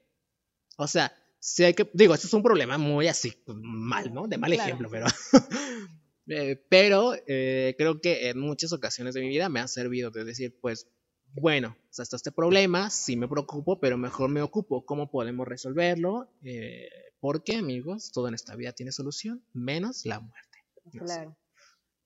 O 0.77 0.89
sea, 0.89 1.13
si 1.39 1.63
hay 1.63 1.75
que, 1.75 1.89
digo, 1.93 2.15
esto 2.15 2.27
es 2.27 2.33
un 2.35 2.43
problema 2.43 2.77
muy 2.77 3.07
así, 3.07 3.33
mal, 3.47 4.13
¿no? 4.13 4.27
De 4.27 4.39
mal 4.39 4.51
Claro. 4.51 4.65
ejemplo, 4.65 4.89
pero... 4.91 5.07
Eh, 6.31 6.63
pero 6.69 7.15
eh, 7.27 7.75
creo 7.79 8.03
que 8.03 8.29
en 8.29 8.39
muchas 8.39 8.75
ocasiones 8.75 9.15
de 9.15 9.23
mi 9.23 9.29
vida 9.29 9.49
me 9.49 9.61
ha 9.61 9.69
servido 9.69 10.11
de 10.11 10.25
decir, 10.25 10.59
pues, 10.61 10.87
bueno, 11.33 11.75
o 11.81 11.93
sea, 11.95 12.03
está 12.03 12.17
este 12.17 12.33
problema, 12.33 12.91
sí 12.91 13.17
me 13.17 13.29
preocupo, 13.29 13.81
pero 13.81 13.97
mejor 13.97 14.29
me 14.29 14.43
ocupo 14.43 14.85
cómo 14.85 15.11
podemos 15.11 15.49
resolverlo, 15.49 16.31
eh, 16.43 16.91
porque 17.19 17.57
amigos, 17.57 18.11
todo 18.13 18.29
en 18.29 18.35
esta 18.35 18.57
vida 18.57 18.73
tiene 18.73 18.93
solución, 18.93 19.43
menos 19.55 20.05
la 20.05 20.21
muerte. 20.21 20.59
No 20.93 21.09
sé. 21.09 21.29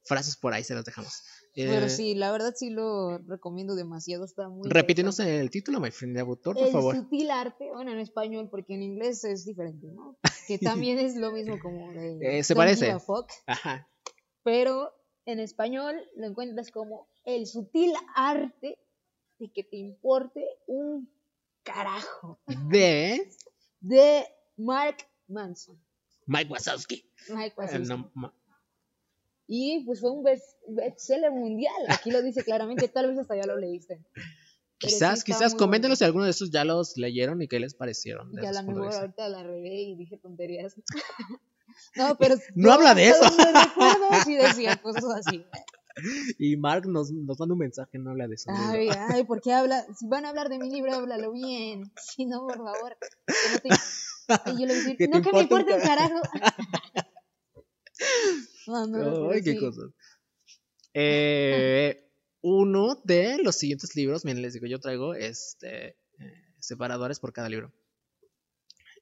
Frases 0.04 0.36
por 0.36 0.52
ahí 0.52 0.64
se 0.64 0.74
las 0.74 0.84
dejamos. 0.84 1.22
Pero 1.54 1.86
Eh, 1.86 1.88
sí, 1.90 2.14
la 2.14 2.32
verdad 2.32 2.54
sí 2.56 2.70
lo 2.70 3.18
recomiendo 3.18 3.74
demasiado, 3.74 4.24
está 4.24 4.48
muy 4.48 4.68
Repítenos 4.70 5.20
el 5.20 5.50
título, 5.50 5.80
my 5.80 5.90
friend 5.90 6.14
de 6.16 6.20
autor, 6.22 6.56
por 6.56 6.66
El 6.66 6.72
favor. 6.72 6.96
sutil 6.96 7.30
arte, 7.30 7.70
bueno, 7.72 7.92
en 7.92 7.98
español, 7.98 8.48
porque 8.50 8.74
en 8.74 8.82
inglés 8.82 9.22
es 9.24 9.44
diferente, 9.44 9.86
¿no? 9.88 10.18
Que 10.48 10.58
también 10.88 10.98
es 10.98 11.16
lo 11.16 11.30
mismo 11.32 11.58
como 11.60 11.92
de 11.92 12.18
Eh, 12.38 12.42
se 12.44 12.54
parece. 12.56 12.98
fuck, 13.00 13.30
Ajá. 13.46 13.86
pero 14.42 14.92
en 15.26 15.38
español 15.40 15.94
lo 16.16 16.26
encuentras 16.26 16.70
como 16.70 17.08
el 17.24 17.46
sutil 17.46 17.92
arte 18.16 18.78
de 19.38 19.52
que 19.52 19.62
te 19.62 19.76
importe 19.76 20.44
un 20.66 21.08
carajo 21.62 22.40
De 22.68 23.30
de 23.80 24.24
Mark 24.56 24.96
Manson. 25.28 25.78
Mike 26.26 26.50
Wazowski. 26.52 27.04
Mike 27.28 27.48
Eh, 27.48 27.54
Wazowski. 27.56 27.88
no, 27.88 28.10
ma- 28.14 28.34
Y 29.46 29.84
pues 29.84 30.00
fue 30.00 30.10
un 30.10 30.22
best- 30.24 30.56
bestseller 30.68 31.30
mundial. 31.32 31.74
Aquí 31.88 32.10
lo 32.10 32.22
dice 32.22 32.42
claramente, 32.44 32.88
tal 32.88 33.08
vez 33.08 33.18
hasta 33.18 33.36
ya 33.36 33.44
lo 33.46 33.56
leíste. 33.58 34.00
Pero 34.14 34.24
sí 34.80 34.94
quizás, 34.94 35.24
quizás, 35.24 35.54
coméntenos 35.54 35.98
si 35.98 36.04
alguno 36.04 36.24
de 36.24 36.30
esos 36.30 36.50
ya 36.50 36.64
los 36.64 36.96
leyeron 36.96 37.40
y 37.42 37.48
qué 37.48 37.60
les 37.60 37.74
parecieron. 37.74 38.32
Y 38.32 38.36
desde 38.36 38.48
a 38.48 38.52
su 38.54 38.60
lo 38.60 38.66
punto 38.66 38.80
de 38.80 38.86
mejor 38.88 39.00
ahorita 39.02 39.28
la 39.28 39.42
regué 39.42 39.82
y 39.82 39.96
dije 39.96 40.16
tonterías. 40.16 40.74
no, 41.96 42.16
pero. 42.18 42.36
No 42.54 42.72
habla 42.72 42.94
de 42.94 43.08
eso. 43.08 43.20
sí 44.24 44.34
decía 44.34 44.76
cosas 44.76 45.04
así. 45.26 45.44
Y 46.38 46.56
Mark 46.56 46.86
nos, 46.88 47.10
nos 47.12 47.38
manda 47.38 47.52
un 47.52 47.58
mensaje, 47.58 47.98
no 47.98 48.10
habla 48.12 48.26
de 48.26 48.34
eso. 48.36 48.50
Ay, 48.50 48.88
ay, 49.10 49.24
¿por 49.24 49.42
qué 49.42 49.52
habla? 49.52 49.84
Si 49.94 50.06
van 50.08 50.24
a 50.24 50.30
hablar 50.30 50.48
de 50.48 50.58
mi 50.58 50.70
libro, 50.70 50.94
háblalo 50.94 51.32
bien. 51.32 51.92
Si 52.00 52.24
no, 52.24 52.46
por 52.46 52.56
favor. 52.56 52.96
que 53.26 53.68
no 53.68 53.76
te- 53.76 54.50
Y 54.52 54.60
yo 54.60 54.66
le 54.66 54.74
dije, 54.74 55.08
no 55.08 55.20
que 55.20 55.32
me 55.32 55.40
importe 55.42 55.74
un 55.74 55.80
carajo. 55.80 56.20
no, 58.66 58.86
no, 58.86 58.92
pero 58.98 59.30
Ay, 59.30 59.42
qué 59.42 59.58
cosas. 59.58 59.90
Eh, 60.94 62.08
uno 62.42 63.00
de 63.04 63.38
los 63.42 63.56
siguientes 63.56 63.94
libros, 63.96 64.24
miren, 64.24 64.42
les 64.42 64.54
digo, 64.54 64.66
yo 64.66 64.78
traigo 64.80 65.14
este 65.14 65.96
eh, 66.18 66.44
separadores 66.58 67.20
por 67.20 67.32
cada 67.32 67.48
libro. 67.48 67.72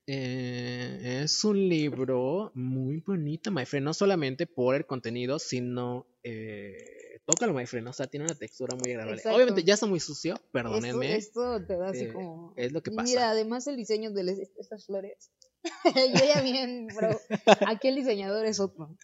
Eh, 0.06 1.20
es 1.24 1.44
un 1.44 1.68
libro 1.68 2.50
muy 2.54 3.00
bonito, 3.00 3.50
my 3.50 3.64
friend, 3.64 3.84
no 3.84 3.94
solamente 3.94 4.46
por 4.46 4.74
el 4.74 4.84
contenido, 4.86 5.38
sino 5.38 6.06
eh, 6.24 7.20
tócalo, 7.26 7.52
my 7.54 7.66
friend, 7.66 7.86
o 7.88 7.92
sea, 7.92 8.06
tiene 8.08 8.26
una 8.26 8.34
textura 8.34 8.74
muy 8.76 8.90
agradable. 8.92 9.18
Exacto. 9.18 9.36
Obviamente 9.36 9.62
ya 9.62 9.74
está 9.74 9.86
muy 9.86 10.00
sucio, 10.00 10.34
Esto, 10.34 10.48
perdónenme. 10.52 11.14
esto 11.16 11.64
te 11.64 11.76
da 11.76 11.90
así 11.90 12.04
eh, 12.04 12.12
como. 12.12 12.54
es 12.56 12.72
lo 12.72 12.82
que 12.82 12.90
pasa. 12.90 13.08
Mira, 13.08 13.30
además 13.30 13.66
el 13.68 13.76
diseño 13.76 14.10
de 14.10 14.24
les- 14.24 14.50
estas 14.58 14.86
flores. 14.86 15.30
Yo 15.94 16.24
ya 16.24 16.40
bien, 16.42 16.88
bro. 16.88 17.20
Aquí 17.66 17.88
el 17.88 17.96
diseñador 17.96 18.46
es 18.46 18.60
otro. 18.60 18.96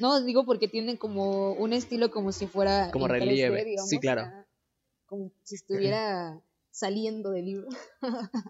No, 0.00 0.22
digo 0.22 0.44
porque 0.44 0.68
tienen 0.68 0.96
como 0.96 1.52
un 1.52 1.72
estilo 1.72 2.10
como 2.10 2.32
si 2.32 2.46
fuera. 2.46 2.90
Como 2.90 3.06
en 3.06 3.12
3D, 3.12 3.18
relieve. 3.18 3.64
digamos, 3.64 3.88
Sí, 3.88 3.98
claro. 3.98 4.30
Como 5.06 5.32
si 5.42 5.56
estuviera 5.56 6.40
saliendo 6.70 7.30
del 7.30 7.46
libro. 7.46 7.68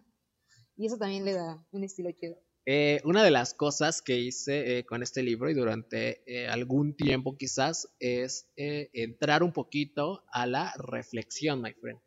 y 0.77 0.87
eso 0.87 0.97
también 0.97 1.25
le 1.25 1.33
da 1.33 1.65
un 1.71 1.85
estilo 1.85 2.11
chido. 2.13 2.37
Eh, 2.65 3.01
una 3.05 3.25
de 3.25 3.33
las 3.33 3.55
cosas 3.55 4.03
que 4.03 4.19
hice 4.19 4.79
eh, 4.79 4.87
con 4.87 5.03
este 5.03 5.25
libro 5.25 5.51
y 5.51 5.55
durante 5.55 6.23
eh, 6.27 6.47
algún 6.47 6.95
tiempo 6.95 7.37
quizás 7.37 7.89
es 7.99 8.49
eh, 8.57 8.89
entrar 8.93 9.43
un 9.43 9.53
poquito 9.53 10.25
a 10.33 10.47
la 10.47 10.73
reflexión, 10.79 11.61
my 11.61 11.73
friend. 11.73 11.99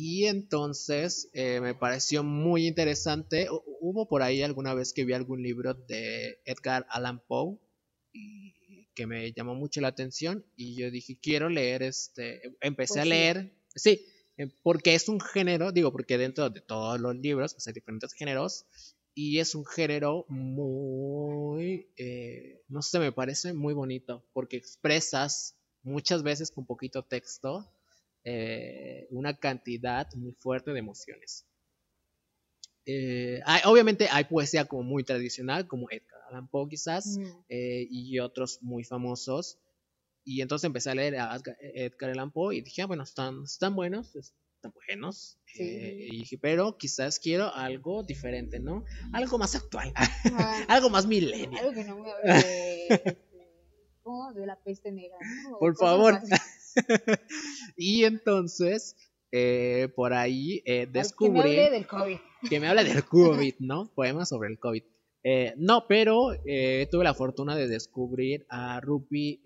Y 0.00 0.26
entonces 0.26 1.28
eh, 1.32 1.60
me 1.60 1.74
pareció 1.74 2.22
muy 2.22 2.68
interesante. 2.68 3.48
Hu- 3.50 3.64
Hubo 3.80 4.06
por 4.06 4.22
ahí 4.22 4.42
alguna 4.44 4.72
vez 4.72 4.92
que 4.92 5.04
vi 5.04 5.12
algún 5.12 5.42
libro 5.42 5.74
de 5.74 6.38
Edgar 6.44 6.86
Allan 6.88 7.18
Poe 7.26 7.58
y 8.12 8.86
que 8.94 9.08
me 9.08 9.32
llamó 9.32 9.56
mucho 9.56 9.80
la 9.80 9.88
atención 9.88 10.44
y 10.54 10.76
yo 10.76 10.92
dije, 10.92 11.18
quiero 11.20 11.48
leer 11.48 11.82
este, 11.82 12.56
empecé 12.60 13.00
a 13.00 13.04
leer, 13.04 13.52
sí, 13.74 14.06
eh, 14.36 14.46
porque 14.62 14.94
es 14.94 15.08
un 15.08 15.18
género, 15.20 15.72
digo, 15.72 15.90
porque 15.90 16.16
dentro 16.16 16.48
de 16.48 16.60
todos 16.60 17.00
los 17.00 17.16
libros, 17.16 17.54
pues 17.54 17.66
hay 17.66 17.72
diferentes 17.72 18.12
géneros, 18.12 18.66
y 19.14 19.38
es 19.40 19.56
un 19.56 19.64
género 19.66 20.26
muy, 20.28 21.88
eh, 21.96 22.62
no 22.68 22.82
sé, 22.82 23.00
me 23.00 23.10
parece 23.12 23.52
muy 23.52 23.74
bonito, 23.74 24.24
porque 24.32 24.56
expresas 24.56 25.56
muchas 25.82 26.22
veces 26.22 26.50
con 26.52 26.66
poquito 26.66 27.04
texto 27.04 27.68
eh, 28.24 29.06
una 29.10 29.36
cantidad 29.38 30.06
muy 30.14 30.32
fuerte 30.32 30.72
de 30.72 30.78
emociones. 30.78 31.46
Eh, 32.86 33.40
hay- 33.44 33.60
obviamente 33.66 34.08
hay 34.10 34.24
poesía 34.24 34.64
como 34.64 34.82
muy 34.82 35.04
tradicional, 35.04 35.66
como 35.66 35.90
Edgar 35.90 36.20
Allan 36.30 36.48
Poe 36.48 36.68
quizás, 36.68 37.18
Mm. 37.18 37.24
eh, 37.48 37.86
y 37.90 38.18
otros 38.18 38.58
muy 38.62 38.84
famosos. 38.84 39.58
y 40.30 40.42
entonces 40.42 40.66
empecé 40.66 40.90
a 40.90 40.94
leer 40.94 41.16
a 41.16 41.40
Edgar 41.74 42.10
Allan 42.10 42.30
Poe 42.30 42.54
y 42.54 42.60
dije, 42.60 42.82
ah, 42.82 42.86
bueno, 42.86 43.02
están, 43.02 43.44
están 43.44 43.74
buenos, 43.74 44.14
están 44.14 44.74
buenos. 44.86 45.38
Eh, 45.58 46.08
y 46.10 46.18
dije, 46.18 46.36
pero 46.36 46.76
quizás 46.76 47.18
quiero 47.18 47.50
algo 47.54 48.02
diferente, 48.02 48.60
¿no? 48.60 48.84
Algo 49.14 49.38
más 49.38 49.54
actual, 49.54 49.90
algo 50.68 50.90
más 50.90 51.06
milenio. 51.06 51.58
Algo 51.58 51.72
que 51.72 51.82
no 51.84 51.98
me 52.00 52.08
de, 52.34 53.16
de 54.34 54.46
la 54.46 54.56
peste 54.62 54.92
negra. 54.92 55.16
Por 55.58 55.74
favor. 55.76 56.20
y 57.76 58.04
entonces, 58.04 58.96
eh, 59.32 59.88
por 59.94 60.12
ahí 60.12 60.62
eh, 60.64 60.86
descubrí... 60.90 61.42
Que 61.42 61.48
me 61.50 61.58
hable 61.58 61.70
del 61.70 61.86
COVID. 61.86 62.18
Que 62.48 62.60
me 62.60 62.68
hable 62.68 62.84
del 62.84 63.04
COVID, 63.04 63.54
¿no? 63.60 63.92
Poemas 63.94 64.28
sobre 64.28 64.48
el 64.50 64.58
COVID. 64.58 64.82
Eh, 65.24 65.54
no, 65.56 65.86
pero 65.88 66.30
tuve 66.90 67.04
la 67.04 67.14
fortuna 67.14 67.56
de 67.56 67.68
descubrir 67.68 68.46
a 68.48 68.80
Rupi, 68.80 69.42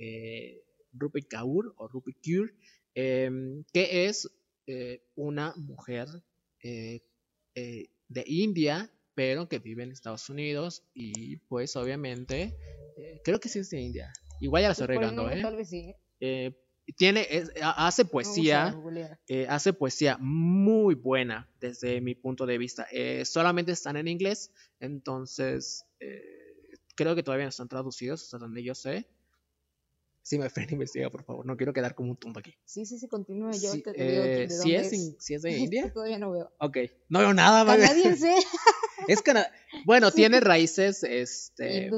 Rupi 0.92 1.22
Kaur 1.22 1.74
o 1.76 1.88
Rupi 1.88 2.12
Kaur, 2.12 2.52
em, 2.94 3.64
que 3.72 4.06
es 4.06 4.30
una 5.16 5.54
mujer 5.56 6.08
de 6.62 8.24
India, 8.26 8.92
pero 9.14 9.48
que 9.48 9.58
vive 9.58 9.82
en 9.82 9.92
Estados 9.92 10.28
Unidos 10.28 10.84
y 10.94 11.38
pues 11.48 11.74
obviamente 11.76 12.56
creo 13.24 13.40
que 13.40 13.48
sí 13.48 13.58
es 13.58 13.70
de 13.70 13.80
India. 13.80 14.12
Igual 14.40 14.62
ya 14.62 14.68
la 14.68 14.72
estoy 14.72 14.86
regando, 14.86 15.30
¿eh? 15.30 15.40
Tal 15.40 15.56
vez 15.56 15.70
sí 15.70 15.94
tiene, 16.96 17.26
hace 17.62 18.04
poesía, 18.04 18.76
eh, 19.26 19.46
hace 19.48 19.72
poesía 19.72 20.18
muy 20.20 20.94
buena 20.94 21.48
desde 21.60 22.00
mi 22.00 22.14
punto 22.14 22.46
de 22.46 22.58
vista. 22.58 22.86
Eh, 22.90 23.24
solamente 23.24 23.72
están 23.72 23.96
en 23.96 24.08
inglés, 24.08 24.52
entonces 24.80 25.84
eh, 26.00 26.22
creo 26.94 27.14
que 27.14 27.22
todavía 27.22 27.46
no 27.46 27.50
están 27.50 27.68
traducidos, 27.68 28.22
hasta 28.22 28.38
donde 28.38 28.62
yo 28.62 28.74
sé. 28.74 29.06
Si 30.22 30.38
me 30.38 30.48
frena, 30.50 30.72
investiga, 30.72 31.10
por 31.10 31.24
favor. 31.24 31.46
No 31.46 31.56
quiero 31.56 31.72
quedar 31.72 31.94
como 31.94 32.10
un 32.10 32.16
tonto 32.16 32.38
aquí. 32.38 32.54
Sí, 32.64 32.86
sí, 32.86 32.98
sí, 32.98 33.08
continúa. 33.08 33.50
Yo 33.52 33.72
te, 33.82 33.92
digo 33.92 34.22
de 34.22 34.48
¿sí, 34.48 34.74
es, 34.74 34.92
es, 35.30 35.42
de 35.42 35.50
India? 35.58 35.92
todavía 35.92 36.18
no 36.18 36.32
veo. 36.32 36.52
Ok. 36.58 36.78
No 37.08 37.20
veo 37.20 37.34
nada, 37.34 37.64
Canadiense. 37.64 38.32
es 39.08 39.22
canadiense. 39.22 39.58
Bueno, 39.84 40.10
tiene 40.12 40.40
raíces, 40.40 41.02
este 41.02 41.90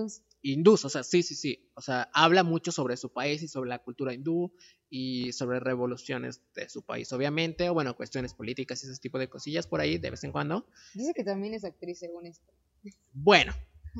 hindús, 0.44 0.84
o 0.84 0.90
sea, 0.90 1.02
sí, 1.02 1.22
sí, 1.22 1.34
sí, 1.34 1.70
o 1.74 1.80
sea, 1.80 2.10
habla 2.12 2.44
mucho 2.44 2.70
sobre 2.70 2.98
su 2.98 3.10
país 3.12 3.42
y 3.42 3.48
sobre 3.48 3.70
la 3.70 3.78
cultura 3.78 4.12
hindú 4.12 4.52
y 4.90 5.32
sobre 5.32 5.58
revoluciones 5.58 6.42
de 6.54 6.68
su 6.68 6.82
país, 6.82 7.10
obviamente, 7.14 7.70
o 7.70 7.74
bueno, 7.74 7.96
cuestiones 7.96 8.34
políticas 8.34 8.84
y 8.84 8.90
ese 8.90 9.00
tipo 9.00 9.18
de 9.18 9.28
cosillas 9.28 9.66
por 9.66 9.80
ahí 9.80 9.96
de 9.96 10.10
vez 10.10 10.22
en 10.22 10.32
cuando. 10.32 10.66
Dice 10.92 11.14
que 11.14 11.24
también 11.24 11.54
es 11.54 11.64
actriz, 11.64 11.98
según 11.98 12.26
esto. 12.26 12.52
Bueno, 13.14 13.54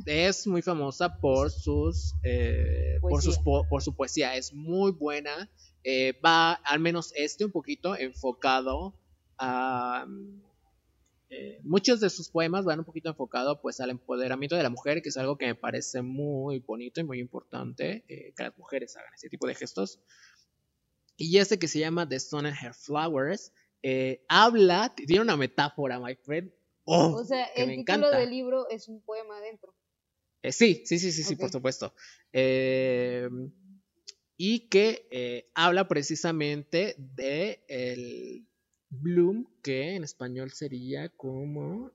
es 0.05 0.47
muy 0.47 0.61
famosa 0.61 1.19
por 1.19 1.51
sus, 1.51 2.15
eh, 2.23 2.99
por, 3.01 3.23
sus 3.23 3.39
por 3.39 3.83
su 3.83 3.97
poesía, 3.97 4.37
es 4.37 4.53
muy 4.53 4.93
buena, 4.93 5.51
eh, 5.83 6.13
va, 6.23 6.53
al 6.53 6.79
menos 6.79 7.13
este, 7.17 7.47
un 7.47 7.53
poquito 7.53 7.97
enfocado 7.97 8.95
a 9.39 10.07
eh, 11.37 11.59
muchos 11.65 11.99
de 11.99 12.11
sus 12.11 12.29
poemas 12.29 12.65
van 12.65 12.79
un 12.79 12.85
poquito 12.85 13.09
enfocado 13.09 13.61
pues 13.61 13.81
al 13.81 13.91
empoderamiento 13.91 14.55
de 14.55 14.63
la 14.63 14.71
mujer, 14.71 15.03
que 15.03 15.09
es 15.09 15.17
algo 15.17 15.37
que 15.37 15.47
me 15.47 15.57
parece 15.57 16.01
muy 16.01 16.61
bonito 16.61 17.01
y 17.01 17.05
muy 17.05 17.19
importante, 17.19 18.05
eh, 18.07 18.33
que 18.37 18.43
las 18.45 18.57
mujeres 18.57 18.97
hagan 18.97 19.13
ese 19.15 19.29
tipo 19.29 19.49
de 19.49 19.57
gestos. 19.57 20.01
Y 21.17 21.39
ese 21.39 21.59
que 21.59 21.67
se 21.67 21.81
llama 21.81 22.09
The 22.09 22.21
Sun 22.21 22.47
and 22.47 22.57
Her 22.63 22.73
Flowers, 22.73 23.53
eh, 23.83 24.25
habla, 24.29 24.95
tiene 24.95 25.23
una 25.23 25.37
metáfora, 25.37 25.99
my 25.99 26.15
friend. 26.15 26.53
Oh, 26.85 27.17
o 27.17 27.25
sea, 27.25 27.47
el 27.57 27.85
título 27.85 28.11
del 28.11 28.31
libro 28.31 28.69
es 28.69 28.89
un 28.89 29.01
poema 29.01 29.39
adentro. 29.39 29.75
sí, 30.45 30.83
sí, 30.85 31.01
sí, 31.01 31.11
sí, 31.11 31.25
sí, 31.25 31.35
por 31.35 31.51
supuesto. 31.51 31.95
y 34.37 34.69
que 34.69 35.49
habla 35.55 35.89
precisamente 35.89 36.95
de 36.99 37.65
el 37.67 38.47
bloom, 39.01 39.47
que 39.63 39.95
en 39.97 40.05
español 40.05 40.51
sería 40.51 41.09
como 41.11 41.91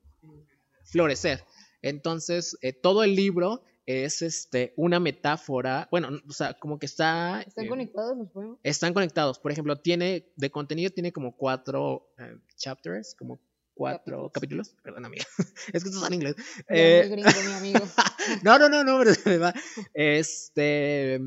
florecer. 0.84 1.44
Entonces, 1.82 2.58
eh, 2.62 2.74
todo 2.74 3.04
el 3.04 3.16
libro 3.16 3.64
es 3.86 4.22
este 4.22 4.74
una 4.76 5.00
metáfora, 5.00 5.88
bueno, 5.90 6.10
o 6.28 6.32
sea, 6.32 6.54
como 6.54 6.78
que 6.78 6.86
está... 6.86 7.42
¿Están 7.42 7.66
eh, 7.66 7.70
conectados 7.70 8.18
los 8.18 8.30
poemas? 8.30 8.60
Están 8.64 8.94
conectados, 8.94 9.40
por 9.40 9.52
ejemplo, 9.52 9.78
tiene, 9.78 10.32
de 10.36 10.52
contenido 10.52 10.92
tiene 10.92 11.12
como 11.12 11.36
cuatro 11.36 12.12
eh, 12.20 12.38
chapters, 12.56 13.16
como 13.16 13.40
cuatro 13.74 14.30
capítulos, 14.32 14.76
perdón 14.84 15.06
amiga, 15.06 15.26
es 15.74 15.84
que 15.84 15.90
esto 15.90 15.90
está 15.90 16.08
en 16.08 16.14
inglés. 16.14 16.36
mi 16.70 17.54
amigo. 17.54 17.80
no, 18.44 18.60
no, 18.60 18.70
no, 18.70 18.84
no, 18.84 19.00
pero 19.00 19.14
este, 19.94 21.20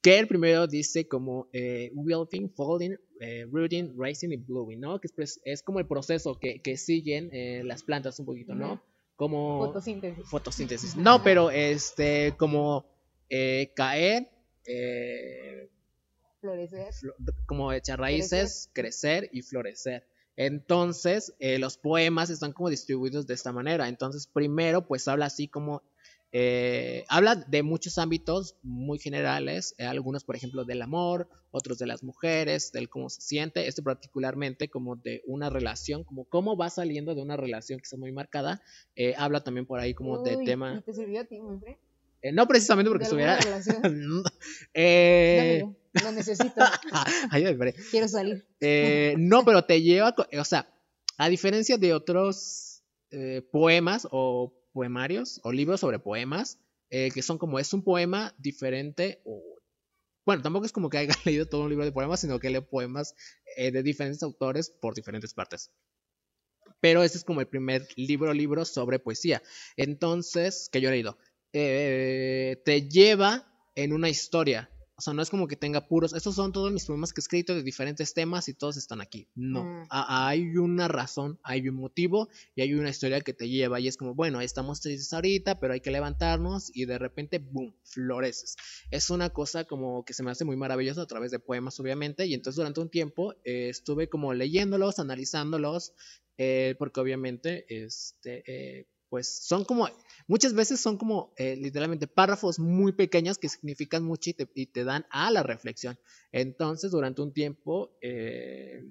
que 0.00 0.18
el 0.18 0.28
primero 0.28 0.66
dice 0.66 1.08
como 1.08 1.48
eh, 1.52 1.90
wilting, 1.94 2.50
folding, 2.50 2.94
eh, 3.24 3.46
rooting, 3.50 3.94
rising 3.98 4.30
y 4.32 4.36
blooming, 4.36 4.80
¿no? 4.80 5.00
Que 5.00 5.06
es, 5.06 5.12
pues, 5.12 5.40
es 5.44 5.62
como 5.62 5.78
el 5.78 5.86
proceso 5.86 6.38
que, 6.38 6.60
que 6.60 6.76
siguen 6.76 7.30
eh, 7.32 7.62
las 7.64 7.82
plantas 7.82 8.18
un 8.20 8.26
poquito, 8.26 8.54
¿no? 8.54 8.82
Como 9.16 9.66
fotosíntesis. 9.66 10.28
Fotosíntesis. 10.28 10.96
No, 10.96 11.22
pero 11.22 11.50
este, 11.50 12.34
como 12.36 12.84
eh, 13.30 13.72
caer, 13.74 14.28
florecer, 16.40 16.88
como 17.46 17.72
echar 17.72 17.98
raíces, 17.98 18.68
crecer. 18.74 19.30
y 19.32 19.40
florecer. 19.42 20.06
Entonces, 20.36 21.32
los 21.38 21.78
poemas 21.78 22.28
están 22.28 22.52
como 22.52 22.68
distribuidos 22.68 23.26
de 23.26 23.34
esta 23.34 23.52
manera. 23.52 23.88
Entonces, 23.88 24.26
primero, 24.26 24.86
pues 24.86 25.08
habla 25.08 25.26
así 25.26 25.48
como 25.48 25.82
eh, 26.36 27.04
habla 27.08 27.36
de 27.36 27.62
muchos 27.62 27.96
ámbitos 27.96 28.56
muy 28.64 28.98
generales, 28.98 29.76
eh, 29.78 29.84
algunos 29.84 30.24
por 30.24 30.34
ejemplo 30.34 30.64
del 30.64 30.82
amor, 30.82 31.28
otros 31.52 31.78
de 31.78 31.86
las 31.86 32.02
mujeres, 32.02 32.72
del 32.72 32.88
cómo 32.88 33.08
se 33.08 33.20
siente, 33.20 33.68
este 33.68 33.84
particularmente 33.84 34.68
como 34.68 34.96
de 34.96 35.22
una 35.26 35.48
relación, 35.48 36.02
como 36.02 36.24
cómo 36.24 36.56
va 36.56 36.70
saliendo 36.70 37.14
de 37.14 37.22
una 37.22 37.36
relación 37.36 37.78
que 37.78 37.84
está 37.84 37.96
muy 37.96 38.10
marcada, 38.10 38.60
eh, 38.96 39.14
habla 39.16 39.44
también 39.44 39.64
por 39.64 39.78
ahí 39.78 39.94
como 39.94 40.24
de 40.24 40.38
tema... 40.38 40.82
¿Te 40.84 40.92
sirvió 40.92 41.20
a 41.20 41.24
ti, 41.24 41.38
no 42.32 42.48
precisamente 42.48 42.90
porque 42.90 43.04
estuviera... 43.04 43.38
lo 46.02 46.10
necesito. 46.10 46.64
Quiero 47.92 48.08
salir. 48.08 48.44
no, 49.18 49.44
pero 49.44 49.64
te 49.64 49.82
lleva, 49.82 50.12
o 50.36 50.44
sea, 50.44 50.68
a 51.16 51.28
diferencia 51.28 51.78
de 51.78 51.94
otros 51.94 52.82
poemas 53.52 54.08
o 54.10 54.52
poemarios 54.74 55.40
o 55.44 55.52
libros 55.52 55.80
sobre 55.80 55.98
poemas, 55.98 56.58
eh, 56.90 57.10
que 57.14 57.22
son 57.22 57.38
como 57.38 57.58
es 57.58 57.72
un 57.72 57.82
poema 57.82 58.34
diferente. 58.36 59.22
Bueno, 60.26 60.42
tampoco 60.42 60.66
es 60.66 60.72
como 60.72 60.90
que 60.90 60.98
haya 60.98 61.14
leído 61.24 61.46
todo 61.46 61.62
un 61.62 61.70
libro 61.70 61.84
de 61.86 61.92
poemas, 61.92 62.20
sino 62.20 62.38
que 62.38 62.50
lee 62.50 62.60
poemas 62.60 63.14
eh, 63.56 63.70
de 63.70 63.82
diferentes 63.82 64.22
autores 64.22 64.70
por 64.70 64.94
diferentes 64.94 65.32
partes. 65.32 65.70
Pero 66.80 67.02
este 67.02 67.16
es 67.16 67.24
como 67.24 67.40
el 67.40 67.48
primer 67.48 67.86
libro 67.96 68.34
libro 68.34 68.64
sobre 68.64 68.98
poesía. 68.98 69.42
Entonces, 69.76 70.68
que 70.70 70.82
yo 70.82 70.88
he 70.88 70.92
leído. 70.92 71.16
Eh, 71.52 72.60
te 72.64 72.88
lleva 72.88 73.50
en 73.74 73.92
una 73.92 74.08
historia. 74.08 74.70
O 74.96 75.00
sea, 75.00 75.12
no 75.12 75.22
es 75.22 75.30
como 75.30 75.48
que 75.48 75.56
tenga 75.56 75.88
puros. 75.88 76.14
Estos 76.14 76.36
son 76.36 76.52
todos 76.52 76.72
mis 76.72 76.84
poemas 76.86 77.12
que 77.12 77.20
he 77.20 77.22
escrito 77.22 77.54
de 77.54 77.62
diferentes 77.62 78.14
temas 78.14 78.48
y 78.48 78.54
todos 78.54 78.76
están 78.76 79.00
aquí. 79.00 79.28
No. 79.34 79.64
Mm. 79.64 79.86
hay 79.90 80.56
una 80.56 80.88
razón, 80.88 81.40
hay 81.42 81.68
un 81.68 81.76
motivo 81.76 82.28
y 82.54 82.62
hay 82.62 82.74
una 82.74 82.90
historia 82.90 83.20
que 83.20 83.32
te 83.32 83.48
lleva. 83.48 83.80
Y 83.80 83.88
es 83.88 83.96
como, 83.96 84.14
bueno, 84.14 84.40
estamos 84.40 84.80
tristes 84.80 85.12
ahorita, 85.12 85.58
pero 85.58 85.72
hay 85.72 85.80
que 85.80 85.90
levantarnos 85.90 86.70
y 86.74 86.84
de 86.84 86.98
repente, 86.98 87.38
boom, 87.38 87.74
floreces. 87.82 88.56
Es 88.90 89.10
una 89.10 89.30
cosa 89.30 89.64
como 89.64 90.04
que 90.04 90.14
se 90.14 90.22
me 90.22 90.30
hace 90.30 90.44
muy 90.44 90.56
maravillosa 90.56 91.02
a 91.02 91.06
través 91.06 91.32
de 91.32 91.40
poemas, 91.40 91.78
obviamente. 91.80 92.26
Y 92.26 92.34
entonces 92.34 92.56
durante 92.56 92.80
un 92.80 92.90
tiempo 92.90 93.34
eh, 93.44 93.68
estuve 93.70 94.08
como 94.08 94.32
leyéndolos, 94.32 95.00
analizándolos, 95.00 95.92
eh, 96.38 96.76
porque 96.78 97.00
obviamente, 97.00 97.66
este. 97.68 98.42
Eh, 98.46 98.86
pues 99.14 99.46
son 99.46 99.64
como, 99.64 99.88
muchas 100.26 100.54
veces 100.54 100.80
son 100.80 100.96
como 100.96 101.32
eh, 101.36 101.56
literalmente 101.56 102.06
párrafos 102.06 102.58
muy 102.58 102.92
pequeños 102.92 103.38
que 103.38 103.48
significan 103.48 104.04
mucho 104.04 104.30
y 104.54 104.66
te, 104.66 104.84
dan 104.84 105.06
a 105.10 105.30
la 105.30 105.42
reflexión. 105.42 105.98
Entonces, 106.32 106.90
durante 106.90 107.22
un 107.22 107.32
tiempo, 107.32 107.96
eh, 108.00 108.84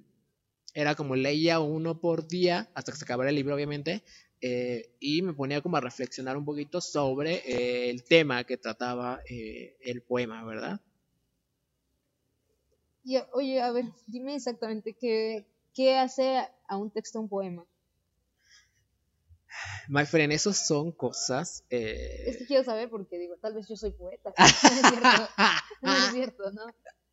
era 0.73 0.95
como 0.95 1.15
leía 1.15 1.59
uno 1.59 1.99
por 1.99 2.27
día, 2.27 2.69
hasta 2.73 2.91
que 2.91 2.97
se 2.97 3.05
acabara 3.05 3.29
el 3.29 3.35
libro, 3.35 3.55
obviamente, 3.55 4.03
eh, 4.41 4.95
y 4.99 5.21
me 5.21 5.33
ponía 5.33 5.61
como 5.61 5.77
a 5.77 5.81
reflexionar 5.81 6.35
un 6.35 6.45
poquito 6.45 6.81
sobre 6.81 7.89
el 7.89 8.03
tema 8.03 8.43
que 8.43 8.57
trataba 8.57 9.21
el 9.25 10.01
poema, 10.01 10.43
¿verdad? 10.43 10.81
Y, 13.05 13.17
oye, 13.33 13.61
a 13.61 13.71
ver, 13.71 13.85
dime 14.07 14.35
exactamente 14.35 14.93
qué, 14.93 15.45
qué 15.73 15.97
hace 15.97 16.47
a 16.67 16.77
un 16.77 16.89
texto 16.89 17.19
un 17.19 17.27
poema. 17.27 17.65
My 19.87 20.05
friend, 20.05 20.33
esos 20.33 20.57
son 20.57 20.91
cosas. 20.91 21.63
Eh, 21.69 22.23
es 22.27 22.37
que 22.37 22.45
quiero 22.45 22.63
saber 22.63 22.89
porque 22.89 23.17
digo, 23.17 23.35
tal 23.37 23.53
vez 23.53 23.67
yo 23.67 23.75
soy 23.75 23.91
poeta. 23.91 24.33
no 24.37 24.45
es 24.45 24.91
cierto, 24.91 25.29
no 25.81 25.93
es 25.93 26.11
cierto, 26.11 26.51
¿no? 26.51 26.63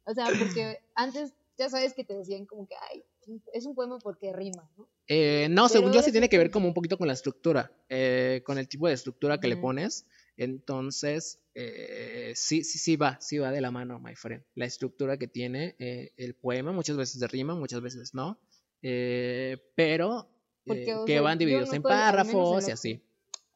O 0.04 0.14
sea, 0.14 0.26
porque 0.26 0.78
antes 0.94 1.32
ya 1.58 1.68
sabes 1.68 1.94
que 1.94 2.04
te 2.04 2.14
decían 2.14 2.46
como 2.46 2.66
que, 2.66 2.74
ay, 2.90 3.04
es 3.52 3.66
un 3.66 3.74
poema 3.74 3.98
porque 3.98 4.32
rima, 4.32 4.68
¿no? 4.76 4.88
Eh, 5.06 5.48
no, 5.50 5.68
según 5.68 5.92
yo 5.92 6.02
sí 6.02 6.10
tiene 6.10 6.28
que 6.28 6.38
ver 6.38 6.50
como 6.50 6.68
un 6.68 6.74
poquito 6.74 6.96
con 6.96 7.06
la 7.06 7.12
estructura, 7.12 7.70
eh, 7.88 8.42
con 8.44 8.58
el 8.58 8.68
tipo 8.68 8.88
de 8.88 8.94
estructura 8.94 9.38
que 9.38 9.48
le 9.48 9.56
pones. 9.56 10.06
Entonces, 10.36 11.38
eh, 11.54 12.32
sí, 12.34 12.64
sí, 12.64 12.78
sí 12.78 12.96
va, 12.96 13.20
sí 13.20 13.38
va 13.38 13.50
de 13.50 13.60
la 13.60 13.70
mano, 13.70 13.98
my 13.98 14.14
friend. 14.14 14.42
La 14.54 14.64
estructura 14.64 15.18
que 15.18 15.28
tiene 15.28 15.76
eh, 15.78 16.12
el 16.16 16.34
poema, 16.34 16.72
muchas 16.72 16.96
veces 16.96 17.20
de 17.20 17.28
rima, 17.28 17.54
muchas 17.54 17.82
veces 17.82 18.14
no, 18.14 18.40
eh, 18.82 19.58
pero 19.74 20.30
Porque, 20.66 20.94
o 20.94 21.04
que 21.04 21.12
sea, 21.14 21.22
van 21.22 21.38
divididos 21.38 21.72
en 21.72 21.82
menos 21.82 21.92
en 21.92 21.98
párrafos 21.98 22.68
y 22.68 22.70
así. 22.70 23.02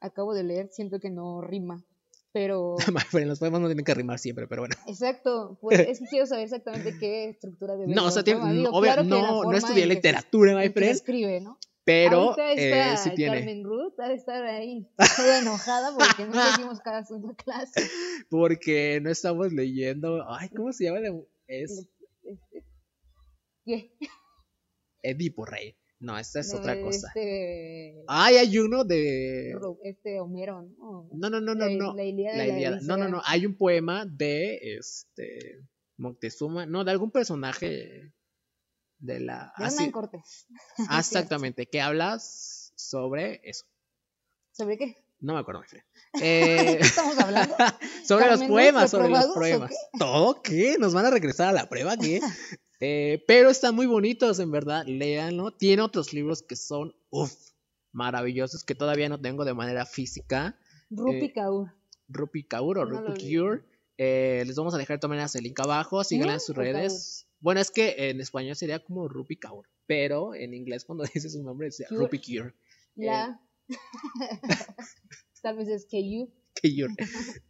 Acabo 0.01 0.35
de 0.35 0.43
leer, 0.45 0.69
siento 0.73 1.01
que 1.01 1.11
no 1.11 1.41
rima. 1.41 1.85
Pero, 2.33 2.77
friend, 3.11 3.29
los 3.29 3.39
poemas 3.39 3.61
no 3.61 3.69
tienen 3.69 3.85
que 3.85 3.95
rimar 3.95 4.19
siempre, 4.19 4.49
pero 4.49 4.63
bueno. 4.63 4.75
exacto, 4.89 5.57
pues 5.61 5.79
es 5.89 6.01
que 6.01 6.07
quiero 6.07 6.27
saber 6.27 6.45
exactamente 6.45 6.97
qué 6.99 7.29
estructura 7.29 7.77
debe 7.77 7.95
No, 7.95 8.07
o 8.07 8.11
sea, 8.11 8.25
tiene-. 8.25 8.53
Digo, 8.53 8.71
obvia- 8.71 8.95
claro 8.95 9.05
no, 9.05 9.45
no 9.45 9.57
estudié 9.57 9.87
literatura, 9.87 10.57
my 10.57 10.69
friend, 10.71 10.93
escribe, 10.93 11.41
¿no? 11.41 11.59
pero 11.85 12.31
Ahorita 12.33 12.53
eh, 12.55 12.71
está 12.71 12.97
sí 12.97 13.11
tiene. 13.15 13.37
Carmen 13.37 13.63
Ruth 13.63 14.01
ha 14.01 14.09
de 14.09 14.15
estar 14.15 14.43
ahí 14.47 14.89
toda 15.17 15.39
enojada 15.41 15.95
porque 15.97 16.25
no 16.25 16.33
seguimos 16.53 16.81
cada 16.81 16.99
asunto 16.99 17.35
clase. 17.37 17.89
Porque 18.31 19.01
no 19.03 19.11
estamos 19.11 19.53
leyendo. 19.53 20.25
Ay, 20.29 20.49
¿cómo 20.49 20.73
se 20.73 20.85
llama? 20.85 21.01
la- 21.01 21.15
Es 21.47 21.87
Este, 22.25 22.65
¿qué? 23.67 23.93
Edipo 25.03 25.45
Rey. 25.45 25.77
No, 26.05 26.19
esta 26.19 26.41
es 26.41 26.53
otra 26.53 26.79
cosa. 26.83 27.09
Este, 27.09 28.05
Ay, 28.07 28.37
hay 28.37 28.59
uno 28.59 28.85
de. 28.85 29.55
Este 29.85 30.21
Homero, 30.21 30.61
¿no? 30.61 31.09
No, 31.13 31.31
no, 31.31 31.41
no, 31.41 31.55
no, 31.55 31.67
La- 31.67 31.75
no. 31.75 31.95
la 31.95 32.05
Ilíada 32.05 32.37
La 32.37 32.47
Ilíada. 32.47 32.79
No, 32.83 32.99
no, 32.99 33.09
no. 33.09 33.23
Hay 33.25 33.47
un 33.47 33.57
poema 33.57 34.05
de 34.05 34.59
este 34.77 35.63
Moctezuma. 35.97 36.67
No, 36.67 36.85
de 36.85 36.91
algún 36.91 37.11
personaje 37.11 38.13
de 38.99 39.21
la. 39.21 39.55
De 39.57 39.65
así- 39.65 39.77
Hernán 39.77 39.93
Cortés. 39.93 40.47
ah, 40.91 41.01
exactamente. 41.01 41.67
Que 41.67 41.81
hablas 41.81 42.73
sobre 42.77 43.41
eso. 43.43 43.65
¿Sobre 44.53 44.77
qué? 44.77 44.99
No 45.21 45.33
me 45.33 45.41
acuerdo. 45.41 45.63
Eh, 46.21 46.77
¿Qué 46.81 46.87
estamos 46.87 47.19
hablando? 47.19 47.57
sobre 48.05 48.27
los 48.27 48.41
¿Carmen 48.41 48.49
poemas, 48.49 48.91
sobre 48.91 49.09
los 49.09 49.27
poemas. 49.29 49.75
¿Todo 49.99 50.43
qué? 50.43 50.77
¿Nos 50.79 50.93
van 50.93 51.07
a 51.07 51.11
regresar 51.11 51.49
a 51.49 51.53
la 51.53 51.67
prueba? 51.67 51.97
¿Qué? 51.97 52.21
Eh, 52.81 53.25
pero 53.27 53.51
están 53.51 53.75
muy 53.75 53.87
bonitos, 53.87 54.39
en 54.41 54.51
verdad. 54.51 54.85
Léanlo. 54.87 55.53
Tiene 55.53 55.83
otros 55.83 56.13
libros 56.13 56.43
que 56.43 56.57
son, 56.57 56.95
uff, 57.11 57.33
maravillosos, 57.93 58.65
que 58.65 58.75
todavía 58.75 59.09
no 59.09 59.21
tengo 59.21 59.45
de 59.45 59.55
manera 59.55 59.87
física. 59.87 60.59
Rupi 60.91 61.27
Eh, 61.27 61.33
Kaur. 61.33 61.73
Rupi 62.09 62.45
Kaur 62.45 62.79
o 62.79 62.85
No 62.85 63.01
Rupi. 63.01 63.35
Kaur. 63.37 63.65
Eh, 63.97 64.43
les 64.47 64.57
vamos 64.57 64.75
a 64.75 64.79
dejar 64.79 64.99
también 64.99 65.25
el 65.33 65.43
link 65.45 65.59
abajo. 65.61 66.03
Síganla 66.05 66.35
en 66.35 66.41
sus 66.41 66.57
redes. 66.57 67.27
Bueno, 67.41 67.61
es 67.61 67.71
que 67.71 67.95
en 68.11 68.21
español 68.21 68.57
sería 68.57 68.83
como 68.83 69.07
Rupi 69.09 69.37
Kaur, 69.37 69.69
pero 69.87 70.35
en 70.35 70.55
inglés 70.55 70.85
cuando 70.85 71.05
dices 71.15 71.33
su 71.33 71.43
nombre 71.43 71.69
es. 71.69 71.83
Rupi 71.91 72.19
Kaur. 72.19 72.55
La. 72.97 73.41
Tal 75.43 75.57
vez 75.57 75.69
es 75.69 75.87
que 75.87 76.07
you. 76.09 76.31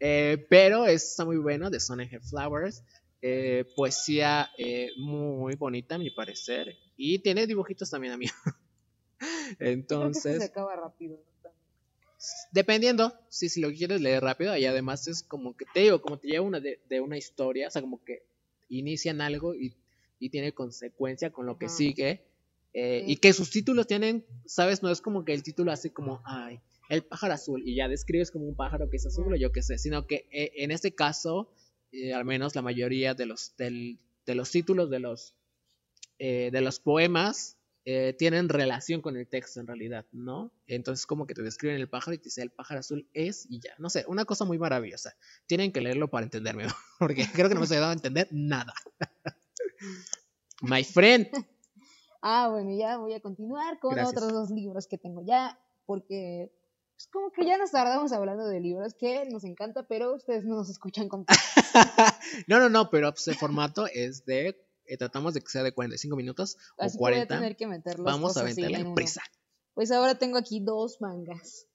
Eh, 0.01 0.47
pero 0.51 0.87
está 0.87 1.25
muy 1.25 1.37
bueno, 1.37 1.71
de 1.71 1.79
Sonic 1.81 2.21
Flowers. 2.23 2.83
Eh, 3.27 3.65
poesía 3.75 4.51
eh, 4.59 4.91
muy 4.99 5.55
bonita, 5.55 5.95
a 5.95 5.99
mi 5.99 6.11
parecer. 6.11 6.77
Y 6.95 7.21
tiene 7.21 7.47
dibujitos 7.47 7.89
también 7.89 8.13
a 8.13 8.17
mí. 8.19 8.27
Este 9.51 9.57
se 9.65 9.73
Entonces, 9.73 10.43
acaba 10.43 10.77
rápido. 10.77 11.17
¿no? 11.43 11.51
dependiendo, 12.53 13.15
si, 13.29 13.49
si 13.49 13.61
lo 13.61 13.71
quieres 13.71 14.01
leer 14.01 14.23
rápido, 14.23 14.55
y 14.57 14.67
además 14.67 15.09
es 15.09 15.23
como 15.23 15.57
que 15.57 15.65
te 15.73 15.81
digo, 15.81 16.01
como 16.03 16.19
te 16.19 16.29
lleva 16.29 16.45
una 16.45 16.61
de, 16.61 16.81
de 16.89 17.01
una 17.01 17.17
historia, 17.17 17.69
o 17.69 17.71
sea, 17.71 17.81
como 17.83 18.03
que 18.05 18.27
inician 18.69 19.21
algo 19.21 19.55
y, 19.55 19.75
y 20.19 20.31
tiene 20.31 20.53
consecuencia 20.53 21.31
con 21.33 21.47
lo 21.47 21.57
que 21.59 21.69
sigue. 21.69 22.27
eh, 22.75 23.05
Sí. 23.07 23.13
Y 23.13 23.17
que 23.17 23.33
sus 23.33 23.51
títulos 23.51 23.87
tienen, 23.87 24.25
¿sabes? 24.47 24.83
No 24.83 24.91
es 24.91 25.01
como 25.01 25.25
que 25.25 25.33
el 25.33 25.43
título 25.43 25.71
hace 25.73 25.93
como, 25.93 26.21
ay, 26.25 26.61
el 26.91 27.05
pájaro 27.05 27.33
azul, 27.35 27.63
y 27.65 27.75
ya 27.77 27.89
describes 27.89 28.31
como 28.31 28.47
un 28.47 28.57
pájaro 28.57 28.91
que 28.91 28.97
es 28.99 29.07
azul 29.07 29.33
o 29.33 29.37
yo 29.37 29.51
qué 29.53 29.63
sé, 29.63 29.79
sino 29.79 30.07
que 30.07 30.27
eh, 30.31 30.53
en 30.57 30.71
este 30.71 30.95
caso, 30.95 31.51
eh, 31.95 32.13
al 32.15 32.25
menos 32.25 32.55
la 32.55 32.63
mayoría 32.63 33.15
de 33.15 33.27
los, 33.27 33.57
del- 33.57 33.99
de 34.27 34.35
los 34.35 34.51
títulos 34.51 34.91
de 34.91 34.99
los, 35.01 35.35
eh, 36.19 36.51
de 36.53 36.61
los 36.61 36.81
poemas 36.81 37.57
eh, 37.87 38.15
tienen 38.19 38.49
relación 38.49 39.03
con 39.03 39.15
el 39.17 39.27
texto 39.27 39.61
en 39.61 39.67
realidad, 39.67 40.07
¿no? 40.13 40.51
Entonces 40.67 41.05
como 41.07 41.27
que 41.27 41.35
te 41.35 41.43
describen 41.43 41.77
el 41.77 41.89
pájaro 41.89 42.15
y 42.15 42.19
te 42.19 42.25
dice 42.25 42.41
el 42.43 42.51
pájaro 42.51 42.81
azul 42.81 43.07
es 43.13 43.47
y 43.51 43.61
ya, 43.61 43.75
no 43.79 43.91
sé, 43.91 44.05
una 44.09 44.25
cosa 44.25 44.45
muy 44.47 44.59
maravillosa. 44.59 45.15
Tienen 45.47 45.71
que 45.71 45.83
leerlo 45.83 46.09
para 46.09 46.25
entenderme, 46.25 46.65
porque 46.99 47.27
creo 47.33 47.49
que 47.49 47.55
no 47.55 47.61
me 47.61 47.65
estoy 47.65 47.79
dando 47.79 47.91
a 47.91 47.95
entender 47.95 48.29
nada. 48.31 48.73
My 50.63 50.83
friend. 50.85 51.29
Ah, 52.27 52.49
bueno, 52.49 52.75
ya 52.75 52.97
voy 52.97 53.13
a 53.13 53.21
continuar 53.21 53.79
con 53.81 53.93
Gracias. 53.97 54.17
otros 54.17 54.33
dos 54.33 54.51
libros 54.51 54.87
que 54.87 54.97
tengo 54.97 55.23
ya, 55.27 55.61
porque 55.85 56.51
es 56.97 57.09
como 57.09 57.31
que 57.33 57.45
ya 57.45 57.59
nos 57.59 57.71
tardamos 57.71 58.13
hablando 58.13 58.47
de 58.47 58.61
libros 58.61 58.95
que 58.95 59.25
nos 59.27 59.45
encanta, 59.45 59.87
pero 59.87 60.15
ustedes 60.15 60.45
no 60.45 60.57
nos 60.57 60.71
escuchan 60.71 61.09
con 61.09 61.27
no, 62.47 62.59
no, 62.59 62.69
no, 62.69 62.91
pero 62.91 63.11
pues, 63.13 63.27
el 63.29 63.35
formato 63.35 63.87
es 63.93 64.25
de, 64.25 64.57
eh, 64.85 64.97
tratamos 64.97 65.35
de 65.35 65.41
que 65.41 65.49
sea 65.49 65.63
de 65.63 65.73
45 65.73 66.17
minutos 66.17 66.57
Así 66.79 66.97
o 66.97 66.99
que 66.99 67.03
voy 67.03 67.13
a 67.13 67.27
40. 67.27 67.35
tener 67.37 67.57
que 67.57 67.67
Vamos 67.99 68.37
a 68.37 68.45
meterle 68.45 68.79
en 68.79 68.95
prisa. 68.95 69.23
Pues 69.75 69.91
ahora 69.91 70.17
tengo 70.17 70.39
aquí 70.39 70.61
dos 70.61 71.01
mangas. 71.01 71.67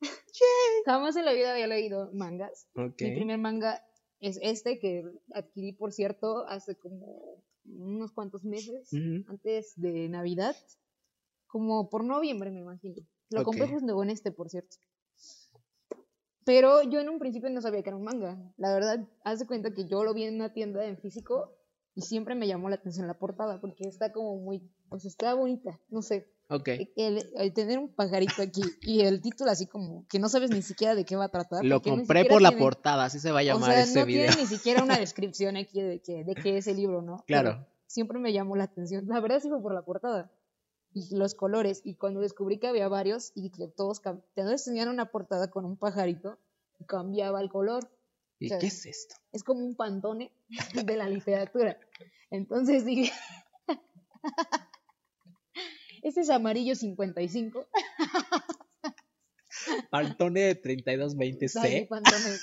Jamás 0.86 1.18
en 1.18 1.26
la 1.26 1.34
vida 1.34 1.52
había 1.52 1.68
leído 1.68 2.10
mangas. 2.14 2.68
Ok. 2.76 3.02
Mi 3.02 3.14
primer 3.14 3.38
manga 3.40 3.84
es 4.22 4.40
este 4.42 4.80
que 4.80 5.04
adquirí, 5.34 5.74
por 5.74 5.92
cierto, 5.92 6.48
hace 6.48 6.76
como 6.76 7.44
unos 7.66 8.14
cuantos 8.14 8.46
meses, 8.46 8.90
antes 9.28 9.74
de 9.76 10.08
Navidad, 10.08 10.56
como 11.48 11.90
por 11.90 12.06
noviembre, 12.06 12.52
me 12.52 12.60
imagino. 12.60 12.96
Lo 13.30 13.44
compré 13.44 13.68
justo 13.68 14.02
en 14.04 14.10
este, 14.10 14.32
por 14.32 14.50
cierto. 14.50 14.78
Pero 16.50 16.82
yo 16.82 17.00
en 17.00 17.10
un 17.10 17.20
principio 17.20 17.48
no 17.52 17.62
sabía 17.62 17.84
que 17.84 17.90
era 17.90 17.96
un 17.98 18.04
manga. 18.04 18.36
La 18.58 18.74
verdad, 18.74 19.08
haz 19.24 19.38
de 19.38 19.46
cuenta 19.46 19.72
que 19.72 19.86
yo 19.86 20.04
lo 20.04 20.16
vi 20.16 20.24
en 20.24 20.34
una 20.34 20.52
tienda 20.52 20.84
en 20.84 20.98
físico 20.98 21.56
y 21.94 22.02
siempre 22.02 22.34
me 22.34 22.48
llamó 22.48 22.70
la 22.70 22.78
atención 22.78 23.06
la 23.06 23.20
portada 23.20 23.62
porque 23.62 23.88
está 23.88 24.12
como 24.12 24.36
muy, 24.38 24.68
pues 24.90 25.06
está 25.06 25.36
bonita, 25.36 25.80
no 25.90 26.02
sé. 26.02 26.28
Ok. 26.50 26.70
El, 26.96 27.24
el 27.36 27.54
tener 27.54 27.78
un 27.78 27.94
pajarito 27.94 28.42
aquí 28.42 28.64
y 28.82 29.02
el 29.02 29.22
título 29.22 29.52
así 29.52 29.68
como 29.68 30.08
que 30.08 30.18
no 30.18 30.28
sabes 30.28 30.50
ni 30.50 30.64
siquiera 30.64 30.96
de 30.96 31.06
qué 31.06 31.16
va 31.16 31.26
a 31.26 31.30
tratar. 31.30 31.64
Lo 31.64 31.84
compré 31.84 32.26
por 32.26 32.42
la 32.42 32.50
tiene- 32.50 32.64
portada, 32.64 33.06
así 33.06 33.20
se 33.20 33.32
va 33.32 33.42
a 33.42 33.44
llamar 33.44 33.70
o 33.70 33.86
sea, 33.86 34.02
no 34.02 34.08
video. 34.08 34.26
tiene 34.26 34.42
ni 34.42 34.48
siquiera 34.48 34.82
una 34.82 34.98
descripción 34.98 35.56
aquí 35.56 35.80
de 35.84 36.02
que, 36.02 36.24
de 36.24 36.34
qué 36.34 36.58
es 36.58 36.66
el 36.66 36.78
libro, 36.78 37.04
¿no? 37.04 37.24
Claro. 37.28 37.52
Pero 37.52 37.68
siempre 37.86 38.18
me 38.18 38.34
llamó 38.34 38.56
la 38.56 38.64
atención. 38.64 39.06
La 39.08 39.20
verdad 39.20 39.40
sí 39.40 39.50
fue 39.50 39.62
por 39.62 39.76
la 39.76 39.84
portada 39.84 40.32
y 40.94 41.16
los 41.16 41.36
colores. 41.36 41.82
Y 41.84 41.96
cuando 41.96 42.22
descubrí 42.22 42.60
que 42.60 42.68
había 42.68 42.88
varios 42.88 43.32
y 43.36 43.52
que 43.52 43.68
todos, 43.68 44.02
tenían 44.34 44.90
una 44.90 45.12
portada 45.12 45.50
con 45.50 45.66
un 45.66 45.78
pajarito 45.78 46.40
y 46.80 46.86
cambiaba 46.86 47.42
el 47.42 47.50
color. 47.50 47.90
¿Y 48.40 48.48
o 48.48 48.50
sea, 48.50 48.60
qué 48.60 48.68
es 48.68 48.86
esto? 48.86 49.16
Es 49.32 49.44
como 49.44 49.66
un 49.66 49.76
pantone 49.76 50.32
de 50.86 50.98
la 50.98 51.10
literatura. 51.10 51.78
Entonces 52.32 52.86
dije, 52.86 53.12
este 56.04 56.22
es 56.22 56.30
amarillo 56.30 56.76
55. 56.76 57.68
Pantone 59.90 60.42
de 60.42 60.62
Ay, 60.64 60.78
3220C. 60.86 61.88
pantone. 61.88 62.38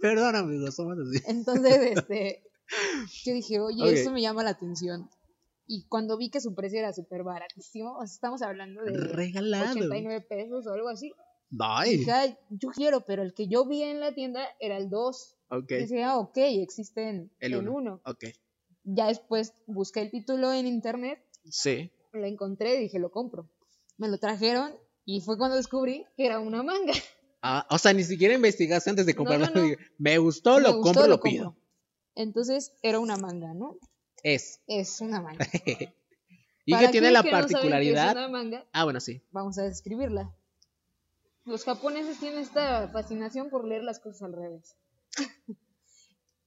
Perdón, 0.00 0.36
amigos, 0.36 0.74
somos 0.74 0.98
así. 0.98 1.22
Entonces, 1.26 1.96
este, 1.96 2.42
yo 3.24 3.32
dije, 3.32 3.60
oye, 3.60 3.82
Ok. 3.82 3.92
esto 3.92 4.10
me 4.10 4.20
llama 4.20 4.42
la 4.42 4.50
atención. 4.50 5.08
Y 5.72 5.86
cuando 5.86 6.16
vi 6.18 6.30
que 6.30 6.40
su 6.40 6.52
precio 6.52 6.80
era 6.80 6.92
súper 6.92 7.22
baratísimo, 7.22 7.92
o 7.96 8.04
sea, 8.04 8.12
estamos 8.12 8.42
hablando 8.42 8.82
de 8.82 8.90
Regalado. 8.90 9.70
89 9.70 10.26
pesos 10.28 10.66
o 10.66 10.72
algo 10.72 10.88
así. 10.88 11.12
Ay. 11.60 11.98
Dije, 11.98 12.10
"Ay, 12.10 12.36
yo 12.50 12.70
quiero, 12.70 13.02
pero 13.02 13.22
el 13.22 13.34
que 13.34 13.46
yo 13.46 13.64
vi 13.66 13.82
en 13.84 14.00
la 14.00 14.12
tienda 14.12 14.44
era 14.58 14.76
el 14.76 14.90
2. 14.90 15.36
Ok. 15.50 15.72
Ah, 16.04 16.18
ok, 16.18 16.36
existen 16.38 17.30
El 17.38 17.52
el 17.52 17.58
uno. 17.60 17.74
1. 17.74 18.00
Ok. 18.04 18.24
Ya 18.82 19.06
después 19.06 19.52
busqué 19.68 20.00
el 20.00 20.10
título 20.10 20.52
en 20.52 20.66
internet, 20.66 21.20
Sí. 21.44 21.92
lo 22.12 22.26
encontré 22.26 22.74
y 22.74 22.80
dije, 22.80 22.98
lo 22.98 23.12
compro. 23.12 23.48
Me 23.96 24.08
lo 24.08 24.18
trajeron 24.18 24.74
y 25.04 25.20
fue 25.20 25.38
cuando 25.38 25.56
descubrí 25.56 26.04
que 26.16 26.26
era 26.26 26.40
una 26.40 26.64
manga. 26.64 26.94
Ah, 27.42 27.64
o 27.70 27.78
sea, 27.78 27.92
ni 27.92 28.02
siquiera 28.02 28.34
investigaste 28.34 28.90
antes 28.90 29.06
de 29.06 29.14
comprarlo. 29.14 29.46
no, 29.46 29.54
no. 29.54 29.62
Digo, 29.62 29.76
Me 29.98 30.18
gustó, 30.18 30.56
Me 30.56 30.62
lo 30.62 30.68
gustó, 30.78 30.82
compro, 30.82 31.06
lo, 31.06 31.20
compro. 31.20 31.30
pido. 31.30 31.56
Entonces 32.16 32.72
era 32.82 32.98
una 32.98 33.16
manga, 33.16 33.54
¿no? 33.54 33.78
Es. 34.22 34.60
Es 34.66 35.00
una 35.00 35.20
manga. 35.20 35.46
y 36.66 36.72
Para 36.72 36.86
que 36.86 36.92
tiene 36.92 37.10
la 37.10 37.22
que 37.22 37.30
no 37.30 37.38
particularidad. 37.38 38.08
es 38.08 38.12
una 38.12 38.28
manga, 38.28 38.66
Ah, 38.72 38.84
bueno, 38.84 39.00
sí. 39.00 39.22
vamos 39.30 39.58
a 39.58 39.62
describirla. 39.64 40.34
Los 41.44 41.64
japoneses 41.64 42.18
tienen 42.20 42.40
esta 42.40 42.88
fascinación 42.88 43.50
por 43.50 43.66
leer 43.66 43.82
las 43.82 43.98
cosas 43.98 44.22
al 44.22 44.32
revés. 44.34 44.76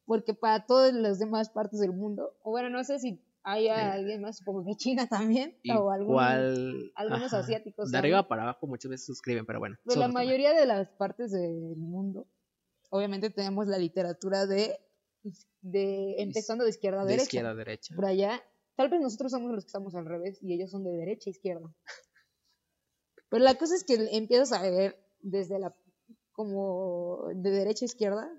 Porque 0.06 0.34
para 0.34 0.66
todas 0.66 0.94
las 0.94 1.18
demás 1.20 1.50
partes 1.50 1.80
del 1.80 1.94
mundo, 1.94 2.38
o 2.44 2.52
bueno, 2.52 2.70
no 2.70 2.84
sé 2.84 3.00
si 3.00 3.22
hay 3.44 3.68
alguien 3.70 4.22
más, 4.22 4.38
supongo 4.38 4.64
que 4.66 4.76
China 4.76 5.08
también, 5.08 5.58
o 5.76 5.92
algún, 5.92 6.12
Igual. 6.12 6.92
algunos 6.96 7.34
ajá. 7.34 7.40
asiáticos. 7.40 7.92
De 7.92 7.98
arriba 7.98 8.28
para 8.28 8.44
abajo 8.44 8.68
muchas 8.68 8.90
veces 8.92 9.06
suscriben, 9.06 9.46
pero 9.46 9.60
bueno. 9.60 9.78
Pero 9.84 9.94
es 9.94 9.98
la 9.98 10.08
mayoría 10.10 10.54
de 10.54 10.66
las 10.66 10.90
partes 10.90 11.32
del 11.32 11.76
mundo, 11.76 12.28
obviamente 12.90 13.30
tenemos 13.30 13.68
la 13.68 13.78
literatura 13.78 14.46
de, 14.46 14.78
de 15.62 16.16
empezando 16.22 16.64
de 16.64 16.70
izquierda 16.72 17.02
a 17.02 17.04
De 17.06 17.12
derecha. 17.12 17.24
izquierda 17.24 17.52
a 17.52 17.56
derecha. 17.56 17.96
Por 17.96 18.06
allá, 18.06 18.44
tal 18.76 18.90
vez 18.90 19.02
nosotros 19.02 19.32
somos 19.32 19.52
los 19.52 19.64
que 19.64 19.68
estamos 19.70 19.96
al 19.96 20.06
revés 20.06 20.40
y 20.42 20.54
ellos 20.54 20.72
son 20.72 20.84
de 20.84 20.92
derecha 20.92 21.30
a 21.30 21.32
izquierda. 21.32 21.74
Pero 23.30 23.44
la 23.44 23.56
cosa 23.56 23.76
es 23.76 23.84
que 23.84 23.96
empiezas 24.12 24.52
a 24.52 24.62
ver 24.62 24.98
desde 25.22 25.60
la 25.60 25.76
como 26.34 27.28
de 27.36 27.50
derecha 27.52 27.86
a 27.86 27.88
izquierda, 27.88 28.30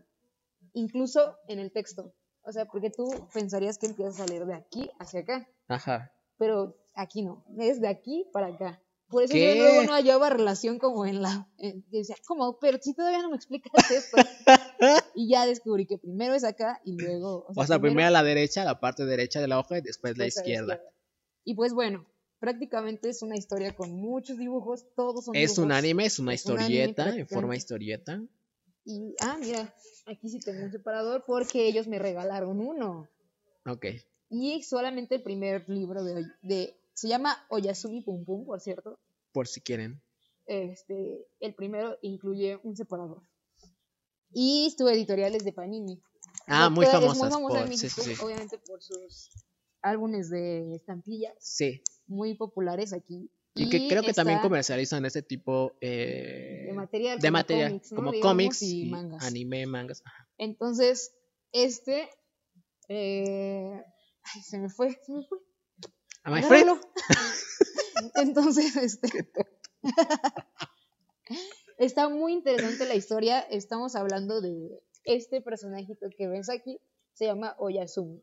incluso 0.73 1.37
en 1.49 1.59
el 1.59 1.73
texto. 1.73 2.15
O 2.43 2.53
sea, 2.53 2.67
porque 2.67 2.91
tú 2.91 3.07
pensarías 3.33 3.79
que 3.79 3.87
empiezas 3.87 4.21
a 4.21 4.27
leer 4.27 4.45
de 4.47 4.55
aquí 4.55 4.91
hacia 4.99 5.21
acá, 5.21 5.49
Ajá. 5.69 6.13
pero 6.37 6.77
aquí 6.95 7.23
no, 7.23 7.45
es 7.59 7.81
de 7.81 7.89
aquí 7.89 8.29
para 8.33 8.49
acá. 8.49 8.83
Por 9.15 9.23
eso 9.23 9.33
¿Qué? 9.33 9.57
yo 9.57 9.63
luego 9.63 9.83
no 9.85 9.93
hallaba 9.95 10.29
relación 10.29 10.79
como 10.79 11.07
en 11.07 11.23
la... 11.23 11.49
en- 11.59 11.83
yo 11.91 11.99
decía, 11.99 12.17
¿cómo? 12.27 12.59
Pero 12.59 12.79
si 12.83 12.95
todavía 12.95 13.23
no 13.23 13.31
me 13.31 13.37
explicas 13.37 13.73
esto. 13.91 14.17
y 15.15 15.29
ya 15.29 15.47
descubrí 15.47 15.87
que 15.87 15.99
primero 15.99 16.35
es 16.35 16.45
acá 16.45 16.81
y 16.85 16.97
luego... 17.01 17.47
O 17.55 17.65
sea, 17.67 17.79
primero 17.79 18.09
a 18.09 18.11
la 18.11 18.23
derecha, 18.23 18.65
la 18.65 18.81
parte 18.81 19.05
derecha 19.07 19.41
de 19.41 19.49
la 19.49 19.59
hoja 19.61 19.79
y 19.79 19.83
después 19.83 20.19
la 20.19 20.27
izquierda. 20.27 20.81
Y 21.45 21.55
pues 21.55 21.73
bueno, 21.73 22.07
prácticamente 22.41 23.09
es 23.09 23.23
una 23.23 23.37
historia 23.37 23.75
con 23.75 23.93
muchos 23.93 24.37
dibujos, 24.37 24.85
todos 24.97 25.25
son 25.27 25.37
Es 25.37 25.57
un 25.59 25.65
dibujos. 25.69 25.79
anime, 25.79 26.07
es 26.07 26.19
una 26.19 26.31
un 26.33 26.35
historieta, 26.35 27.09
en 27.17 27.29
forma 27.29 27.57
historieta. 27.57 28.21
Y, 28.85 29.15
ah, 29.21 29.37
mira, 29.41 29.75
aquí 30.07 30.29
sí 30.29 30.41
tengo 30.41 30.65
un 30.65 30.73
separador 30.73 31.25
porque 31.27 31.67
ellos 31.69 31.87
me 31.87 31.99
regalaron 31.99 32.61
uno. 32.61 33.09
Ok. 33.67 33.87
Y 34.29 34.63
solamente 34.65 35.15
el 35.15 35.23
primer 35.23 35.69
libro 35.69 36.03
de, 36.03 36.15
hoy- 36.17 36.33
de 36.43 36.77
se 36.93 37.09
llama 37.09 37.37
Oyasumi 37.49 38.03
Pum 38.03 38.25
Pum, 38.25 38.45
por 38.47 38.61
cierto. 38.61 38.99
Por 39.35 39.49
si 39.49 39.61
quieren. 39.61 40.01
Este, 40.47 41.27
el 41.41 41.55
primero 41.57 41.99
incluye 42.03 42.61
un 42.63 42.77
separador. 42.77 43.23
Y 44.33 44.67
estuvo 44.69 44.89
editoriales 44.91 45.45
de 45.45 45.53
Panini. 45.53 46.01
Ah, 46.47 46.71
muy 46.71 46.87
famosas. 46.87 47.19
Muy 47.19 47.31
famosa 47.31 47.59
por- 47.59 47.67
en 47.73 47.77
sí, 47.77 47.85
México, 47.87 48.03
sí, 48.03 48.15
sí. 48.15 48.23
obviamente 48.23 48.59
por 48.59 48.81
sus 48.81 49.31
álbumes 49.83 50.31
de 50.31 50.77
estampillas 50.77 51.35
Sí. 51.41 51.83
muy 52.07 52.35
populares 52.37 52.93
aquí. 52.93 53.29
Y 53.57 53.69
que 53.69 53.89
creo 53.89 54.03
que 54.05 54.13
también 54.13 54.39
comercializan 54.41 55.05
ese 55.05 55.23
tipo 55.23 55.73
eh, 55.81 56.67
de 56.69 56.73
material, 56.75 57.19
de 57.19 57.27
como 57.29 57.33
material, 57.33 57.71
cómics, 57.71 57.93
¿no? 57.93 57.97
como 57.97 58.13
Digamos, 58.13 58.31
cómics 58.33 58.63
y 58.63 58.83
y 58.83 58.91
mangas. 58.91 59.25
anime, 59.25 59.67
mangas. 59.67 60.03
Ajá. 60.05 60.29
Entonces, 60.39 61.13
este. 61.53 62.09
eh, 62.89 63.83
ay, 64.23 64.43
se 64.43 64.59
me 64.59 64.69
fue, 64.69 64.93
se 65.05 65.13
me 65.13 65.25
fue. 65.27 65.39
Am 66.23 66.37
I 66.39 66.43
free? 66.43 66.65
Entonces, 68.15 68.77
este. 68.77 69.29
Está 71.79 72.09
muy 72.09 72.33
interesante 72.33 72.87
la 72.87 72.95
historia. 72.95 73.41
Estamos 73.41 73.97
hablando 73.97 74.41
de 74.41 74.81
este 75.05 75.41
personajito 75.41 76.07
que 76.17 76.29
ves 76.29 76.49
aquí. 76.49 76.81
Se 77.15 77.27
llama 77.27 77.55
Oyasumi. 77.59 78.23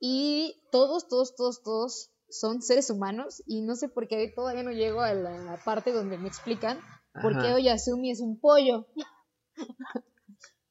Y 0.00 0.60
todos, 0.70 1.08
todos, 1.08 1.34
todos, 1.36 1.62
todos 1.62 2.10
son 2.28 2.62
seres 2.62 2.90
humanos. 2.90 3.42
Y 3.46 3.62
no 3.62 3.76
sé 3.76 3.88
por 3.88 4.08
qué 4.08 4.32
todavía 4.34 4.62
no 4.62 4.72
llego 4.72 5.00
a 5.00 5.14
la 5.14 5.60
parte 5.64 5.92
donde 5.92 6.18
me 6.18 6.28
explican 6.28 6.80
por 7.20 7.40
qué. 7.40 7.52
Oyasumi 7.52 8.10
es 8.10 8.20
un 8.20 8.38
pollo. 8.38 8.86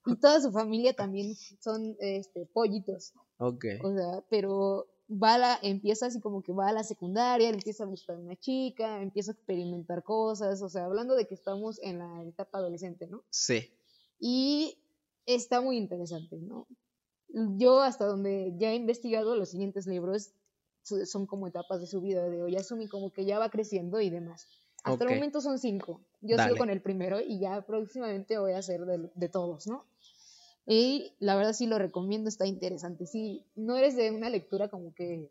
y 0.06 0.16
toda 0.18 0.42
su 0.42 0.52
familia 0.52 0.94
también 0.94 1.36
son 1.60 1.96
este, 2.00 2.46
pollitos. 2.48 3.14
Ok. 3.38 3.66
O 3.84 3.94
sea, 3.94 4.24
pero 4.30 4.88
va 5.12 5.36
a 5.36 5.38
la, 5.38 5.60
empieza 5.62 6.06
así 6.06 6.22
como 6.22 6.42
que 6.42 6.54
va 6.54 6.70
a 6.70 6.74
la 6.74 6.84
secundaria, 6.84 7.50
empieza 7.50 7.84
a 7.84 7.88
gustar 7.88 8.18
una 8.18 8.36
chica, 8.36 9.02
empieza 9.02 9.32
a 9.32 9.34
experimentar 9.34 10.04
cosas, 10.04 10.62
o 10.62 10.70
sea, 10.70 10.86
hablando 10.86 11.16
de 11.16 11.28
que 11.28 11.36
estamos 11.36 11.80
en 11.82 12.00
la 12.00 12.24
etapa 12.24 12.60
adolescente, 12.60 13.08
¿no? 13.08 13.24
Sí. 13.30 13.70
Y 14.20 14.78
está 15.26 15.62
muy 15.62 15.78
interesante, 15.78 16.38
¿no? 16.38 16.68
Yo 17.58 17.82
hasta 17.82 18.06
donde 18.06 18.54
ya 18.58 18.72
he 18.72 18.76
investigado 18.76 19.36
los 19.36 19.50
siguientes 19.50 19.88
libros 19.88 20.32
son 21.06 21.26
como 21.28 21.48
etapas 21.48 21.80
de 21.80 21.88
su 21.88 22.02
vida 22.02 22.28
de 22.30 22.42
Oyasumi, 22.42 22.88
como 22.88 23.12
que 23.12 23.26
ya 23.26 23.40
va 23.40 23.50
creciendo 23.50 24.02
y 24.02 24.10
demás. 24.10 24.48
Hasta 24.84 25.06
Ok. 25.06 25.12
el 25.12 25.18
momento 25.18 25.42
son 25.42 25.60
cinco. 25.60 26.02
Yo 26.22 26.38
Dale. 26.38 26.50
sigo 26.50 26.58
con 26.58 26.70
el 26.70 26.82
primero 26.82 27.22
y 27.22 27.40
ya 27.40 27.62
próximamente 27.62 28.38
voy 28.40 28.54
a 28.54 28.58
hacer 28.58 28.86
de, 28.86 29.12
de 29.14 29.30
todos, 29.30 29.68
¿no? 29.68 29.86
Y 30.68 31.14
la 31.20 31.36
verdad 31.36 31.54
sí 31.54 31.66
lo 31.66 31.78
recomiendo, 31.80 32.30
está 32.30 32.46
interesante. 32.46 33.06
Si 33.06 33.46
no 33.56 33.76
eres 33.78 33.96
de 33.96 34.12
una 34.12 34.30
lectura 34.30 34.70
como 34.70 34.94
que 34.94 35.30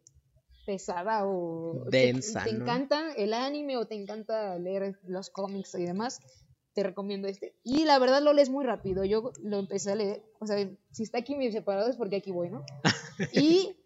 pesada 0.67 1.27
o 1.27 1.85
te- 1.91 1.99
Densa, 2.13 2.45
te, 2.45 2.53
¿no? 2.53 2.65
encanta 2.65 3.13
el 3.15 3.33
anime 3.33 3.77
o 3.77 3.87
te 3.87 3.95
encanta 3.95 4.59
leer 4.59 4.99
los 5.07 5.31
cómics 5.31 5.75
y 5.77 5.85
demás, 5.85 6.21
te 6.75 6.83
recomiendo 6.83 7.29
este. 7.29 7.55
Y 7.65 7.85
la 7.85 7.99
verdad 7.99 8.23
lo 8.23 8.33
lees 8.33 8.51
muy 8.51 8.65
rápido. 8.65 9.05
Yo 9.05 9.33
lo 9.43 9.59
empecé 9.59 9.93
a 9.93 9.97
leer, 9.97 10.23
o 10.39 10.47
sea, 10.47 10.57
si 10.93 11.03
está 11.03 11.19
aquí 11.19 11.35
mi 11.35 11.51
separado 11.51 11.89
es 11.89 11.97
porque 11.97 12.17
aquí 12.17 12.31
voy, 12.31 12.51
¿no? 12.51 12.65
y 13.33 13.77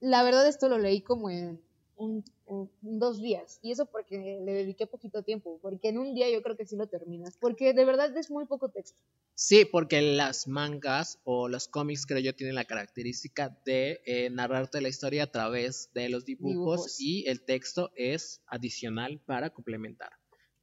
la 0.00 0.22
verdad 0.22 0.46
esto 0.48 0.68
lo 0.68 0.78
leí 0.78 1.02
como 1.02 1.30
en 1.30 1.60
un, 2.00 2.24
un- 2.46 2.70
dos 2.80 3.20
días. 3.20 3.58
Y 3.62 3.72
eso 3.72 3.86
porque 3.86 4.16
le 4.44 4.52
dediqué 4.52 4.86
poquito 4.86 5.22
tiempo, 5.22 5.58
porque 5.62 5.88
en 5.88 5.98
un 5.98 6.14
día 6.14 6.28
yo 6.30 6.42
creo 6.42 6.56
que 6.56 6.66
sí 6.66 6.76
lo 6.76 6.88
terminas, 6.88 7.36
porque 7.38 7.72
de 7.74 7.84
verdad 7.84 8.16
es 8.16 8.30
muy 8.30 8.46
poco 8.46 8.70
texto. 8.70 8.98
Sí, 9.34 9.64
porque 9.64 10.02
las 10.02 10.48
mangas 10.48 11.18
o 11.24 11.48
los 11.48 11.66
cómics, 11.68 12.04
creo 12.06 12.20
yo, 12.20 12.34
tienen 12.34 12.54
la 12.54 12.64
característica 12.64 13.56
de 13.64 14.00
eh, 14.04 14.28
narrarte 14.30 14.80
la 14.82 14.88
historia 14.88 15.24
a 15.24 15.30
través 15.30 15.90
de 15.94 16.08
los 16.10 16.24
dibujos, 16.24 16.52
Dibujos. 16.54 17.00
y 17.00 17.26
el 17.28 17.44
texto 17.44 17.90
es 17.96 18.42
adicional 18.46 19.20
para 19.24 19.50
complementar, 19.50 20.10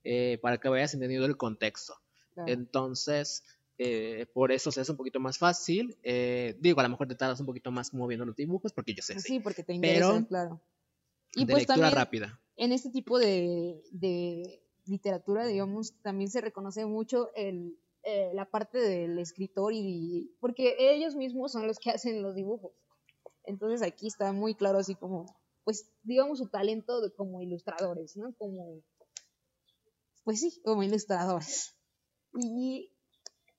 eh, 0.03 0.37
para 0.41 0.57
que 0.59 0.69
vayas 0.69 0.93
entendiendo 0.93 1.25
el 1.25 1.37
contexto. 1.37 1.95
Claro. 2.33 2.51
Entonces, 2.51 3.43
eh, 3.79 4.27
por 4.33 4.51
eso 4.51 4.71
se 4.71 4.81
hace 4.81 4.91
un 4.91 4.97
poquito 4.97 5.19
más 5.19 5.37
fácil. 5.39 5.97
eh, 6.03 6.55
digo, 6.59 6.79
a 6.79 6.83
lo 6.83 6.89
mejor 6.89 7.07
te 7.07 7.15
tardas 7.15 7.39
un 7.39 7.45
poquito 7.47 7.71
más 7.71 7.89
como 7.89 8.05
viendo 8.07 8.25
los 8.25 8.35
dibujos, 8.35 8.73
porque 8.73 8.93
yo 8.93 9.01
sé, 9.01 9.13
Pues 9.13 9.23
sí. 9.25 9.33
Sí, 9.33 9.39
porque 9.39 9.63
te 9.63 9.73
interesa, 9.73 10.07
Pero 10.13 10.27
claro. 10.27 10.61
Y 11.41 11.45
de 11.45 11.51
pues 11.53 11.61
lectura 11.61 11.75
también 11.89 11.95
rápida. 11.95 12.41
en 12.55 12.71
este 12.71 12.89
tipo 12.89 13.19
de, 13.19 13.81
de 13.91 14.61
literatura, 14.85 15.45
digamos, 15.45 15.93
también 16.01 16.29
se 16.29 16.41
reconoce 16.41 16.85
mucho 16.85 17.29
el, 17.35 17.77
eh, 18.03 18.31
la 18.33 18.49
parte 18.49 18.77
del 18.79 19.19
escritor 19.19 19.73
y 19.73 20.31
porque 20.39 20.75
ellos 20.79 21.15
mismos 21.15 21.51
son 21.51 21.67
los 21.67 21.77
que 21.79 21.89
hacen 21.91 22.21
los 22.21 22.35
dibujos. 22.35 22.71
Entonces 23.43 23.81
aquí 23.81 24.07
está 24.07 24.31
muy 24.33 24.55
claro 24.55 24.77
así 24.79 24.95
como, 24.95 25.25
pues 25.63 25.89
digamos 26.03 26.39
su 26.39 26.47
talento 26.49 27.01
de- 27.01 27.13
como 27.13 27.41
ilustradores, 27.41 28.15
¿no? 28.17 28.33
Como, 28.37 28.81
pues 30.23 30.39
sí, 30.41 30.61
como 30.63 30.83
ilustradores. 30.83 31.75
Y 32.33 32.91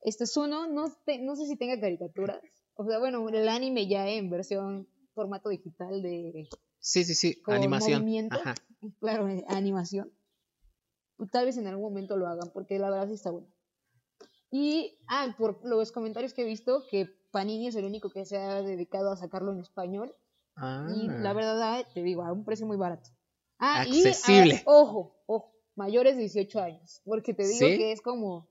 este 0.03 0.25
es 0.25 0.37
uno, 0.37 0.67
no, 0.69 0.93
te- 1.05 1.19
no 1.19 1.37
sé 1.37 1.47
si 1.47 1.57
tenga 1.57 1.81
caricaturas. 1.81 2.41
O 2.75 2.85
sea, 2.87 2.99
bueno, 2.99 3.27
el 3.29 3.49
anime 3.49 3.89
ya 3.89 4.09
en 4.09 4.31
versión 4.31 4.89
formato 5.15 5.49
digital 5.49 6.03
de 6.03 6.49
Sí, 6.89 7.05
sí, 7.05 7.15
sí, 7.15 7.35
con 7.43 7.55
animación. 7.55 8.01
movimiento. 8.01 8.35
Ajá. 8.35 8.55
claro, 8.99 9.29
eh, 9.29 9.45
animación. 9.49 10.11
Pues, 11.19 11.31
Tal 11.31 11.45
vez 11.45 11.59
en 11.59 11.67
algún 11.67 11.85
momento 11.85 12.17
lo 12.17 12.27
hagan, 12.27 12.51
porque 12.55 12.79
la 12.79 12.89
verdad 12.89 13.09
sí 13.09 13.13
está 13.13 13.31
bueno. 13.31 13.47
Y, 14.51 14.97
ah, 15.07 15.35
por 15.37 15.63
los 15.67 15.93
comentarios 15.93 16.33
que 16.33 16.43
he 16.43 16.47
visto, 16.47 16.87
que 16.91 17.05
Panini 17.31 17.67
es 17.67 17.77
el 17.77 17.85
único 17.85 18.09
que 18.09 18.25
se 18.25 18.39
ha 18.39 18.63
dedicado 18.63 19.13
a 19.13 19.19
sacarlo 19.19 19.53
en 19.53 19.61
español. 19.61 20.17
Ah, 20.57 20.89
Y 20.97 21.09
la 21.09 21.35
verdad, 21.35 21.87
te 21.93 22.03
digo, 22.03 22.23
a 22.23 22.33
un 22.33 22.47
precio 22.47 22.67
muy 22.67 22.79
barato. 22.79 23.11
Ah, 23.59 23.85
y, 23.87 24.07
Accesible. 24.07 24.55
ah, 24.61 24.63
ojo, 24.65 25.15
ojo, 25.27 25.53
mayores 25.75 26.17
de 26.17 26.23
18 26.23 26.59
años, 26.59 27.03
porque 27.05 27.35
te 27.35 27.47
digo 27.47 27.69
¿Sí? 27.69 27.77
que 27.77 27.93
es 27.93 28.01
como... 28.01 28.49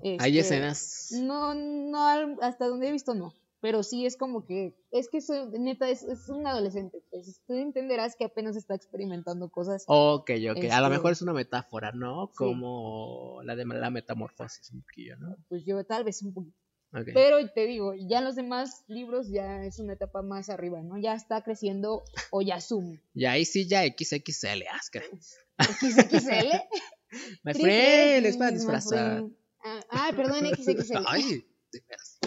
hay 0.00 0.38
este, 0.38 0.38
escenas. 0.38 1.10
No, 1.12 1.54
no, 1.54 2.38
hasta 2.40 2.68
donde 2.68 2.88
he 2.88 2.92
visto 2.92 3.12
no. 3.12 3.34
Pero 3.60 3.82
sí 3.82 4.04
es 4.06 4.16
como 4.16 4.44
que, 4.44 4.76
es 4.90 5.08
que 5.08 5.18
eso, 5.18 5.50
neta, 5.50 5.88
es, 5.88 6.02
es 6.02 6.28
un 6.28 6.46
adolescente. 6.46 7.02
Pues 7.10 7.40
tú 7.46 7.54
entenderás 7.54 8.14
que 8.16 8.24
apenas 8.24 8.54
está 8.56 8.74
experimentando 8.74 9.48
cosas. 9.50 9.84
Ok, 9.86 10.30
ok. 10.50 10.64
A 10.70 10.80
lo 10.80 10.86
Este- 10.86 10.88
mejor 10.90 11.12
es 11.12 11.22
una 11.22 11.32
metáfora, 11.32 11.92
¿no? 11.92 12.26
Sí. 12.28 12.34
Como 12.36 13.40
la 13.44 13.56
de 13.56 13.64
la 13.64 13.90
metamorfosis, 13.90 14.70
un 14.72 14.82
poquillo, 14.82 15.16
¿no? 15.16 15.36
Pues 15.48 15.64
yo 15.64 15.82
tal 15.84 16.04
vez 16.04 16.22
un 16.22 16.34
poquito. 16.34 16.56
Ok. 16.92 17.08
Pero 17.14 17.50
te 17.50 17.66
digo, 17.66 17.94
ya 17.94 18.18
en 18.18 18.24
los 18.24 18.36
demás 18.36 18.84
libros 18.86 19.28
ya 19.28 19.64
es 19.64 19.78
una 19.80 19.94
etapa 19.94 20.22
más 20.22 20.48
arriba, 20.50 20.82
¿no? 20.82 20.98
Ya 20.98 21.14
está 21.14 21.42
creciendo 21.42 22.04
Oyasumi. 22.30 23.00
Y 23.14 23.24
ahí 23.24 23.44
sí 23.44 23.66
ya 23.66 23.82
XXL, 23.84 24.62
asca. 24.72 25.02
XXL. 25.58 26.52
My 27.42 27.54
friend, 27.54 28.26
es 28.26 28.36
para 28.36 28.50
disfrazar. 28.50 29.24
Ah, 29.64 29.80
ah, 29.90 30.10
perdón, 30.14 30.44
XXL. 30.54 31.04
Ay, 31.06 31.44
de 31.72 31.82
veras. 31.88 32.18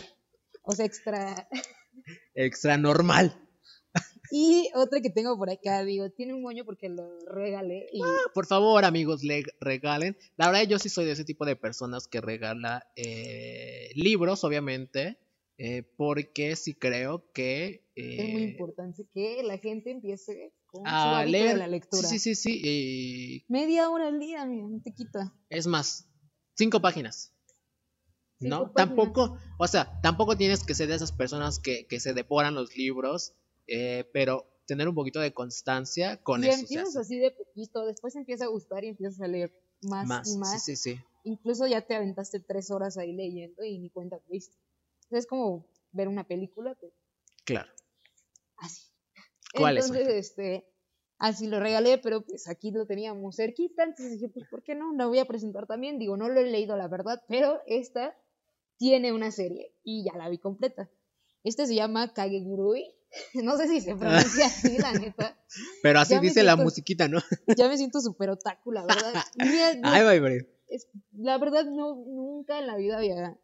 O 0.70 0.74
sea, 0.74 0.86
extra. 0.86 1.47
Extra 2.36 2.78
normal. 2.78 3.36
Y 4.32 4.70
otra 4.76 5.01
que 5.01 5.09
tengo 5.09 5.36
por 5.36 5.49
acá, 5.49 5.84
digo, 5.84 6.11
tiene 6.11 6.36
un 6.36 6.43
moño 6.43 6.63
porque 6.63 6.89
lo 6.89 7.20
regalé 7.26 7.88
y 7.91 7.99
Por 8.36 8.45
favor, 8.45 8.86
amigos, 8.86 9.24
le 9.24 9.43
regalen. 9.59 10.15
La 10.38 10.51
verdad, 10.51 10.67
yo 10.70 10.78
sí 10.78 10.89
soy 10.89 11.05
de 11.05 11.13
ese 11.13 11.26
tipo 11.26 11.43
de 11.43 11.55
personas 11.55 12.07
que 12.07 12.22
regala 12.22 12.88
eh, 12.95 13.89
libros, 13.95 14.43
obviamente. 14.43 15.17
eh, 15.57 15.82
porque 15.97 16.55
sí 16.55 16.76
creo 16.76 17.32
que 17.34 17.89
es 17.95 18.30
muy 18.30 18.43
eh, 18.43 18.49
importante 18.51 19.07
que 19.11 19.41
la 19.41 19.57
gente 19.57 19.89
empiece 19.89 20.53
con 20.67 20.84
a 20.86 21.26
leer. 21.26 21.53
de 21.53 21.57
la 21.57 21.67
lectura. 21.67 22.07
Sí, 22.07 22.20
sí, 22.20 22.36
sí, 22.36 22.61
sí. 22.61 22.61
y 22.63 23.45
Media 23.51 23.89
hora 23.89 24.07
al 24.07 24.20
día, 24.20 24.45
mira, 24.45 24.67
no 24.67 24.80
te 24.82 24.93
quita. 24.93 25.34
es 25.49 25.65
más, 25.65 26.07
cinco 26.55 26.80
páginas. 26.80 27.34
¿No? 28.40 28.72
Tampoco, 28.72 29.38
o 29.58 29.68
sea, 29.68 30.00
tampoco 30.02 30.38
tienes 30.38 30.64
que 30.64 30.74
ser 30.74 30.88
de 30.88 30.96
esas 30.96 31.12
personas 31.12 31.60
que, 31.60 31.86
que 31.88 32.00
se 32.00 32.14
devoran 32.14 32.56
los 32.56 32.76
libros, 32.76 33.34
eh, 33.68 34.10
pero 34.14 34.48
tener 34.66 34.88
un 34.88 34.96
poquito 34.96 35.20
de 35.20 35.34
constancia 35.34 36.18
con 36.22 36.44
y 36.44 36.48
eso. 36.48 36.60
empiezas 36.62 36.96
así 36.96 37.18
de 37.18 37.32
poquito, 37.32 37.86
después 37.86 38.16
empieza 38.16 38.46
a 38.46 38.50
gustar 38.50 38.84
y 38.84 38.90
empiezas 38.90 39.20
a 39.22 39.28
leer 39.28 39.52
más, 39.82 40.08
Más, 40.08 40.34
y 40.34 40.38
más. 40.38 40.64
sí, 40.64 40.76
sí, 40.76 40.96
sí. 40.96 41.02
Incluso 41.24 41.68
ya 41.68 41.82
te 41.82 41.96
aventaste 41.96 42.40
tres 42.40 42.72
horas 42.72 42.98
ahí 42.98 43.14
leyendo 43.14 43.64
y 43.64 43.80
ni 43.80 43.90
cuenta 43.90 44.20
te 44.20 44.32
diste. 44.32 44.56
Es 45.10 45.26
como 45.26 45.66
ver 45.92 46.08
una 46.08 46.24
película, 46.28 46.76
pero 46.80 46.94
Claro. 47.44 47.72
así. 48.58 48.84
¿Cuál 49.54 49.78
es, 49.78 49.86
Entonces, 49.86 50.08
Ángel? 50.08 50.20
este, 50.20 50.66
así 51.18 51.48
lo 51.48 51.60
regalé, 51.60 51.98
pero 51.98 52.22
pues 52.22 52.48
aquí 52.48 52.72
lo 52.72 52.86
teníamos 52.86 53.36
cerquita, 53.36 53.84
entonces 53.84 54.14
dije, 54.14 54.30
pues, 54.30 54.48
¿por 54.48 54.62
qué 54.62 54.76
no? 54.76 54.94
La 54.94 55.08
voy 55.08 55.18
a 55.20 55.26
presentar 55.26 55.66
también. 55.66 55.98
Digo, 55.98 56.16
no 56.16 56.30
lo 56.30 56.40
he 56.40 56.46
leído, 56.46 56.78
la 56.78 56.88
verdad, 56.88 57.24
pero 57.28 57.60
esta 57.66 58.16
tiene 58.80 59.14
una 59.14 59.30
serie 59.30 59.76
y 59.84 60.04
ya 60.06 60.18
la 60.18 60.30
vi 60.30 60.40
completa. 60.40 60.90
Este 61.44 61.68
se 61.68 61.76
llama 61.76 62.12
Kagegurui. 62.14 62.86
No 63.44 63.58
sé 63.58 63.68
si 63.68 63.82
se 63.82 63.96
pronuncia 63.96 64.46
así, 64.48 64.78
la 64.78 64.94
neta. 64.94 65.38
Pero 65.84 66.00
así 66.00 66.14
Ya 66.14 66.22
dice 66.22 66.44
la 66.44 66.56
musiquita, 66.56 67.08
¿no? 67.08 67.20
Ya 67.58 67.68
me 67.68 67.78
siento 67.78 68.02
súper 68.02 68.30
otaku, 68.30 68.72
la 68.72 68.84
verdad. 68.86 69.14
Mira, 69.38 69.74
no- 69.76 69.90
Ay, 69.90 70.20
bye, 70.20 70.48
es- 70.68 70.88
la 71.14 71.38
verdad, 71.38 71.66
no, 71.66 71.96
nunca 71.96 72.60
en 72.60 72.68
la 72.68 72.78
vida 72.78 72.98
había 72.98 73.38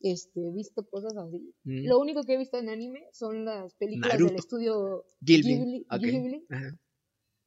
este, 0.00 0.40
visto 0.52 0.84
cosas 0.88 1.16
así. 1.16 1.54
Mm. 1.64 1.86
Lo 1.86 1.98
único 2.00 2.22
que 2.24 2.34
he 2.34 2.36
visto 2.36 2.58
en 2.58 2.68
anime 2.68 3.06
son 3.12 3.44
las 3.44 3.74
películas 3.74 4.12
Naruto. 4.14 4.30
del 4.32 4.40
estudio. 4.40 5.06
Ghibli. 5.20 5.86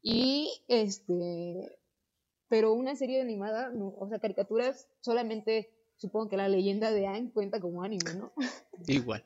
Y 0.01 0.49
este, 0.69 1.77
pero 2.47 2.73
una 2.73 2.95
serie 2.95 3.21
animada, 3.21 3.69
no, 3.69 3.89
o 3.97 4.07
sea, 4.07 4.19
caricaturas, 4.19 4.87
solamente 5.01 5.69
supongo 5.99 6.29
que 6.29 6.37
la 6.37 6.47
leyenda 6.47 6.91
de 6.91 7.05
Aang 7.07 7.29
cuenta 7.31 7.59
como 7.59 7.83
anime, 7.83 8.15
¿no? 8.15 8.31
Igual. 8.87 9.23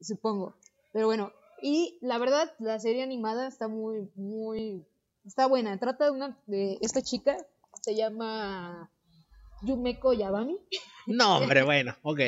supongo. 0.00 0.56
Pero 0.92 1.06
bueno, 1.06 1.30
y 1.62 1.98
la 2.00 2.18
verdad, 2.18 2.52
la 2.58 2.78
serie 2.80 3.02
animada 3.02 3.46
está 3.46 3.68
muy, 3.68 4.10
muy, 4.16 4.84
está 5.24 5.46
buena. 5.46 5.78
Trata 5.78 6.06
de 6.06 6.10
una, 6.10 6.36
de 6.46 6.78
esta 6.80 7.02
chica, 7.02 7.36
se 7.82 7.94
llama 7.94 8.90
Yumeko 9.62 10.12
Yabami, 10.12 10.58
No, 11.06 11.38
hombre, 11.38 11.62
bueno, 11.62 11.94
ok. 12.02 12.20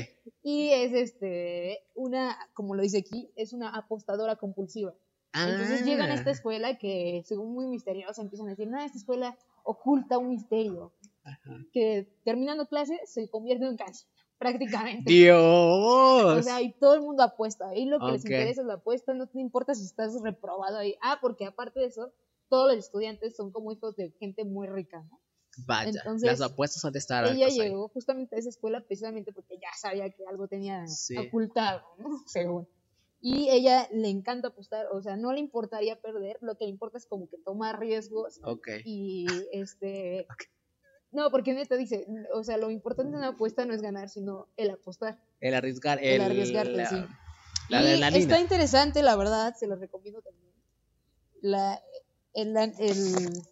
y 0.42 0.68
es 0.70 0.92
este, 0.92 1.80
una, 1.94 2.38
como 2.54 2.74
lo 2.74 2.82
dice 2.82 2.98
aquí, 2.98 3.30
es 3.36 3.52
una 3.52 3.70
apostadora 3.70 4.36
compulsiva. 4.36 4.94
Entonces 5.34 5.84
llegan 5.84 6.10
a 6.10 6.14
esta 6.14 6.30
Ah, 6.30 6.32
escuela 6.32 6.78
que, 6.78 7.22
según 7.26 7.52
muy 7.52 7.66
misteriosa, 7.66 8.22
empiezan 8.22 8.46
a 8.46 8.50
decir, 8.50 8.66
no, 8.68 8.80
esta 8.80 8.96
escuela 8.98 9.36
oculta 9.62 10.16
un 10.18 10.30
misterio. 10.30 10.92
Ajá. 11.28 11.64
Que 11.72 12.08
terminando 12.24 12.66
clase 12.66 12.98
se 13.04 13.28
convierte 13.28 13.66
en 13.66 13.76
cáncer, 13.76 14.08
prácticamente. 14.38 15.12
Dios. 15.12 15.38
O 15.38 16.42
sea, 16.42 16.60
y 16.62 16.72
todo 16.74 16.94
el 16.94 17.00
mundo 17.02 17.22
apuesta. 17.22 17.74
Y 17.74 17.86
lo 17.86 17.98
que 18.00 18.12
les 18.12 18.24
Ok. 18.24 18.30
interesa 18.30 18.60
es 18.62 18.66
la 18.66 18.74
apuesta, 18.74 19.14
no 19.14 19.26
te 19.26 19.40
importa 19.40 19.74
si 19.74 19.84
estás 19.84 20.20
reprobado 20.22 20.76
ahí. 20.78 20.96
Ah, 21.02 21.18
porque 21.20 21.44
aparte 21.46 21.80
de 21.80 21.86
eso, 21.86 22.12
todos 22.48 22.68
los 22.74 22.84
estudiantes 22.84 23.36
son 23.36 23.50
como 23.52 23.72
hijos 23.72 23.94
de 23.96 24.10
gente 24.18 24.44
muy 24.44 24.66
rica, 24.68 25.02
¿no? 25.10 25.20
Vaya, 25.66 25.90
entonces, 25.90 26.22
las 26.26 26.40
apuestas 26.40 26.84
han 26.84 26.92
de 26.92 27.00
estar 27.00 27.24
Ella 27.24 27.46
altas 27.46 27.58
ahí. 27.58 27.68
llegó 27.68 27.88
justamente 27.88 28.36
a 28.36 28.38
esa 28.38 28.48
escuela 28.48 28.80
precisamente 28.80 29.32
porque 29.32 29.58
ya 29.58 29.68
sabía 29.76 30.08
que 30.10 30.24
algo 30.26 30.46
tenía 30.46 30.86
Sí. 30.86 31.16
ocultado, 31.16 31.82
¿no? 31.98 32.08
Según. 32.26 32.68
Y 33.20 33.48
ella 33.50 33.88
le 33.90 34.08
encanta 34.08 34.48
apostar, 34.48 34.86
o 34.92 35.02
sea, 35.02 35.16
no 35.16 35.32
le 35.32 35.40
importaría 35.40 36.00
perder, 36.00 36.38
lo 36.40 36.56
que 36.56 36.66
le 36.66 36.70
importa 36.70 36.98
es 36.98 37.06
como 37.06 37.28
que 37.28 37.36
tomar 37.38 37.80
riesgos 37.80 38.38
Ok. 38.44 38.68
y 38.84 39.26
este... 39.52 40.26
No, 41.10 41.30
porque 41.30 41.54
neta 41.54 41.76
dice, 41.76 42.06
o 42.34 42.44
sea, 42.44 42.56
lo 42.58 42.70
importante 42.70 43.10
en 43.12 43.18
una 43.18 43.28
apuesta 43.28 43.64
no 43.64 43.72
es 43.74 43.80
ganar, 43.82 44.08
sino 44.10 44.48
el 44.56 44.70
apostar, 44.70 45.18
El 45.40 45.54
arriesgar, 45.54 45.98
el, 46.00 46.04
el, 46.04 46.20
arriesgarte, 46.20 46.72
la, 46.76 46.86
sí. 46.90 47.06
la 47.68 48.10
y 48.10 48.20
está 48.20 48.38
interesante, 48.40 49.02
la 49.02 49.16
verdad, 49.16 49.54
se 49.58 49.66
los 49.66 49.78
recomiendo 49.80 50.20
también. 50.22 50.52
La, 51.40 51.80
el, 52.34 52.54
el- 52.78 53.42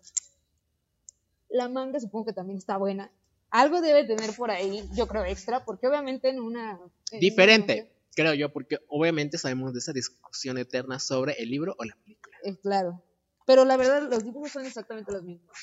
la 1.48 1.68
manga 1.68 2.00
supongo 2.00 2.26
que 2.26 2.32
también 2.32 2.58
está 2.58 2.76
buena. 2.76 3.10
Algo 3.50 3.80
debe 3.80 4.04
tener 4.04 4.34
por 4.34 4.50
ahí, 4.50 4.82
yo 4.94 5.06
creo, 5.06 5.24
extra, 5.24 5.64
porque 5.64 5.86
obviamente 5.86 6.28
en 6.28 6.40
una... 6.40 6.78
en 7.12 7.20
Diferente, 7.20 7.82
una- 7.82 7.90
creo 8.14 8.34
yo, 8.34 8.52
porque 8.52 8.78
obviamente 8.88 9.38
sabemos 9.38 9.72
de 9.72 9.78
esa 9.78 9.92
discusión 9.92 10.58
eterna 10.58 10.98
sobre 10.98 11.34
el 11.34 11.50
libro 11.50 11.74
o 11.78 11.84
la 11.84 11.96
película. 11.96 12.36
eh, 12.44 12.56
claro. 12.60 13.02
Pero 13.46 13.64
la 13.64 13.76
verdad, 13.76 14.02
los 14.10 14.24
dibujos 14.24 14.50
son 14.52 14.66
exactamente 14.66 15.12
los 15.12 15.22
mismos. 15.22 15.56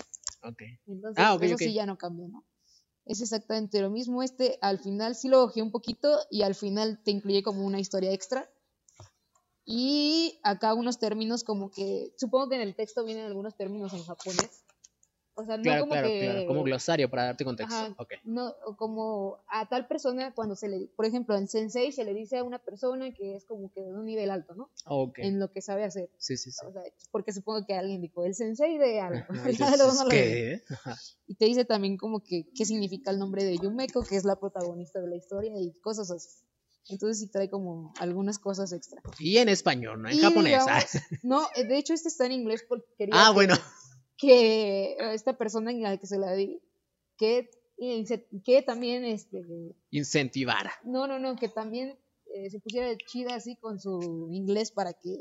Ok. 0.43 0.61
Entonces, 0.87 1.23
Ah, 1.25 1.37
eso 1.41 1.57
sí 1.57 1.73
ya 1.73 1.85
no 1.85 1.97
cambia, 1.97 2.27
¿no? 2.27 2.45
Es 3.05 3.21
exactamente 3.21 3.81
lo 3.81 3.89
mismo. 3.89 4.23
Este 4.23 4.57
al 4.61 4.79
final 4.79 5.15
sí 5.15 5.27
lo 5.27 5.43
ojé 5.43 5.61
un 5.61 5.71
poquito 5.71 6.19
y 6.29 6.43
al 6.43 6.55
final 6.55 7.01
te 7.03 7.11
incluye 7.11 7.43
como 7.43 7.65
una 7.65 7.79
historia 7.79 8.11
extra. 8.13 8.49
Y 9.65 10.39
acá 10.43 10.73
unos 10.73 10.99
términos 10.99 11.43
como 11.43 11.71
que, 11.71 12.13
supongo 12.17 12.49
que 12.49 12.55
en 12.55 12.61
el 12.61 12.75
texto 12.75 13.03
vienen 13.05 13.25
algunos 13.25 13.55
términos 13.55 13.93
en 13.93 14.03
japonés. 14.03 14.62
O 15.35 15.43
sea, 15.45 15.57
no 15.57 15.63
Claro, 15.63 15.81
como 15.81 15.91
claro, 15.93 16.07
que... 16.07 16.19
claro. 16.21 16.47
Como 16.47 16.63
glosario 16.63 17.09
para 17.09 17.23
darte 17.25 17.43
contexto. 17.43 17.73
Ajá. 17.75 17.95
Ok. 17.97 18.13
No, 18.23 18.53
como 18.77 19.39
a 19.49 19.67
tal 19.67 19.87
persona 19.87 20.33
cuando 20.35 20.55
se 20.55 20.67
le, 20.69 20.87
por 20.95 21.05
ejemplo, 21.05 21.35
en 21.35 21.47
sensei 21.47 21.91
se 21.91 22.03
le 22.03 22.13
dice 22.13 22.37
a 22.37 22.43
una 22.43 22.59
persona 22.59 23.11
que 23.13 23.35
es 23.35 23.45
como 23.45 23.71
que 23.71 23.81
de 23.81 23.91
un 23.93 24.05
nivel 24.05 24.29
alto, 24.29 24.53
¿no? 24.53 24.69
En 25.17 25.39
lo 25.39 25.51
que 25.51 25.61
sabe 25.61 25.83
hacer. 25.83 26.09
Sí, 26.17 26.37
sí, 26.37 26.51
sí. 26.51 26.63
O 26.67 26.71
sea, 26.71 26.83
porque 27.11 27.33
supongo 27.33 27.65
que 27.65 27.73
alguien 27.73 27.99
dijo 28.01 28.23
el 28.25 28.35
sensei 28.35 28.77
de 28.77 28.99
algo. 29.01 29.25
No. 30.03 30.09
¿qué? 30.09 30.61
Y 31.27 31.35
te 31.35 31.45
dice 31.45 31.65
también 31.65 31.97
como 31.97 32.21
que 32.23 32.45
qué 32.55 32.65
significa 32.65 33.09
el 33.11 33.17
nombre 33.19 33.43
de 33.43 33.57
Yumeko, 33.57 34.03
que 34.03 34.15
es 34.15 34.25
la 34.25 34.35
protagonista 34.39 34.99
de 35.01 35.07
la 35.07 35.15
historia 35.15 35.51
y 35.59 35.71
cosas 35.81 36.11
así. 36.11 36.29
Entonces 36.89 37.19
sí 37.19 37.27
trae 37.27 37.49
como 37.49 37.93
algunas 37.99 38.39
cosas 38.39 38.73
extra. 38.73 39.01
Y 39.17 39.37
en 39.37 39.47
español, 39.49 40.01
no 40.01 40.09
en 40.09 40.15
Y 40.17 40.19
japonés. 40.19 40.51
digamos- 40.65 40.69
Ah, 40.69 40.99
No, 41.23 41.47
eh, 41.55 41.63
de 41.65 41.77
hecho 41.77 41.93
este 41.93 42.09
está 42.09 42.25
en 42.25 42.33
inglés 42.33 42.65
porque 42.67 42.85
quería 42.97 43.15
Ah, 43.17 43.27
que, 43.29 43.33
bueno. 43.35 43.55
Que 44.17 44.95
esta 45.13 45.37
persona 45.37 45.71
en 45.71 45.81
la 45.81 45.97
que 45.97 46.07
se 46.07 46.17
la 46.17 46.33
di, 46.33 46.61
que, 47.17 47.49
que 48.45 48.61
también, 48.61 49.03
este, 49.05 49.41
Incentivar. 49.91 50.69
no, 50.83 51.07
no, 51.07 51.19
no, 51.19 51.35
que 51.35 51.49
también 51.49 51.97
eh, 52.33 52.49
se 52.49 52.59
pusiera 52.59 52.95
chida 52.97 53.35
así 53.35 53.55
con 53.57 53.79
su 53.79 54.29
inglés 54.31 54.71
para 54.71 54.93
que 54.93 55.17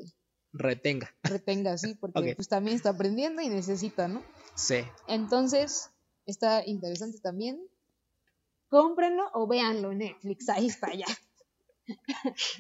Retenga. 0.55 1.11
retenga 1.23 1.73
así, 1.73 1.95
porque 1.95 2.35
pues 2.37 2.49
también 2.49 2.77
está 2.77 2.91
aprendiendo 2.91 3.41
y 3.41 3.49
necesita, 3.49 4.07
¿no? 4.09 4.23
Sí. 4.55 4.77
Entonces, 5.09 5.91
está 6.27 6.63
interesante 6.67 7.19
también. 7.21 7.59
Cómprenlo 8.69 9.25
o 9.35 9.47
véanlo 9.47 9.93
en 9.93 9.99
Netflix, 9.99 10.49
ahí 10.49 10.67
está 10.67 10.95
ya. 10.95 11.07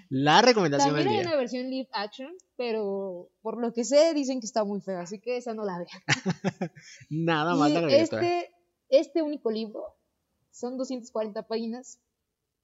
La 0.09 0.43
recomendación 0.43 0.95
También 0.95 1.09
del 1.09 1.19
hay 1.19 1.27
una 1.27 1.37
versión 1.37 1.71
live 1.71 1.89
action, 1.93 2.33
pero 2.57 3.31
por 3.43 3.61
lo 3.61 3.73
que 3.73 3.85
sé 3.85 4.15
dicen 4.15 4.41
que 4.41 4.47
está 4.47 4.65
muy 4.65 4.81
fea, 4.81 5.01
así 5.01 5.19
que 5.19 5.37
esa 5.37 5.55
no 5.55 5.65
la 5.65 5.79
vean. 5.79 6.03
Nada 7.11 7.55
más 7.55 7.71
la 7.71 7.89
este, 7.89 8.53
este 8.89 9.23
único 9.23 9.51
libro 9.51 9.97
son 10.51 10.77
240 10.77 11.47
páginas 11.47 12.01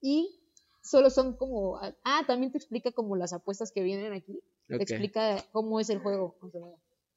y 0.00 0.40
solo 0.82 1.10
son 1.10 1.36
como... 1.36 1.78
Ah, 2.04 2.22
también 2.26 2.52
te 2.52 2.58
explica 2.58 2.92
como 2.92 3.16
las 3.16 3.32
apuestas 3.32 3.72
que 3.72 3.82
vienen 3.82 4.12
aquí. 4.12 4.40
Te 4.66 4.76
explica 4.76 5.44
cómo 5.52 5.80
es 5.80 5.90
el 5.90 5.98
juego. 5.98 6.36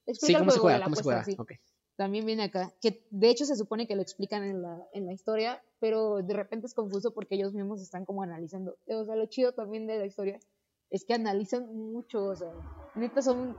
te 0.05 0.13
Sí, 0.13 0.33
explica 0.33 0.39
el 0.39 0.45
cómo 0.45 0.51
se 0.51 0.59
juego 0.59 0.69
de 0.69 0.75
juega, 0.75 0.79
la 0.79 0.85
cómo 0.85 0.95
se 0.95 1.01
apuesta, 1.01 1.35
juega. 1.35 1.45
sí. 1.47 1.71
También 1.95 2.25
viene 2.25 2.43
acá, 2.43 2.73
que 2.81 3.05
de 3.11 3.29
hecho 3.29 3.45
se 3.45 3.55
supone 3.55 3.87
que 3.87 3.95
lo 3.95 4.01
explican 4.01 4.43
en 4.43 4.61
la, 4.61 4.87
en 4.93 5.05
la 5.05 5.13
historia, 5.13 5.61
pero 5.79 6.17
de 6.23 6.33
repente 6.33 6.65
es 6.67 6.73
confuso 6.73 7.13
porque 7.13 7.35
ellos 7.35 7.53
mismos 7.53 7.81
están 7.81 8.05
como 8.05 8.23
analizando. 8.23 8.77
O 8.87 9.05
sea, 9.05 9.15
lo 9.15 9.25
chido 9.27 9.51
también 9.53 9.87
de 9.87 9.99
la 9.99 10.05
historia 10.05 10.39
es 10.89 11.05
que 11.05 11.13
analizan 11.13 11.65
mucho, 11.75 12.23
o 12.25 12.35
sea, 12.35 12.51
neta 12.95 13.21
son 13.21 13.55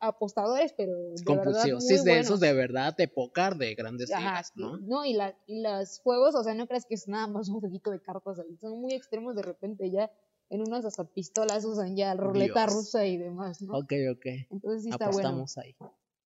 apostadores, 0.00 0.74
pero 0.76 0.92
de 0.94 1.10
verdad 1.10 1.24
Compulsivos. 1.24 1.82
muy 1.82 1.88
Sí, 1.88 1.94
es 1.94 2.04
de 2.04 2.10
buenos. 2.10 2.26
esos 2.26 2.40
de 2.40 2.52
verdad, 2.52 2.94
de 2.96 3.08
póker, 3.08 3.54
de 3.56 3.74
grandes 3.74 4.10
Ajá, 4.12 4.20
ligas. 4.20 4.52
¿no? 4.56 4.76
No, 4.78 5.04
y, 5.04 5.14
la, 5.14 5.34
y 5.46 5.62
los 5.62 6.00
juegos, 6.00 6.34
o 6.34 6.42
sea, 6.44 6.54
no 6.54 6.66
creas 6.66 6.84
que 6.86 6.94
es 6.94 7.08
nada 7.08 7.26
más 7.26 7.48
un 7.48 7.60
jueguito 7.60 7.90
de 7.90 8.00
cartas 8.00 8.38
ahí, 8.38 8.56
son 8.58 8.80
muy 8.80 8.92
extremos 8.94 9.34
de 9.34 9.42
repente 9.42 9.90
ya, 9.90 10.10
en 10.50 10.60
unas 10.60 10.84
hasta 10.84 11.04
pistolas 11.04 11.64
usan 11.64 11.96
ya 11.96 12.14
ruleta 12.14 12.66
Dios. 12.66 12.74
rusa 12.74 13.04
y 13.06 13.16
demás, 13.16 13.60
¿no? 13.62 13.78
Ok, 13.78 13.92
ok. 14.12 14.26
Entonces 14.50 14.82
sí 14.84 14.90
está 14.90 15.06
bueno. 15.10 15.28
Apostamos 15.28 15.58
ahí. 15.58 15.74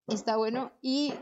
Está 0.08 0.36
bueno. 0.36 0.72
Y 0.82 1.14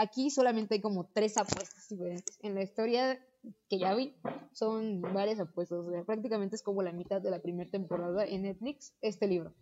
aquí 0.00 0.30
solamente 0.30 0.74
hay 0.74 0.80
como 0.80 1.06
tres 1.12 1.36
apuestas 1.36 1.88
diferentes. 1.88 2.38
En 2.42 2.54
la 2.54 2.62
historia 2.62 3.24
que 3.68 3.78
ya 3.78 3.94
vi, 3.94 4.14
son 4.52 5.00
varias 5.02 5.40
apuestas. 5.40 5.78
O 5.78 5.90
sea, 5.90 6.04
prácticamente 6.04 6.56
es 6.56 6.62
como 6.62 6.82
la 6.82 6.92
mitad 6.92 7.20
de 7.20 7.30
la 7.30 7.40
primera 7.40 7.70
temporada 7.70 8.24
en 8.24 8.42
Netflix, 8.42 8.94
este 9.00 9.26
libro. 9.26 9.54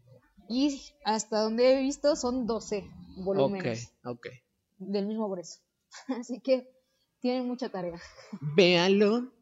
Y 0.49 0.81
hasta 1.05 1.43
donde 1.43 1.73
he 1.73 1.83
visto 1.83 2.17
son 2.17 2.47
12 2.47 2.79
Ok, 2.79 3.25
volúmenes 3.25 3.93
ok. 4.05 4.29
del 4.79 5.07
mismo 5.07 5.29
grueso. 5.29 5.61
Así 6.21 6.41
que 6.41 6.71
tienen 7.21 7.47
mucha 7.47 7.69
tarea. 7.69 8.01
Véanlo 8.57 9.33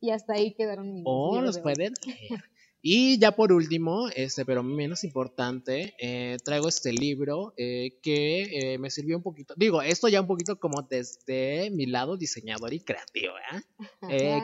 Y 0.00 0.10
hasta 0.10 0.34
ahí 0.34 0.54
quedaron 0.54 0.92
mis 0.92 1.02
o 1.06 1.34
libros 1.34 1.56
los 1.56 1.62
pueden 1.62 1.92
leer. 2.04 2.44
Y 2.84 3.16
ya 3.20 3.30
por 3.30 3.52
último, 3.52 4.08
este, 4.08 4.44
pero 4.44 4.64
menos 4.64 5.04
importante, 5.04 5.94
eh, 6.00 6.36
traigo 6.44 6.68
este 6.68 6.92
libro 6.92 7.54
eh, 7.56 8.00
que 8.02 8.72
eh, 8.72 8.78
me 8.78 8.90
sirvió 8.90 9.16
un 9.16 9.22
poquito. 9.22 9.54
Digo, 9.56 9.82
esto 9.82 10.08
ya 10.08 10.20
un 10.20 10.26
poquito 10.26 10.58
como 10.58 10.82
desde 10.82 11.70
mi 11.70 11.86
lado 11.86 12.16
diseñador 12.16 12.74
y 12.74 12.80
creativo, 12.80 13.34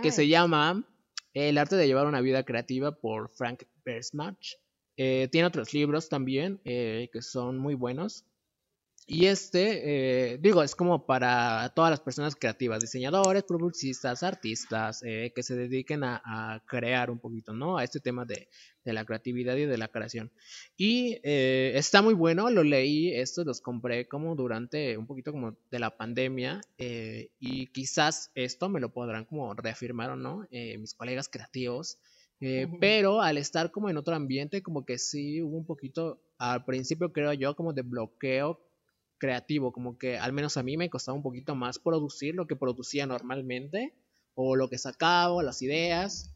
que 0.03 0.13
se 0.13 0.29
llama 0.29 0.89
El 1.35 1.59
arte 1.59 1.75
de 1.75 1.89
llevar 1.89 2.07
una 2.07 2.21
vida 2.21 2.45
creativa 2.45 2.93
por 2.93 3.29
Frank 3.31 3.65
Bersmach. 3.85 4.57
Tiene 4.95 5.45
otros 5.45 5.75
libros 5.75 6.09
también 6.09 6.61
que 6.65 7.21
son 7.21 7.59
muy 7.59 7.75
buenos. 7.75 8.25
Y 9.11 9.25
este, 9.25 10.33
eh, 10.35 10.39
digo, 10.39 10.63
es 10.63 10.75
como 10.75 11.07
para 11.07 11.73
todas 11.75 11.91
las 11.91 12.01
personas 12.01 12.37
creativas, 12.37 12.81
diseñadores, 12.81 13.43
publicistas, 13.43 14.23
artistas, 14.23 15.03
eh, 15.03 15.33
que 15.35 15.43
se 15.43 15.57
dediquen 15.57 16.05
a, 16.05 16.63
crear 16.67 17.11
un 17.11 17.19
poquito, 17.19 17.55
¿no? 17.55 17.79
A 17.79 17.85
este 17.85 18.01
tema 18.01 18.27
de, 18.27 18.49
la 18.85 19.07
creatividad 19.07 19.57
y 19.57 19.65
de 19.65 19.79
la 19.79 19.89
creación. 19.89 20.31
Y 20.77 21.21
eh, 21.23 21.73
está 21.77 22.03
muy 22.03 22.13
bueno, 22.13 22.51
lo 22.51 22.63
leí, 22.63 23.15
estos 23.15 23.47
los 23.47 23.63
compré 23.63 24.07
como 24.09 24.37
durante 24.37 24.99
un 24.99 25.07
poquito 25.07 25.33
como 25.33 25.57
de 25.71 25.79
la 25.79 25.97
pandemia 25.97 26.61
y 26.77 27.67
quizás 27.69 28.31
esto 28.35 28.69
me 28.69 28.81
lo 28.81 28.93
podrán 28.93 29.25
como 29.25 29.55
reafirmar 29.55 30.11
o 30.11 30.17
no 30.17 30.47
mis 30.51 30.95
colegas 30.95 31.29
creativos. 31.31 31.99
Pero 32.81 33.21
al 33.21 33.39
estar 33.39 33.71
como 33.71 33.89
en 33.89 33.97
otro 33.97 34.15
ambiente, 34.15 34.63
como 34.63 34.85
que 34.85 34.99
sí 34.99 35.43
hubo 35.43 35.57
un 35.57 35.67
poquito, 35.67 36.21
al 36.39 36.65
principio 36.65 37.13
creo 37.13 37.33
yo, 37.33 37.55
como 37.57 37.73
de 37.73 37.83
bloqueo 37.83 38.68
creativo, 39.19 39.73
como 39.73 39.99
que 39.99 40.19
al 40.19 40.33
menos 40.33 40.57
a 40.57 40.63
mí 40.63 40.77
me 40.77 40.91
costaba 40.91 41.17
un 41.17 41.23
poquito 41.23 41.55
más 41.55 41.79
producir 41.79 42.35
lo 42.35 42.47
que 42.47 42.57
producía 42.57 43.07
normalmente 43.07 43.95
o 44.35 44.57
lo 44.57 44.69
que 44.69 44.79
sacaba, 44.79 45.43
las 45.43 45.63
ideas. 45.63 46.35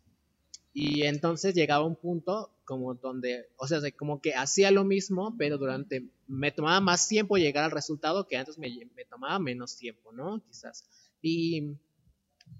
Y 0.74 1.03
entonces 1.03 1.55
llegaba 1.55 1.87
un 1.87 1.97
punto 1.97 2.51
como 2.64 2.95
donde, 2.95 3.47
o 3.57 3.66
sea, 3.66 3.78
como 3.97 4.20
que 4.20 4.35
hacía 4.35 4.70
lo 4.70 4.85
mismo, 4.85 5.37
pero 5.37 5.59
durante, 5.59 6.09
me 6.26 6.51
tomaba 6.51 6.80
más 6.80 7.09
tiempo 7.09 7.37
llegar 7.37 7.64
al 7.64 7.70
resultado 7.70 8.26
que 8.26 8.37
antes 8.37 8.59
me, 8.59 8.68
me 8.97 9.05
tomaba 9.05 9.39
menos 9.39 9.76
tiempo, 9.76 10.12
¿no? 10.12 10.43
Quizás. 10.43 10.85
Y 11.20 11.76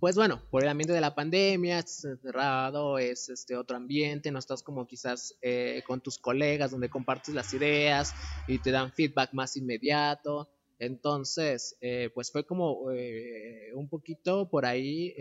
pues 0.03 0.17
bueno, 0.17 0.43
por 0.51 0.65
el 0.65 0.69
ambiente 0.69 0.93
de 0.93 1.01
la 1.01 1.15
pandemia, 1.15 1.79
estás 1.79 2.07
encerrado, 2.07 2.99
es 2.99 3.29
este 3.29 3.57
otro 3.57 3.77
ambiente, 3.77 4.33
no 4.33 4.41
estás 4.41 4.61
como 4.61 4.85
quizás 4.85 5.37
eh, 5.41 5.81
con 5.87 6.01
tus 6.01 6.19
colegas 6.19 6.73
donde 6.73 6.91
compartes 6.91 7.33
las 7.37 7.55
ideas 7.55 8.13
y 8.49 8.59
te 8.59 8.73
dan 8.73 8.93
feedback 8.93 9.33
más 9.33 9.57
inmediato. 9.57 10.51
Entonces, 10.81 11.77
eh, 11.81 12.11
pues 12.13 12.33
fue 12.33 12.45
como 12.45 12.91
eh, 12.91 13.71
un 13.77 13.89
poquito 13.89 14.51
por 14.51 14.67
ahí, 14.67 15.15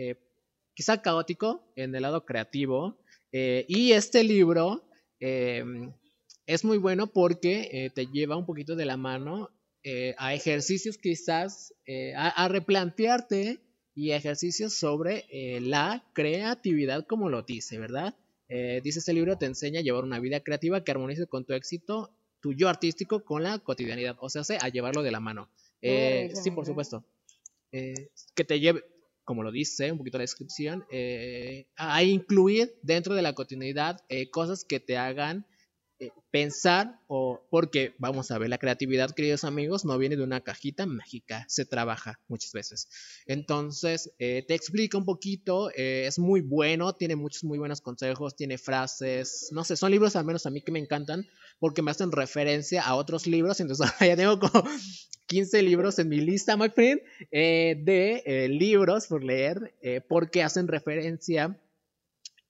quizá 0.74 1.00
caótico 1.00 1.62
en 1.76 1.94
el 1.94 2.02
lado 2.02 2.24
creativo. 2.24 2.98
y 3.30 3.92
este 3.92 4.24
libro 4.24 4.82
es 5.20 6.64
muy 6.64 6.78
bueno 6.78 7.06
porque 7.06 7.92
te 7.94 8.06
lleva 8.06 8.36
un 8.36 8.46
poquito 8.46 8.74
de 8.74 8.86
la 8.86 8.96
mano 8.96 9.48
a 10.18 10.34
ejercicios 10.34 10.98
quizás, 10.98 11.72
a 12.16 12.48
replantearte 12.48 13.60
y 13.94 14.12
ejercicios 14.12 14.74
sobre 14.74 15.26
eh, 15.30 15.60
la 15.60 16.04
creatividad, 16.12 17.06
como 17.06 17.28
lo 17.28 17.42
dice, 17.42 17.78
¿verdad? 17.78 18.14
Eh, 18.48 18.80
dice 18.82 19.00
este 19.00 19.12
libro, 19.12 19.38
te 19.38 19.46
enseña 19.46 19.80
a 19.80 19.82
llevar 19.82 20.04
una 20.04 20.20
vida 20.20 20.40
creativa 20.40 20.82
que 20.84 20.90
armonice 20.90 21.26
con 21.26 21.44
tu 21.44 21.52
éxito, 21.52 22.10
tu 22.40 22.52
yo 22.52 22.68
artístico 22.68 23.24
con 23.24 23.42
la 23.42 23.58
cotidianidad, 23.58 24.16
o 24.20 24.28
sea, 24.28 24.42
a 24.60 24.68
llevarlo 24.68 25.02
de 25.02 25.10
la 25.10 25.20
mano. 25.20 25.48
Eh, 25.80 26.32
sí, 26.34 26.50
por 26.50 26.66
supuesto. 26.66 27.04
que 27.70 28.44
te 28.46 28.60
lleve, 28.60 28.84
como 29.24 29.42
lo 29.42 29.50
dice 29.50 29.92
un 29.92 29.98
poquito 29.98 30.18
la 30.18 30.22
descripción, 30.22 30.84
a 31.76 32.02
incluir 32.02 32.74
dentro 32.82 33.14
de 33.14 33.22
la 33.22 33.34
cotidianidad 33.34 34.00
cosas 34.30 34.64
que 34.64 34.80
te 34.80 34.96
hagan 34.96 35.46
eh, 35.46 35.51
pensar 36.30 36.98
o 37.06 37.46
porque 37.50 37.94
vamos 37.98 38.30
a 38.30 38.38
ver 38.38 38.48
la 38.48 38.58
creatividad 38.58 39.10
queridos 39.10 39.44
amigos 39.44 39.84
no 39.84 39.98
viene 39.98 40.16
de 40.16 40.22
una 40.22 40.40
cajita 40.40 40.86
mágica 40.86 41.44
se 41.48 41.64
trabaja 41.64 42.18
muchas 42.28 42.52
veces. 42.52 42.88
Entonces 43.26 44.12
eh, 44.18 44.44
te 44.46 44.54
explica 44.54 44.98
un 44.98 45.04
poquito 45.04 45.70
eh, 45.76 46.06
es 46.06 46.18
muy 46.18 46.40
bueno 46.40 46.94
tiene 46.94 47.16
muchos 47.16 47.44
muy 47.44 47.58
buenos 47.58 47.80
consejos 47.80 48.34
tiene 48.34 48.58
frases 48.58 49.48
no 49.52 49.64
sé 49.64 49.76
son 49.76 49.90
libros 49.90 50.16
al 50.16 50.24
menos 50.24 50.46
a 50.46 50.50
mí 50.50 50.62
que 50.62 50.72
me 50.72 50.78
encantan 50.78 51.26
porque 51.58 51.82
me 51.82 51.90
hacen 51.90 52.10
referencia 52.10 52.82
a 52.82 52.94
otros 52.94 53.26
libros 53.26 53.60
entonces 53.60 53.86
ya 54.00 54.16
tengo 54.16 54.38
como 54.38 54.64
15 55.26 55.62
libros 55.62 55.98
en 55.98 56.08
mi 56.08 56.20
lista 56.20 56.56
my 56.56 56.70
friend 56.70 57.00
de 57.30 58.48
libros 58.50 59.06
por 59.06 59.22
leer 59.22 59.74
porque 60.08 60.42
hacen 60.42 60.68
referencia 60.68 61.58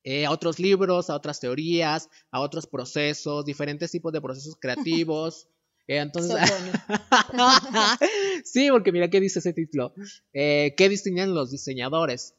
eh, 0.05 0.27
a 0.27 0.31
otros 0.31 0.59
libros, 0.59 1.11
a 1.11 1.15
otras 1.15 1.41
teorías, 1.41 2.09
a 2.31 2.41
otros 2.41 2.67
procesos, 2.67 3.45
diferentes 3.45 3.91
tipos 3.91 4.13
de 4.13 4.21
procesos 4.21 4.57
creativos. 4.59 5.49
Eh, 5.89 5.99
entonces, 5.99 6.39
sí, 8.45 8.69
porque 8.71 8.93
mira 8.93 9.11
qué 9.11 9.21
dice 9.21 9.41
ese 9.41 9.53
título. 9.53 9.93
Eh, 10.33 10.75
¿Qué 10.77 10.89
diseñan 10.89 11.35
los 11.35 11.51
diseñadores? 11.51 12.37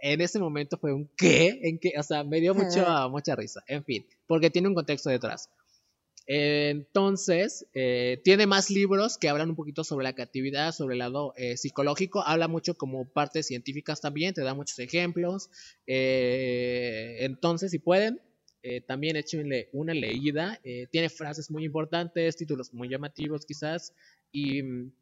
En 0.00 0.20
ese 0.20 0.40
momento 0.40 0.76
fue 0.78 0.92
un 0.92 1.08
¿qué? 1.16 1.60
¿En 1.62 1.78
qué? 1.78 1.92
O 1.96 2.02
sea, 2.02 2.24
me 2.24 2.40
dio 2.40 2.54
mucha, 2.56 3.06
mucha 3.06 3.36
risa. 3.36 3.62
En 3.68 3.84
fin, 3.84 4.04
porque 4.26 4.50
tiene 4.50 4.66
un 4.66 4.74
contexto 4.74 5.10
detrás. 5.10 5.48
Entonces, 6.34 7.66
eh, 7.74 8.18
tiene 8.24 8.46
más 8.46 8.70
libros 8.70 9.18
que 9.18 9.28
hablan 9.28 9.50
un 9.50 9.54
poquito 9.54 9.84
sobre 9.84 10.04
la 10.04 10.14
creatividad, 10.14 10.72
sobre 10.72 10.94
el 10.94 11.00
lado 11.00 11.34
eh, 11.36 11.58
psicológico, 11.58 12.22
habla 12.26 12.48
mucho 12.48 12.74
como 12.74 13.06
partes 13.06 13.48
científicas 13.48 14.00
también, 14.00 14.32
te 14.32 14.40
da 14.40 14.54
muchos 14.54 14.78
ejemplos. 14.78 15.50
Eh, 15.86 17.18
entonces, 17.20 17.70
si 17.70 17.78
pueden, 17.78 18.22
también 18.86 19.16
échenle 19.16 19.68
una 19.72 19.92
leída. 19.92 20.58
tiene 20.90 21.10
frases 21.10 21.50
muy 21.50 21.64
importantes, 21.64 22.36
títulos 22.36 22.72
muy 22.72 22.88
llamativos 22.88 23.44
quizás, 23.44 23.92
y 24.30 24.62
mm, 24.62 24.92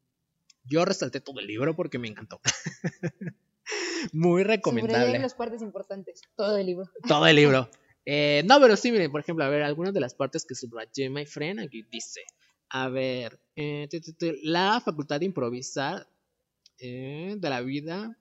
yo 0.64 0.84
resalté 0.84 1.20
todo 1.20 1.38
el 1.38 1.46
libro 1.46 1.76
porque 1.76 2.00
me 2.00 2.08
encantó. 2.08 2.40
muy 4.12 4.42
recomendable. 4.42 5.20
las 5.20 5.34
partes 5.34 5.62
importantes, 5.62 6.22
todo 6.34 6.56
el 6.56 6.66
libro. 6.66 6.90
Todo 7.06 7.26
el 7.28 7.36
libro. 7.36 7.70
Eh, 8.04 8.42
no, 8.46 8.60
pero 8.60 8.76
sí, 8.76 8.90
miren, 8.90 9.10
por 9.10 9.20
ejemplo, 9.20 9.44
a 9.44 9.48
ver, 9.48 9.62
algunas 9.62 9.92
de 9.92 10.00
las 10.00 10.14
partes 10.14 10.44
que 10.44 10.54
subrayé, 10.54 11.10
my 11.10 11.26
friend, 11.26 11.60
aquí 11.60 11.82
dice, 11.90 12.22
a 12.68 12.88
ver, 12.88 13.38
eh, 13.56 13.88
la 14.42 14.80
facultad 14.80 15.20
de 15.20 15.26
improvisar 15.26 16.06
eh, 16.78 17.36
de 17.38 17.50
la 17.50 17.60
vida 17.60 18.16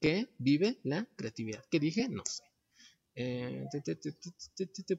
que 0.00 0.28
vive 0.38 0.78
la 0.84 1.06
creatividad. 1.16 1.64
¿Qué 1.70 1.80
dije? 1.80 2.08
No 2.08 2.22
sé. 2.26 2.44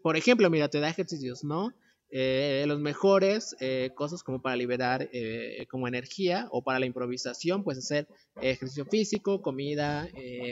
por 0.01 0.17
ejemplo, 0.17 0.49
mira, 0.49 0.69
te 0.69 0.79
da 0.79 0.89
ejercicios, 0.89 1.43
¿no? 1.43 1.73
Eh, 2.17 2.63
los 2.65 2.79
mejores 2.79 3.57
eh, 3.59 3.91
cosas 3.93 4.23
como 4.23 4.41
para 4.41 4.55
liberar 4.55 5.09
eh, 5.11 5.67
como 5.69 5.85
energía 5.85 6.47
o 6.49 6.63
para 6.63 6.79
la 6.79 6.85
improvisación, 6.85 7.61
pues 7.61 7.77
hacer 7.77 8.07
ejercicio 8.41 8.85
físico, 8.85 9.41
comida, 9.41 10.07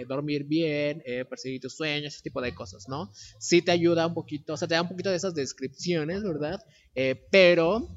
dormir 0.09 0.43
bien, 0.43 1.01
perseguir 1.29 1.61
tus 1.61 1.77
sueños, 1.77 2.15
ese 2.15 2.23
tipo 2.23 2.41
de 2.41 2.53
cosas, 2.53 2.89
¿no? 2.89 3.09
Sí 3.39 3.61
te 3.61 3.71
ayuda 3.71 4.05
un 4.07 4.13
poquito, 4.13 4.55
o 4.55 4.57
sea, 4.57 4.67
te 4.67 4.75
da 4.75 4.81
un 4.81 4.89
poquito 4.89 5.09
de 5.09 5.15
esas 5.15 5.35
descripciones, 5.35 6.21
¿verdad? 6.23 6.59
pero 7.31 7.87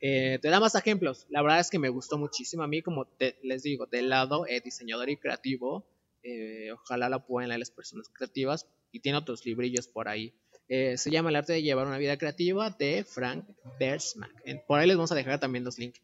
te 0.00 0.40
da 0.40 0.60
más 0.60 0.76
ejemplos. 0.76 1.26
La 1.30 1.42
verdad 1.42 1.58
es 1.58 1.68
que 1.68 1.80
me 1.80 1.88
gustó 1.88 2.16
muchísimo 2.16 2.62
a 2.62 2.68
mí, 2.68 2.80
como 2.80 3.08
les 3.42 3.64
digo, 3.64 3.86
del 3.86 4.08
lado 4.08 4.44
diseñador 4.64 5.10
y 5.10 5.16
creativo. 5.16 5.84
ojalá 6.72 7.08
la 7.08 7.26
puedan 7.26 7.48
leer 7.48 7.58
las 7.58 7.72
personas 7.72 8.08
creativas 8.08 8.68
y 8.92 9.00
tiene 9.00 9.18
otros 9.18 9.44
librillos 9.44 9.88
por 9.88 10.06
ahí. 10.06 10.32
Eh, 10.74 10.96
se 10.96 11.10
llama 11.10 11.28
El 11.28 11.36
arte 11.36 11.52
de 11.52 11.62
llevar 11.62 11.86
una 11.86 11.98
vida 11.98 12.16
creativa 12.16 12.70
de 12.70 13.04
Frank 13.04 13.44
Bersmack. 13.78 14.64
Por 14.66 14.80
ahí 14.80 14.88
les 14.88 14.96
vamos 14.96 15.12
a 15.12 15.14
dejar 15.14 15.38
también 15.38 15.64
los 15.64 15.78
links. 15.78 16.00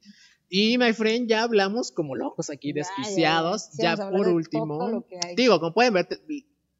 Y, 0.50 0.76
my 0.76 0.92
friend, 0.92 1.26
ya 1.26 1.44
hablamos 1.44 1.90
como 1.90 2.14
locos 2.14 2.50
aquí, 2.50 2.74
desquiciados. 2.74 3.70
Ya, 3.78 3.96
por 3.96 4.28
último, 4.28 5.06
digo, 5.34 5.58
como 5.58 5.72
pueden 5.72 5.94
ver, 5.94 6.06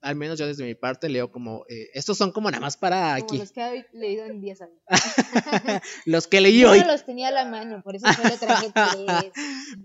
al 0.03 0.17
menos 0.17 0.39
yo 0.39 0.47
desde 0.47 0.67
mi 0.67 0.75
parte 0.75 1.09
leo 1.09 1.33
como, 1.33 1.65
eh, 1.71 1.89
estos 1.95 2.19
son 2.19 2.31
como 2.31 2.51
nada 2.51 2.61
más 2.61 2.77
para 2.77 3.15
aquí. 3.15 3.39
los 3.39 3.53
que 3.53 3.63
he 3.63 3.87
leído 3.97 4.27
en 4.27 4.43
10 4.43 4.61
años. 4.61 4.79
los 6.05 6.27
que 6.27 6.43
leí 6.43 6.63
hoy. 6.67 6.81
Yo 6.81 6.87
los 6.87 7.07
tenía 7.07 7.29
a 7.29 7.33
la 7.33 7.47
mano, 7.47 7.83
por 7.83 7.97
eso 7.97 8.07
solo 8.13 8.37
traje 8.39 8.71
tres. 8.75 9.33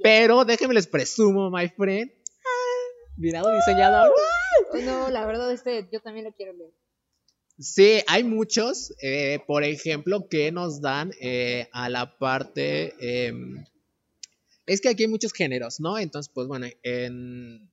Pero 0.01 0.43
déjenme 0.43 0.73
les 0.73 0.87
presumo, 0.87 1.49
my 1.49 1.69
friend. 1.69 2.11
Mirado 3.15 3.55
diseñador. 3.55 4.11
No, 4.83 5.09
la 5.09 5.25
verdad, 5.25 5.49
este 5.53 5.87
yo 5.89 6.01
también 6.01 6.25
lo 6.25 6.33
quiero 6.33 6.51
leer. 6.51 6.73
Sí, 7.63 8.01
hay 8.07 8.25
muchos, 8.25 8.93
eh, 9.01 9.39
por 9.47 9.63
ejemplo, 9.63 10.27
que 10.27 10.51
nos 10.51 10.81
dan 10.81 11.11
eh, 11.21 11.69
a 11.71 11.89
la 11.89 12.17
parte... 12.17 12.93
Em, 12.99 13.63
es 14.65 14.81
que 14.81 14.89
aquí 14.89 15.03
hay 15.03 15.09
muchos 15.09 15.31
géneros, 15.31 15.79
¿no? 15.79 15.97
Entonces, 15.97 16.31
pues 16.33 16.47
bueno, 16.47 16.67
en, 16.83 17.71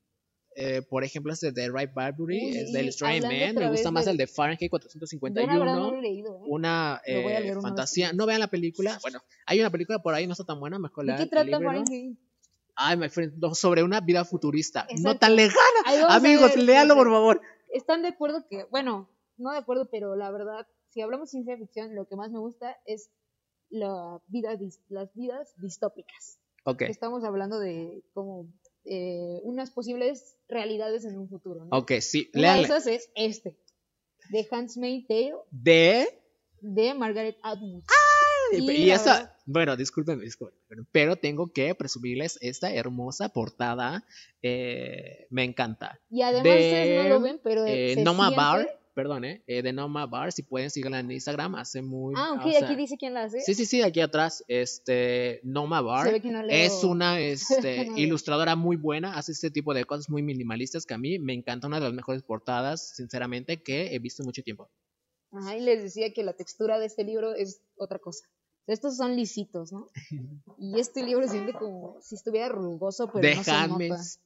eh, 0.54 0.82
por 0.88 1.02
ejemplo, 1.02 1.32
este 1.32 1.50
de 1.50 1.68
Ray 1.68 1.86
Bradbury, 1.86 2.56
es 2.56 2.72
del 2.72 2.88
Strange 2.88 3.22
Man, 3.22 3.54
me 3.56 3.70
gusta 3.70 3.90
más 3.90 4.06
el 4.06 4.16
de 4.16 4.26
Fahrenheit 4.26 4.70
451, 4.70 5.64
no 5.64 6.00
leído, 6.00 6.36
una 6.46 7.00
fantasía, 7.60 8.12
no 8.12 8.26
vean 8.26 8.40
la 8.40 8.48
película, 8.48 8.98
bueno, 9.02 9.22
hay 9.46 9.60
una 9.60 9.70
película 9.70 10.00
por 10.00 10.14
ahí, 10.14 10.26
no 10.26 10.32
está 10.32 10.44
tan 10.44 10.58
buena, 10.58 10.80
mejor 10.80 11.04
la 11.04 11.16
¿De 11.16 11.24
qué 11.24 11.30
trata 11.30 11.60
Fahrenheit? 11.60 12.18
Ay, 12.74 12.96
my 12.96 13.08
friend, 13.08 13.34
sobre 13.54 13.84
una 13.84 14.00
vida 14.00 14.24
futurista, 14.24 14.86
no 15.00 15.16
tan 15.16 15.36
lejana. 15.36 16.08
Amigos, 16.08 16.56
léalo 16.56 16.94
por 16.94 17.08
favor. 17.08 17.40
Están 17.72 18.02
de 18.02 18.08
acuerdo 18.08 18.46
que, 18.48 18.64
bueno, 18.70 19.08
no 19.40 19.52
de 19.52 19.58
acuerdo, 19.58 19.88
pero 19.90 20.14
la 20.16 20.30
verdad, 20.30 20.66
si 20.90 21.00
hablamos 21.00 21.28
de 21.28 21.30
ciencia 21.32 21.56
ficción, 21.56 21.94
lo 21.94 22.06
que 22.06 22.16
más 22.16 22.30
me 22.30 22.38
gusta 22.38 22.76
es 22.86 23.10
la 23.68 24.20
vida, 24.26 24.56
las 24.88 25.14
vidas 25.14 25.52
distópicas. 25.56 26.38
Okay. 26.64 26.90
Estamos 26.90 27.24
hablando 27.24 27.58
de 27.58 28.02
como 28.12 28.46
eh, 28.84 29.40
unas 29.44 29.70
posibles 29.70 30.36
realidades 30.48 31.04
en 31.04 31.18
un 31.18 31.28
futuro. 31.28 31.64
¿no? 31.64 31.76
Ok, 31.76 31.92
sí. 32.00 32.30
Una 32.34 32.54
de 32.56 32.62
esas 32.62 32.86
es 32.86 33.10
este, 33.14 33.56
de 34.30 34.46
Hans 34.50 34.74
Tale. 34.74 35.34
¿De? 35.50 36.06
De 36.60 36.92
Margaret 36.94 37.38
Atwood. 37.42 37.82
y, 38.52 38.90
esa, 38.90 39.36
Bueno, 39.46 39.76
discúlpenme, 39.76 40.24
discúlpenme, 40.24 40.84
pero 40.92 41.16
tengo 41.16 41.52
que 41.52 41.74
presumirles 41.74 42.36
esta 42.42 42.72
hermosa 42.74 43.28
portada. 43.30 44.04
eh, 44.42 45.26
me 45.30 45.44
encanta. 45.44 46.00
Y 46.10 46.22
además 46.22 46.42
De, 46.44 46.50
ustedes 46.56 47.02
no 47.04 47.08
lo 47.08 47.20
ven, 47.20 47.40
pero 47.42 47.64
Eh, 47.66 47.94
Noma 48.02 48.24
siente- 48.28 48.36
Bar, 48.36 48.79
perdón, 49.02 49.24
eh, 49.24 49.42
eh, 49.46 49.62
de 49.62 49.72
Noma 49.72 50.06
Bar, 50.06 50.30
si 50.30 50.42
pueden 50.42 50.68
seguirla 50.70 51.00
en 51.00 51.10
Instagram, 51.10 51.54
hace 51.54 51.80
muy... 51.80 52.14
Ah, 52.16 52.34
ok, 52.34 52.46
o 52.46 52.50
sea, 52.52 52.66
aquí 52.66 52.76
dice 52.76 52.96
quién 52.98 53.14
la 53.14 53.24
hace. 53.24 53.40
Sí, 53.40 53.54
sí, 53.54 53.64
sí, 53.64 53.80
aquí 53.80 54.00
atrás, 54.00 54.44
este, 54.46 55.40
Noma 55.42 55.80
Bar. 55.80 56.06
Se 56.06 56.12
ve 56.12 56.20
que 56.20 56.30
no 56.30 56.42
leo- 56.42 56.54
Es 56.66 56.84
una 56.84 57.18
este, 57.20 57.86
No 57.86 57.96
ilustradora 57.96 58.56
muy 58.56 58.76
buena, 58.76 59.14
hace 59.16 59.32
este 59.32 59.50
tipo 59.50 59.72
de 59.72 59.84
cosas 59.86 60.10
muy 60.10 60.22
minimalistas 60.22 60.84
que 60.84 60.92
a 60.94 60.98
mí 60.98 61.18
me 61.18 61.32
encanta, 61.32 61.66
una 61.66 61.78
de 61.80 61.86
las 61.86 61.94
mejores 61.94 62.22
portadas, 62.22 62.94
sinceramente, 62.94 63.62
que 63.62 63.94
he 63.94 63.98
visto 63.98 64.22
en 64.22 64.26
mucho 64.26 64.42
tiempo. 64.42 64.68
Ajá, 65.32 65.56
y 65.56 65.60
les 65.60 65.82
decía 65.82 66.12
que 66.12 66.22
la 66.22 66.34
textura 66.34 66.78
de 66.78 66.86
este 66.86 67.04
libro 67.04 67.34
es 67.34 67.62
otra 67.76 67.98
cosa. 67.98 68.26
Estos 68.66 68.96
son 68.98 69.16
lisitos, 69.16 69.72
¿no? 69.72 69.86
Y 70.58 70.78
este 70.78 71.02
libro 71.02 71.22
se 71.24 71.30
siente 71.30 71.54
como 71.54 71.96
si 72.02 72.14
estuviera 72.16 72.48
rugoso, 72.50 73.10
pero 73.12 73.22
The 73.22 73.34
no 73.36 73.44
se 73.44 73.50
nota. 73.52 73.78
Tales, 73.78 74.18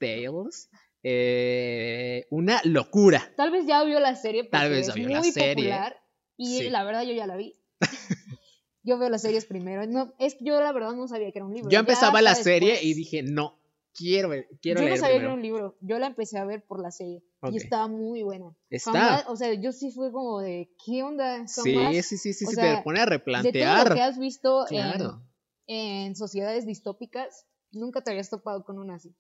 eh, 1.05 2.27
una 2.31 2.61
locura. 2.65 3.33
Tal 3.37 3.51
vez 3.51 3.67
ya 3.67 3.85
vio 3.85 4.01
la 4.01 4.17
serie 4.17 4.45
porque 4.45 4.57
Tal 4.59 4.71
vez 4.71 4.89
es 4.89 4.95
vio 4.95 5.05
muy 5.05 5.15
la 5.15 5.23
serie. 5.23 5.55
popular 5.55 6.03
y 6.37 6.59
Sí. 6.59 6.71
la 6.71 6.83
verdad 6.83 7.03
yo 7.03 7.13
ya 7.13 7.27
la 7.27 7.37
vi. 7.37 7.57
yo 8.83 8.99
veo 8.99 9.09
las 9.11 9.23
series 9.23 9.45
primero. 9.45 9.87
No, 9.87 10.15
es 10.19 10.35
que 10.35 10.45
yo 10.45 10.61
la 10.61 10.73
verdad 10.73 10.93
no 10.93 11.07
sabía 11.07 11.31
que 11.31 11.39
era 11.39 11.47
un 11.47 11.55
libro. 11.55 11.71
Yo 11.71 11.79
empezaba 11.79 12.21
la 12.23 12.35
serie 12.35 12.83
y 12.83 12.95
dije, 12.95 13.23
no, 13.23 13.61
quiero, 13.95 14.31
ver- 14.31 14.49
quiero 14.61 14.81
yo 14.83 14.89
no 14.89 14.97
sabía 14.97 15.19
que 15.19 15.25
era 15.25 15.35
un 15.35 15.43
libro. 15.43 15.77
Yo 15.81 15.99
la 15.99 16.07
empecé 16.07 16.39
a 16.39 16.45
ver 16.45 16.65
por 16.65 16.81
la 16.81 16.91
serie 16.91 17.23
y 17.53 17.57
estaba 17.59 17.87
muy 17.89 18.23
buena. 18.23 18.57
Está. 18.71 19.25
O 19.29 19.37
sea, 19.37 19.53
yo 19.55 19.73
sí 19.73 19.91
fue 19.93 20.11
como 20.11 20.41
de, 20.41 20.71
¿qué 20.85 21.03
onda? 21.03 21.47
Sí, 21.47 21.77
sí, 22.03 22.17
sí, 22.17 22.33
sí, 22.33 22.45
o 22.47 22.49
sí, 22.51 22.55
sea, 22.57 22.77
te 22.79 22.83
pone 22.83 23.01
a 23.01 23.03
De 23.05 23.07
todo 23.19 23.19
lo 23.19 23.19
replantear. 23.19 23.95
que 23.95 24.01
has 24.01 24.19
visto 24.19 24.65
en, 25.67 26.17
sociedades 26.17 26.67
distópicas, 26.67 27.47
nunca 27.73 28.03
te 28.03 28.11
habías 28.11 28.31
topado 28.31 28.65
con 28.65 28.79
una 28.79 28.95
así. 28.97 29.15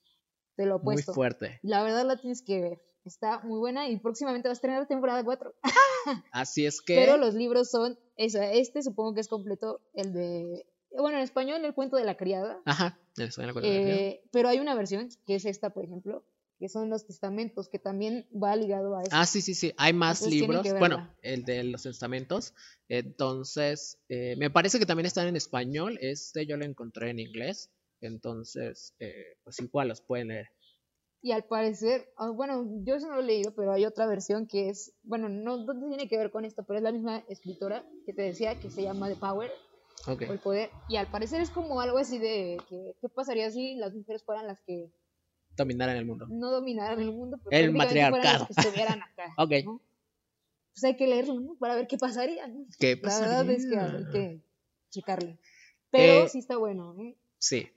Te 0.57 0.67
lo 0.67 0.79
muy 0.79 0.95
opuesto. 0.95 1.15
fuerte. 1.15 1.59
La 1.63 1.83
verdad 1.83 2.05
la 2.07 2.17
tienes 2.17 2.43
que 2.43 2.61
ver. 2.61 2.83
Está 3.05 3.41
muy 3.41 3.59
buena 3.59 3.89
y 3.89 3.99
próximamente 3.99 4.49
vas 4.49 4.59
a 4.59 4.63
tener 4.63 4.79
la 4.79 4.87
temporada 4.87 5.23
4. 5.23 5.55
Así 6.33 6.65
es 6.65 6.81
que... 6.81 6.95
Pero 6.95 7.17
los 7.17 7.35
libros 7.35 7.71
son, 7.71 7.99
esa, 8.17 8.51
este 8.53 8.83
supongo 8.83 9.15
que 9.15 9.21
es 9.21 9.29
completo, 9.29 9.83
el 9.93 10.15
de, 10.15 10.67
bueno, 10.97 11.19
en 11.19 11.25
español 11.25 11.65
el 11.65 11.75
cuento 11.75 11.97
de 11.97 12.05
la 12.05 12.17
criada, 12.17 12.61
Ajá, 12.65 12.99
eso 13.17 13.43
la 13.43 13.53
coreografía. 13.53 13.95
eh, 13.95 14.23
pero 14.31 14.49
hay 14.49 14.59
una 14.59 14.75
versión, 14.75 15.09
que 15.27 15.35
es 15.35 15.45
esta, 15.45 15.71
por 15.71 15.85
ejemplo, 15.85 16.25
que 16.59 16.69
son 16.69 16.89
los 16.89 17.07
testamentos, 17.07 17.69
que 17.69 17.79
también 17.79 18.27
va 18.33 18.55
ligado 18.57 18.97
a 18.97 19.03
eso. 19.03 19.11
Ah, 19.13 19.27
sí, 19.27 19.41
sí, 19.43 19.55
sí. 19.55 19.75
Hay 19.77 19.93
más 19.93 20.23
Entonces 20.23 20.41
libros. 20.41 20.79
Bueno, 20.79 21.13
el 21.21 21.45
de 21.45 21.65
los 21.65 21.83
testamentos. 21.83 22.55
Entonces, 22.89 23.99
eh, 24.09 24.37
me 24.39 24.51
parece 24.51 24.79
que 24.79 24.87
también 24.87 25.07
están 25.07 25.27
en 25.27 25.37
español. 25.37 25.99
Este 26.01 26.47
yo 26.47 26.57
lo 26.57 26.65
encontré 26.65 27.11
en 27.11 27.19
inglés. 27.19 27.71
Entonces, 28.07 28.95
eh, 28.99 29.37
pues 29.43 29.59
igual 29.61 29.89
los 29.89 30.01
pueden 30.01 30.29
leer. 30.29 30.49
Y 31.23 31.33
al 31.33 31.45
parecer, 31.45 32.13
ah, 32.19 32.29
bueno, 32.31 32.67
yo 32.85 32.97
eso 32.97 33.09
no 33.09 33.15
lo 33.15 33.21
he 33.23 33.25
leído, 33.25 33.55
pero 33.55 33.73
hay 33.73 33.87
otra 33.87 34.07
versión 34.07 34.47
que 34.47 34.69
es, 34.69 34.93
bueno, 35.03 35.29
no, 35.31 35.57
no 35.65 35.89
tiene 35.89 36.07
que 36.07 36.19
ver 36.19 36.31
con 36.31 36.45
esto, 36.45 36.65
pero 36.65 36.79
es 36.79 36.83
la 36.83 36.93
misma 36.93 37.25
escritora 37.29 37.83
que 38.05 38.13
te 38.13 38.23
decía 38.23 38.61
que 38.61 38.69
se 38.71 38.83
llama 38.83 39.09
The 39.09 39.17
Power 39.17 39.51
Ok. 40.07 40.25
o 40.29 40.33
el 40.35 40.39
poder. 40.39 40.71
Y 40.89 40.97
al 40.97 41.07
parecer 41.11 41.41
es 41.41 41.49
como 41.49 41.81
algo 41.81 41.97
así 41.97 42.19
de 42.19 42.59
que, 42.69 42.95
¿qué 43.01 43.09
pasaría 43.09 43.51
si 43.51 43.75
las 43.77 43.95
mujeres 43.95 44.23
fueran 44.23 44.47
las 44.47 44.61
que 44.67 44.91
Dominar 45.57 45.89
en 45.91 45.97
el 45.97 46.05
mundo. 46.05 46.27
no 46.29 46.51
dominaran 46.51 47.01
el 47.01 47.13
mundo, 47.13 47.39
pero 47.43 47.57
El 47.57 47.71
fueran 47.71 47.77
matriarcado. 47.87 48.39
las 48.41 48.47
que 48.49 48.61
estuvieran 48.61 49.03
acá. 49.03 49.35
Ok. 49.39 49.53
¿no? 49.65 49.81
Pues 50.75 50.85
hay 50.85 50.97
que 50.97 51.07
leerlo, 51.07 51.39
¿no? 51.41 51.55
Para 51.55 51.77
ver 51.77 51.87
qué 51.87 51.97
pasaría. 51.97 52.49
¿no? 52.49 52.67
¿Qué 52.79 52.99
La 53.01 53.21
verdad 53.21 53.49
es 53.51 53.65
que 53.65 53.77
pasaría? 53.77 53.97
hay 53.99 54.13
que 54.13 54.41
checarle. 54.91 55.39
Pero 55.91 56.25
Eh, 56.25 56.29
sí 56.29 56.41
está 56.41 56.57
bueno, 56.59 56.97
¿eh? 57.01 57.17
Sí. 57.39 57.71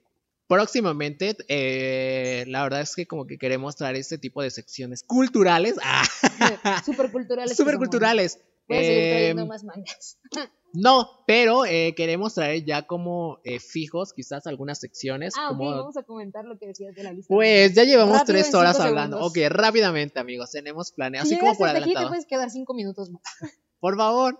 Próximamente, 0.48 1.36
eh, 1.48 2.44
la 2.48 2.62
verdad 2.62 2.80
es 2.80 2.96
que 2.96 3.06
como 3.06 3.26
que 3.26 3.36
queremos 3.38 3.76
traer 3.76 3.96
este 3.96 4.16
tipo 4.18 4.40
de 4.42 4.50
secciones 4.50 5.02
culturales. 5.02 5.76
¡Ah! 5.84 6.02
Súper 6.84 7.12
culturales. 7.12 7.50
que 7.52 7.56
Súper 7.56 7.74
somos. 7.74 7.86
culturales. 7.88 8.40
Voy 8.66 8.78
a 8.78 8.80
seguir 8.80 8.98
Em, 9.02 9.10
trayendo 9.12 9.46
más 9.46 9.64
mangas. 9.64 10.18
No, 10.74 11.08
pero 11.26 11.64
eh, 11.64 11.94
queremos 11.96 12.34
traer 12.34 12.62
ya 12.62 12.86
como 12.86 13.40
eh, 13.42 13.58
fijos 13.58 14.12
quizás 14.12 14.46
algunas 14.46 14.78
secciones. 14.78 15.32
Ah, 15.38 15.48
ok, 15.52 15.56
como... 15.56 15.70
vamos 15.70 15.96
a 15.96 16.02
comentar 16.02 16.44
lo 16.44 16.58
que 16.58 16.66
decías 16.66 16.94
de 16.94 17.02
la 17.04 17.12
lista. 17.14 17.34
Pues 17.34 17.72
ya 17.72 17.84
llevamos 17.84 18.18
Rápido, 18.18 18.34
tres 18.38 18.54
horas 18.54 18.78
hablando. 18.78 19.16
segundos. 19.16 19.30
Ok, 19.50 19.50
rápidamente 19.50 20.20
amigos, 20.20 20.50
tenemos 20.50 20.92
planeado. 20.92 21.26
si 21.26 21.34
Así 21.34 21.40
como 21.40 21.56
por 21.56 21.68
hasta 21.68 21.78
aquí, 21.78 21.84
te 21.86 21.96
adelantado. 21.96 22.08
puedes 22.10 22.26
quedar 22.26 22.50
cinco 22.50 22.74
minutos 22.74 23.10
más. 23.10 23.22
Por 23.80 23.96
favor. 23.96 24.38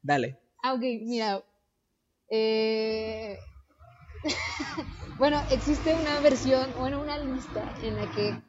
Dale. 0.00 0.38
Ah, 0.62 0.72
ok, 0.72 0.80
mira. 0.80 1.44
Eh... 2.30 3.36
bueno, 5.18 5.40
existe 5.50 5.94
una 5.94 6.20
versión, 6.20 6.70
bueno, 6.78 7.00
una 7.00 7.18
lista 7.18 7.74
en 7.82 7.96
la 7.96 8.10
que 8.12 8.42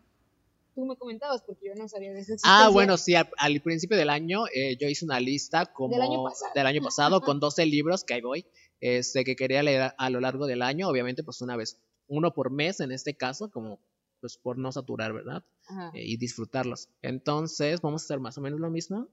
tú 0.75 0.85
me 0.85 0.95
comentabas, 0.95 1.43
porque 1.43 1.67
yo 1.67 1.75
no 1.75 1.87
sabía 1.87 2.13
de 2.13 2.19
esa 2.21 2.35
Ah, 2.43 2.69
bueno, 2.69 2.97
sí, 2.97 3.15
al, 3.15 3.29
al 3.37 3.61
principio 3.61 3.97
del 3.97 4.09
año 4.09 4.45
eh, 4.53 4.75
yo 4.77 4.87
hice 4.87 5.05
una 5.05 5.19
lista 5.19 5.65
como 5.67 5.93
Del 5.93 6.01
año 6.01 6.23
pasado. 6.23 6.51
del 6.55 6.67
año 6.67 6.81
pasado 6.81 7.21
con 7.21 7.39
12 7.39 7.65
libros 7.65 8.03
que 8.03 8.15
ahí 8.15 8.21
voy, 8.21 8.45
este, 8.79 9.23
que 9.23 9.35
quería 9.35 9.63
leer 9.63 9.81
a, 9.81 9.87
a 9.97 10.09
lo 10.09 10.19
largo 10.19 10.47
del 10.47 10.61
año, 10.61 10.87
obviamente 10.89 11.23
pues 11.23 11.41
una 11.41 11.55
vez, 11.55 11.79
uno 12.07 12.33
por 12.33 12.51
mes 12.51 12.79
en 12.79 12.91
este 12.91 13.15
caso, 13.15 13.49
como 13.51 13.79
pues 14.19 14.37
por 14.37 14.57
no 14.57 14.71
saturar, 14.71 15.11
¿verdad? 15.11 15.43
Ajá. 15.67 15.91
Eh, 15.93 16.03
y 16.05 16.15
disfrutarlos. 16.17 16.87
Entonces, 17.01 17.81
vamos 17.81 18.03
a 18.03 18.05
hacer 18.05 18.19
más 18.21 18.37
o 18.37 18.41
menos 18.41 18.59
lo 18.61 18.69
mismo. 18.69 19.09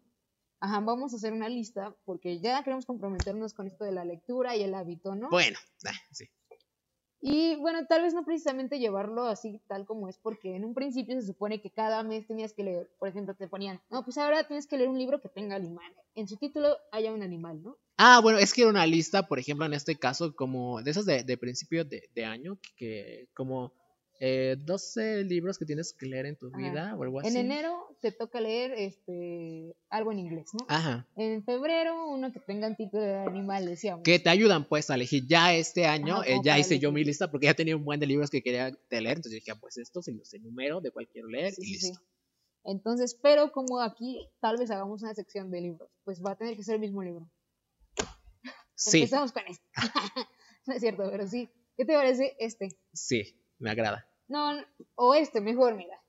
Ajá, 0.61 0.79
vamos 0.81 1.13
a 1.13 1.17
hacer 1.17 1.33
una 1.33 1.49
lista, 1.49 1.97
porque 2.05 2.39
ya 2.39 2.63
queremos 2.63 2.87
comprometernos 2.87 3.53
con 3.53 3.67
esto 3.67 3.85
de 3.85 3.91
la 3.91 4.05
lectura 4.05 4.55
y 4.55 4.63
el 4.63 4.73
hábito, 4.75 5.17
¿no? 5.17 5.29
Bueno, 5.31 5.59
ah, 5.85 5.91
sí. 6.13 6.27
Y 7.23 7.57
bueno, 7.57 7.87
tal 7.87 8.03
vez 8.03 8.15
no 8.15 8.25
precisamente 8.25 8.79
llevarlo 8.79 9.25
así 9.25 9.61
tal 9.69 9.85
como 9.85 10.09
es, 10.09 10.17
porque 10.17 10.57
en 10.57 10.65
un 10.65 10.75
principio 10.75 11.21
se 11.21 11.27
supone 11.27 11.61
que 11.61 11.71
cada 11.71 12.03
mes 12.03 12.27
tenías 12.27 12.55
que 12.55 12.65
leer, 12.65 12.91
por 12.99 13.09
ejemplo, 13.09 13.35
te 13.35 13.47
ponían, 13.47 13.81
no, 13.91 14.03
pues 14.05 14.17
ahora 14.17 14.45
tienes 14.45 14.67
que 14.67 14.79
leer 14.79 14.89
un 14.89 14.99
libro 14.99 15.21
que 15.21 15.29
tenga 15.29 15.57
animal. 15.57 15.93
En 16.15 16.29
su 16.29 16.37
título 16.37 16.77
haya 16.93 17.13
un 17.13 17.23
animal, 17.23 17.63
¿no? 17.63 17.77
Ah, 17.99 18.21
bueno, 18.23 18.39
es 18.39 18.55
que 18.55 18.63
era 18.63 18.71
una 18.71 18.87
lista, 18.87 19.29
por 19.29 19.39
ejemplo, 19.39 19.67
en 19.67 19.75
este 19.75 19.97
caso, 19.97 20.35
como 20.35 20.83
de 20.83 20.91
esas 20.91 21.05
de, 21.05 21.23
de 21.23 21.37
principio 21.37 21.85
de, 21.85 22.09
de 22.15 22.25
año, 22.25 22.59
que 22.77 23.29
como 23.35 23.75
eh, 24.23 24.57
12 24.59 25.25
libros 25.25 25.59
que 25.59 25.65
tienes 25.65 25.95
que 25.95 26.05
leer 26.05 26.27
en 26.27 26.37
tu 26.37 26.49
Ajá. 26.49 26.59
vida 26.59 26.95
o 26.95 27.03
algo 27.03 27.21
así. 27.21 27.29
En 27.29 27.37
enero 27.39 27.97
te 28.03 28.13
toca 28.13 28.39
leer 28.39 28.73
este 28.73 29.75
algo 29.89 30.13
en 30.13 30.19
inglés, 30.19 30.51
¿no? 30.53 30.67
Ajá. 30.69 31.09
En 31.17 31.43
febrero 31.43 32.07
uno 32.07 32.31
que 32.31 32.39
tenga 32.39 32.69
un 32.69 32.77
título 32.77 33.03
de 33.03 33.17
animal, 33.17 33.65
decíamos. 33.65 34.03
Que 34.05 34.19
te 34.19 34.29
ayudan 34.29 34.67
pues 34.69 34.91
a 34.91 34.95
elegir. 34.95 35.27
Ya 35.27 35.55
este 35.55 35.87
año 35.87 36.17
Ajá, 36.17 36.29
eh, 36.29 36.41
ya 36.45 36.59
hice 36.59 36.79
yo 36.79 36.93
mi 36.93 37.03
lista 37.03 37.31
porque 37.31 37.47
ya 37.47 37.55
tenía 37.55 37.75
un 37.77 37.85
buen 37.85 37.99
de 37.99 38.07
libros 38.07 38.29
que 38.29 38.43
quería 38.43 38.71
leer. 38.91 39.17
Entonces 39.17 39.33
dije, 39.33 39.53
ah, 39.53 39.59
pues 39.59 39.79
estos 39.79 40.07
y 40.09 40.13
los 40.13 40.33
enumero 40.35 40.83
de 40.83 40.91
cuál 40.91 41.09
quiero 41.09 41.29
leer 41.29 41.53
Sí, 41.55 41.63
y 41.63 41.75
sí. 41.77 41.87
listo. 41.89 42.05
Entonces, 42.63 43.19
pero 43.23 43.53
como 43.53 43.81
aquí 43.81 44.29
tal 44.39 44.59
vez 44.59 44.71
hagamos 44.71 45.03
una 45.03 45.15
sección 45.15 45.51
de 45.51 45.63
libros, 45.63 45.89
pues 46.05 46.23
va 46.23 46.33
a 46.33 46.37
tener 46.37 46.57
que 46.57 46.63
ser 46.63 46.75
el 46.75 46.83
mismo 46.83 47.03
libro. 47.03 47.27
Sí, 48.75 48.99
Empezamos 48.99 49.33
con 49.33 49.43
este. 49.49 49.65
no 50.67 50.75
es 50.75 50.81
cierto, 50.81 51.05
pero 51.11 51.27
sí. 51.27 51.49
¿Qué 51.77 51.87
te 51.87 51.95
parece 51.95 52.37
este? 52.39 52.69
sí, 52.93 53.35
me 53.59 53.71
agrada. 53.71 54.07
No, 54.31 54.53
o 54.95 55.15
este, 55.15 55.41
mejor, 55.41 55.75
mira. 55.75 56.01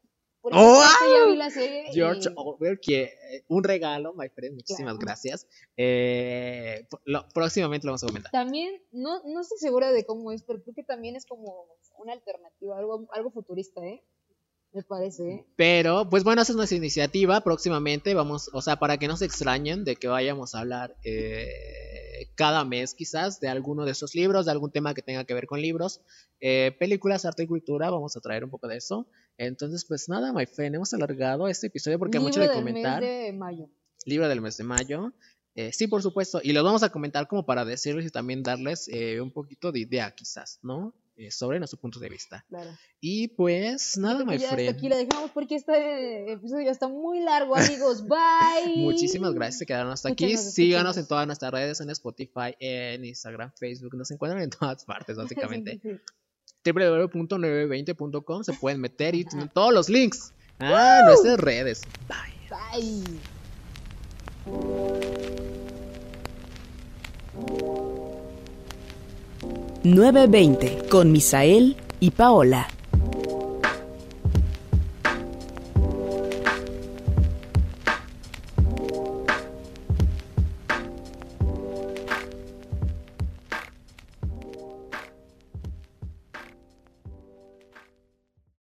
¡Oh! 0.44 0.82
este 0.84 1.06
ya 1.14 1.26
vi 1.28 1.36
la 1.36 1.50
serie. 1.52 1.86
y- 1.90 1.94
George 1.94 2.30
Orwell, 2.36 2.80
que 2.80 3.04
eh, 3.04 3.44
un 3.48 3.64
regalo, 3.64 4.14
my 4.14 4.28
friend, 4.30 4.56
muchísimas 4.56 4.94
Claro. 4.94 5.06
gracias. 5.06 5.48
Eh, 5.78 6.88
lo- 7.06 7.28
próximamente 7.30 7.86
lo 7.86 7.92
vamos 7.92 8.04
a 8.04 8.08
comentar. 8.08 8.32
También, 8.32 8.82
no, 8.92 9.22
no 9.26 9.42
estoy 9.42 9.58
segura 9.60 9.92
de 9.92 10.06
cómo 10.06 10.32
es, 10.32 10.42
pero 10.44 10.62
creo 10.64 10.74
que 10.74 10.84
también 10.84 11.16
es 11.16 11.26
como 11.26 11.68
una 11.98 12.14
alternativa, 12.14 12.78
algo, 12.78 13.08
algo 13.14 13.30
futurista, 13.32 13.86
¿eh? 13.86 14.02
Me 14.74 14.84
parece, 14.84 15.30
¿eh? 15.30 15.46
Pero, 15.58 16.10
pues 16.10 16.24
bueno, 16.24 16.42
esa 16.42 16.54
es 16.54 16.56
nuestra 16.56 16.78
iniciativa. 16.78 17.42
Próximamente 17.42 18.14
vamos, 18.14 18.50
o 18.54 18.62
sea, 18.62 18.78
para 18.78 18.98
que 18.98 19.08
no 19.10 19.18
se 19.18 19.26
extrañen 19.26 19.84
de 19.84 19.96
que 19.98 20.08
vayamos 20.08 20.56
a 20.56 20.60
hablar 20.62 20.96
eh, 21.04 21.52
cada 22.36 22.66
mes 22.66 22.94
quizás 22.94 23.40
de 23.40 23.48
alguno 23.48 23.86
de 23.86 23.92
esos 23.92 24.16
libros, 24.16 24.46
de 24.46 24.52
algún 24.52 24.72
tema 24.72 24.94
que 24.94 25.02
tenga 25.02 25.24
que 25.26 25.34
ver 25.34 25.48
con 25.48 25.62
libros, 25.62 26.02
eh, 26.40 26.76
películas, 26.80 27.26
arte 27.26 27.44
y 27.44 27.48
cultura, 27.48 27.90
vamos 27.90 28.16
a 28.18 28.20
traer 28.22 28.44
un 28.44 28.50
poco 28.50 28.68
de 28.68 28.78
eso. 28.78 29.08
Entonces, 29.38 29.86
pues 29.86 30.10
nada, 30.10 30.34
my 30.34 30.46
friend, 30.46 30.76
hemos 30.76 30.94
alargado 30.94 31.48
este 31.48 31.68
episodio 31.68 31.98
porque 32.00 32.18
hay 32.18 32.24
mucho 32.24 32.40
Libro 32.40 32.54
de 32.54 32.56
del 32.56 32.66
comentar. 32.66 33.02
mes 33.02 33.26
de 33.26 33.34
mayo. 33.34 33.70
Libro 34.06 34.28
del 34.28 34.42
mes 34.42 34.58
de 34.58 34.64
mayo. 34.64 35.14
Eh, 35.56 35.72
sí, 35.74 35.88
por 35.88 36.02
supuesto. 36.02 36.40
Y 36.44 36.54
los 36.54 36.64
vamos 36.64 36.84
a 36.84 36.90
comentar 36.90 37.28
como 37.28 37.46
para 37.46 37.66
decirles 37.66 38.06
y 38.06 38.10
también 38.10 38.44
darles 38.44 38.88
eh, 38.88 39.20
un 39.20 39.32
poquito 39.32 39.72
de 39.72 39.80
idea 39.80 40.12
quizás, 40.16 40.60
¿no? 40.62 40.94
Eh, 41.22 41.30
sobre 41.30 41.60
nuestro 41.60 41.80
punto 41.80 42.00
de 42.00 42.10
vista. 42.10 42.44
Claro. 42.50 42.72
Y 43.00 43.28
pues 43.28 43.96
nada, 43.96 44.26
my 44.26 44.40
ya 44.40 44.46
hasta 44.46 44.56
friend. 44.56 44.76
aquí 44.76 44.90
la 44.90 44.98
dejamos 44.98 45.30
porque 45.30 45.54
este 45.54 46.32
episodio 46.32 46.66
ya 46.66 46.72
está 46.72 46.88
muy 46.88 47.20
largo, 47.20 47.56
amigos. 47.56 48.04
Bye. 48.08 48.78
Muchísimas 48.78 49.36
gracias 49.36 49.60
que 49.60 49.68
quedaron 49.68 49.92
hasta 49.92 50.10
aquí. 50.10 50.36
Síganos 50.36 50.98
en 50.98 51.08
todas 51.08 51.28
nuestras 51.28 51.52
redes, 51.52 51.80
en 51.80 51.92
Spotify, 51.92 52.56
en 52.60 53.06
Instagram, 53.06 53.52
Facebook. 53.56 53.96
Nos 53.96 54.10
encuentran 54.10 54.42
en 54.42 54.50
todas 54.50 54.84
partes, 54.84 55.16
básicamente. 55.18 55.74
Sí, 55.74 55.92
sí, 55.92 55.98
sí. 56.64 56.72
www.920.com 56.72 58.44
se 58.44 58.54
pueden 58.54 58.82
meter 58.82 59.14
y 59.14 59.24
tienen 59.24 59.50
todos 59.50 59.72
los 59.72 59.90
links 59.90 60.34
a 60.58 61.02
nuestras 61.06 61.40
redes. 61.40 61.82
Bye. 62.08 62.32
Bye. 67.30 67.71
920 69.84 70.90
con 70.90 71.12
Misael 71.12 71.76
y 72.00 72.12
Paola. 72.12 72.68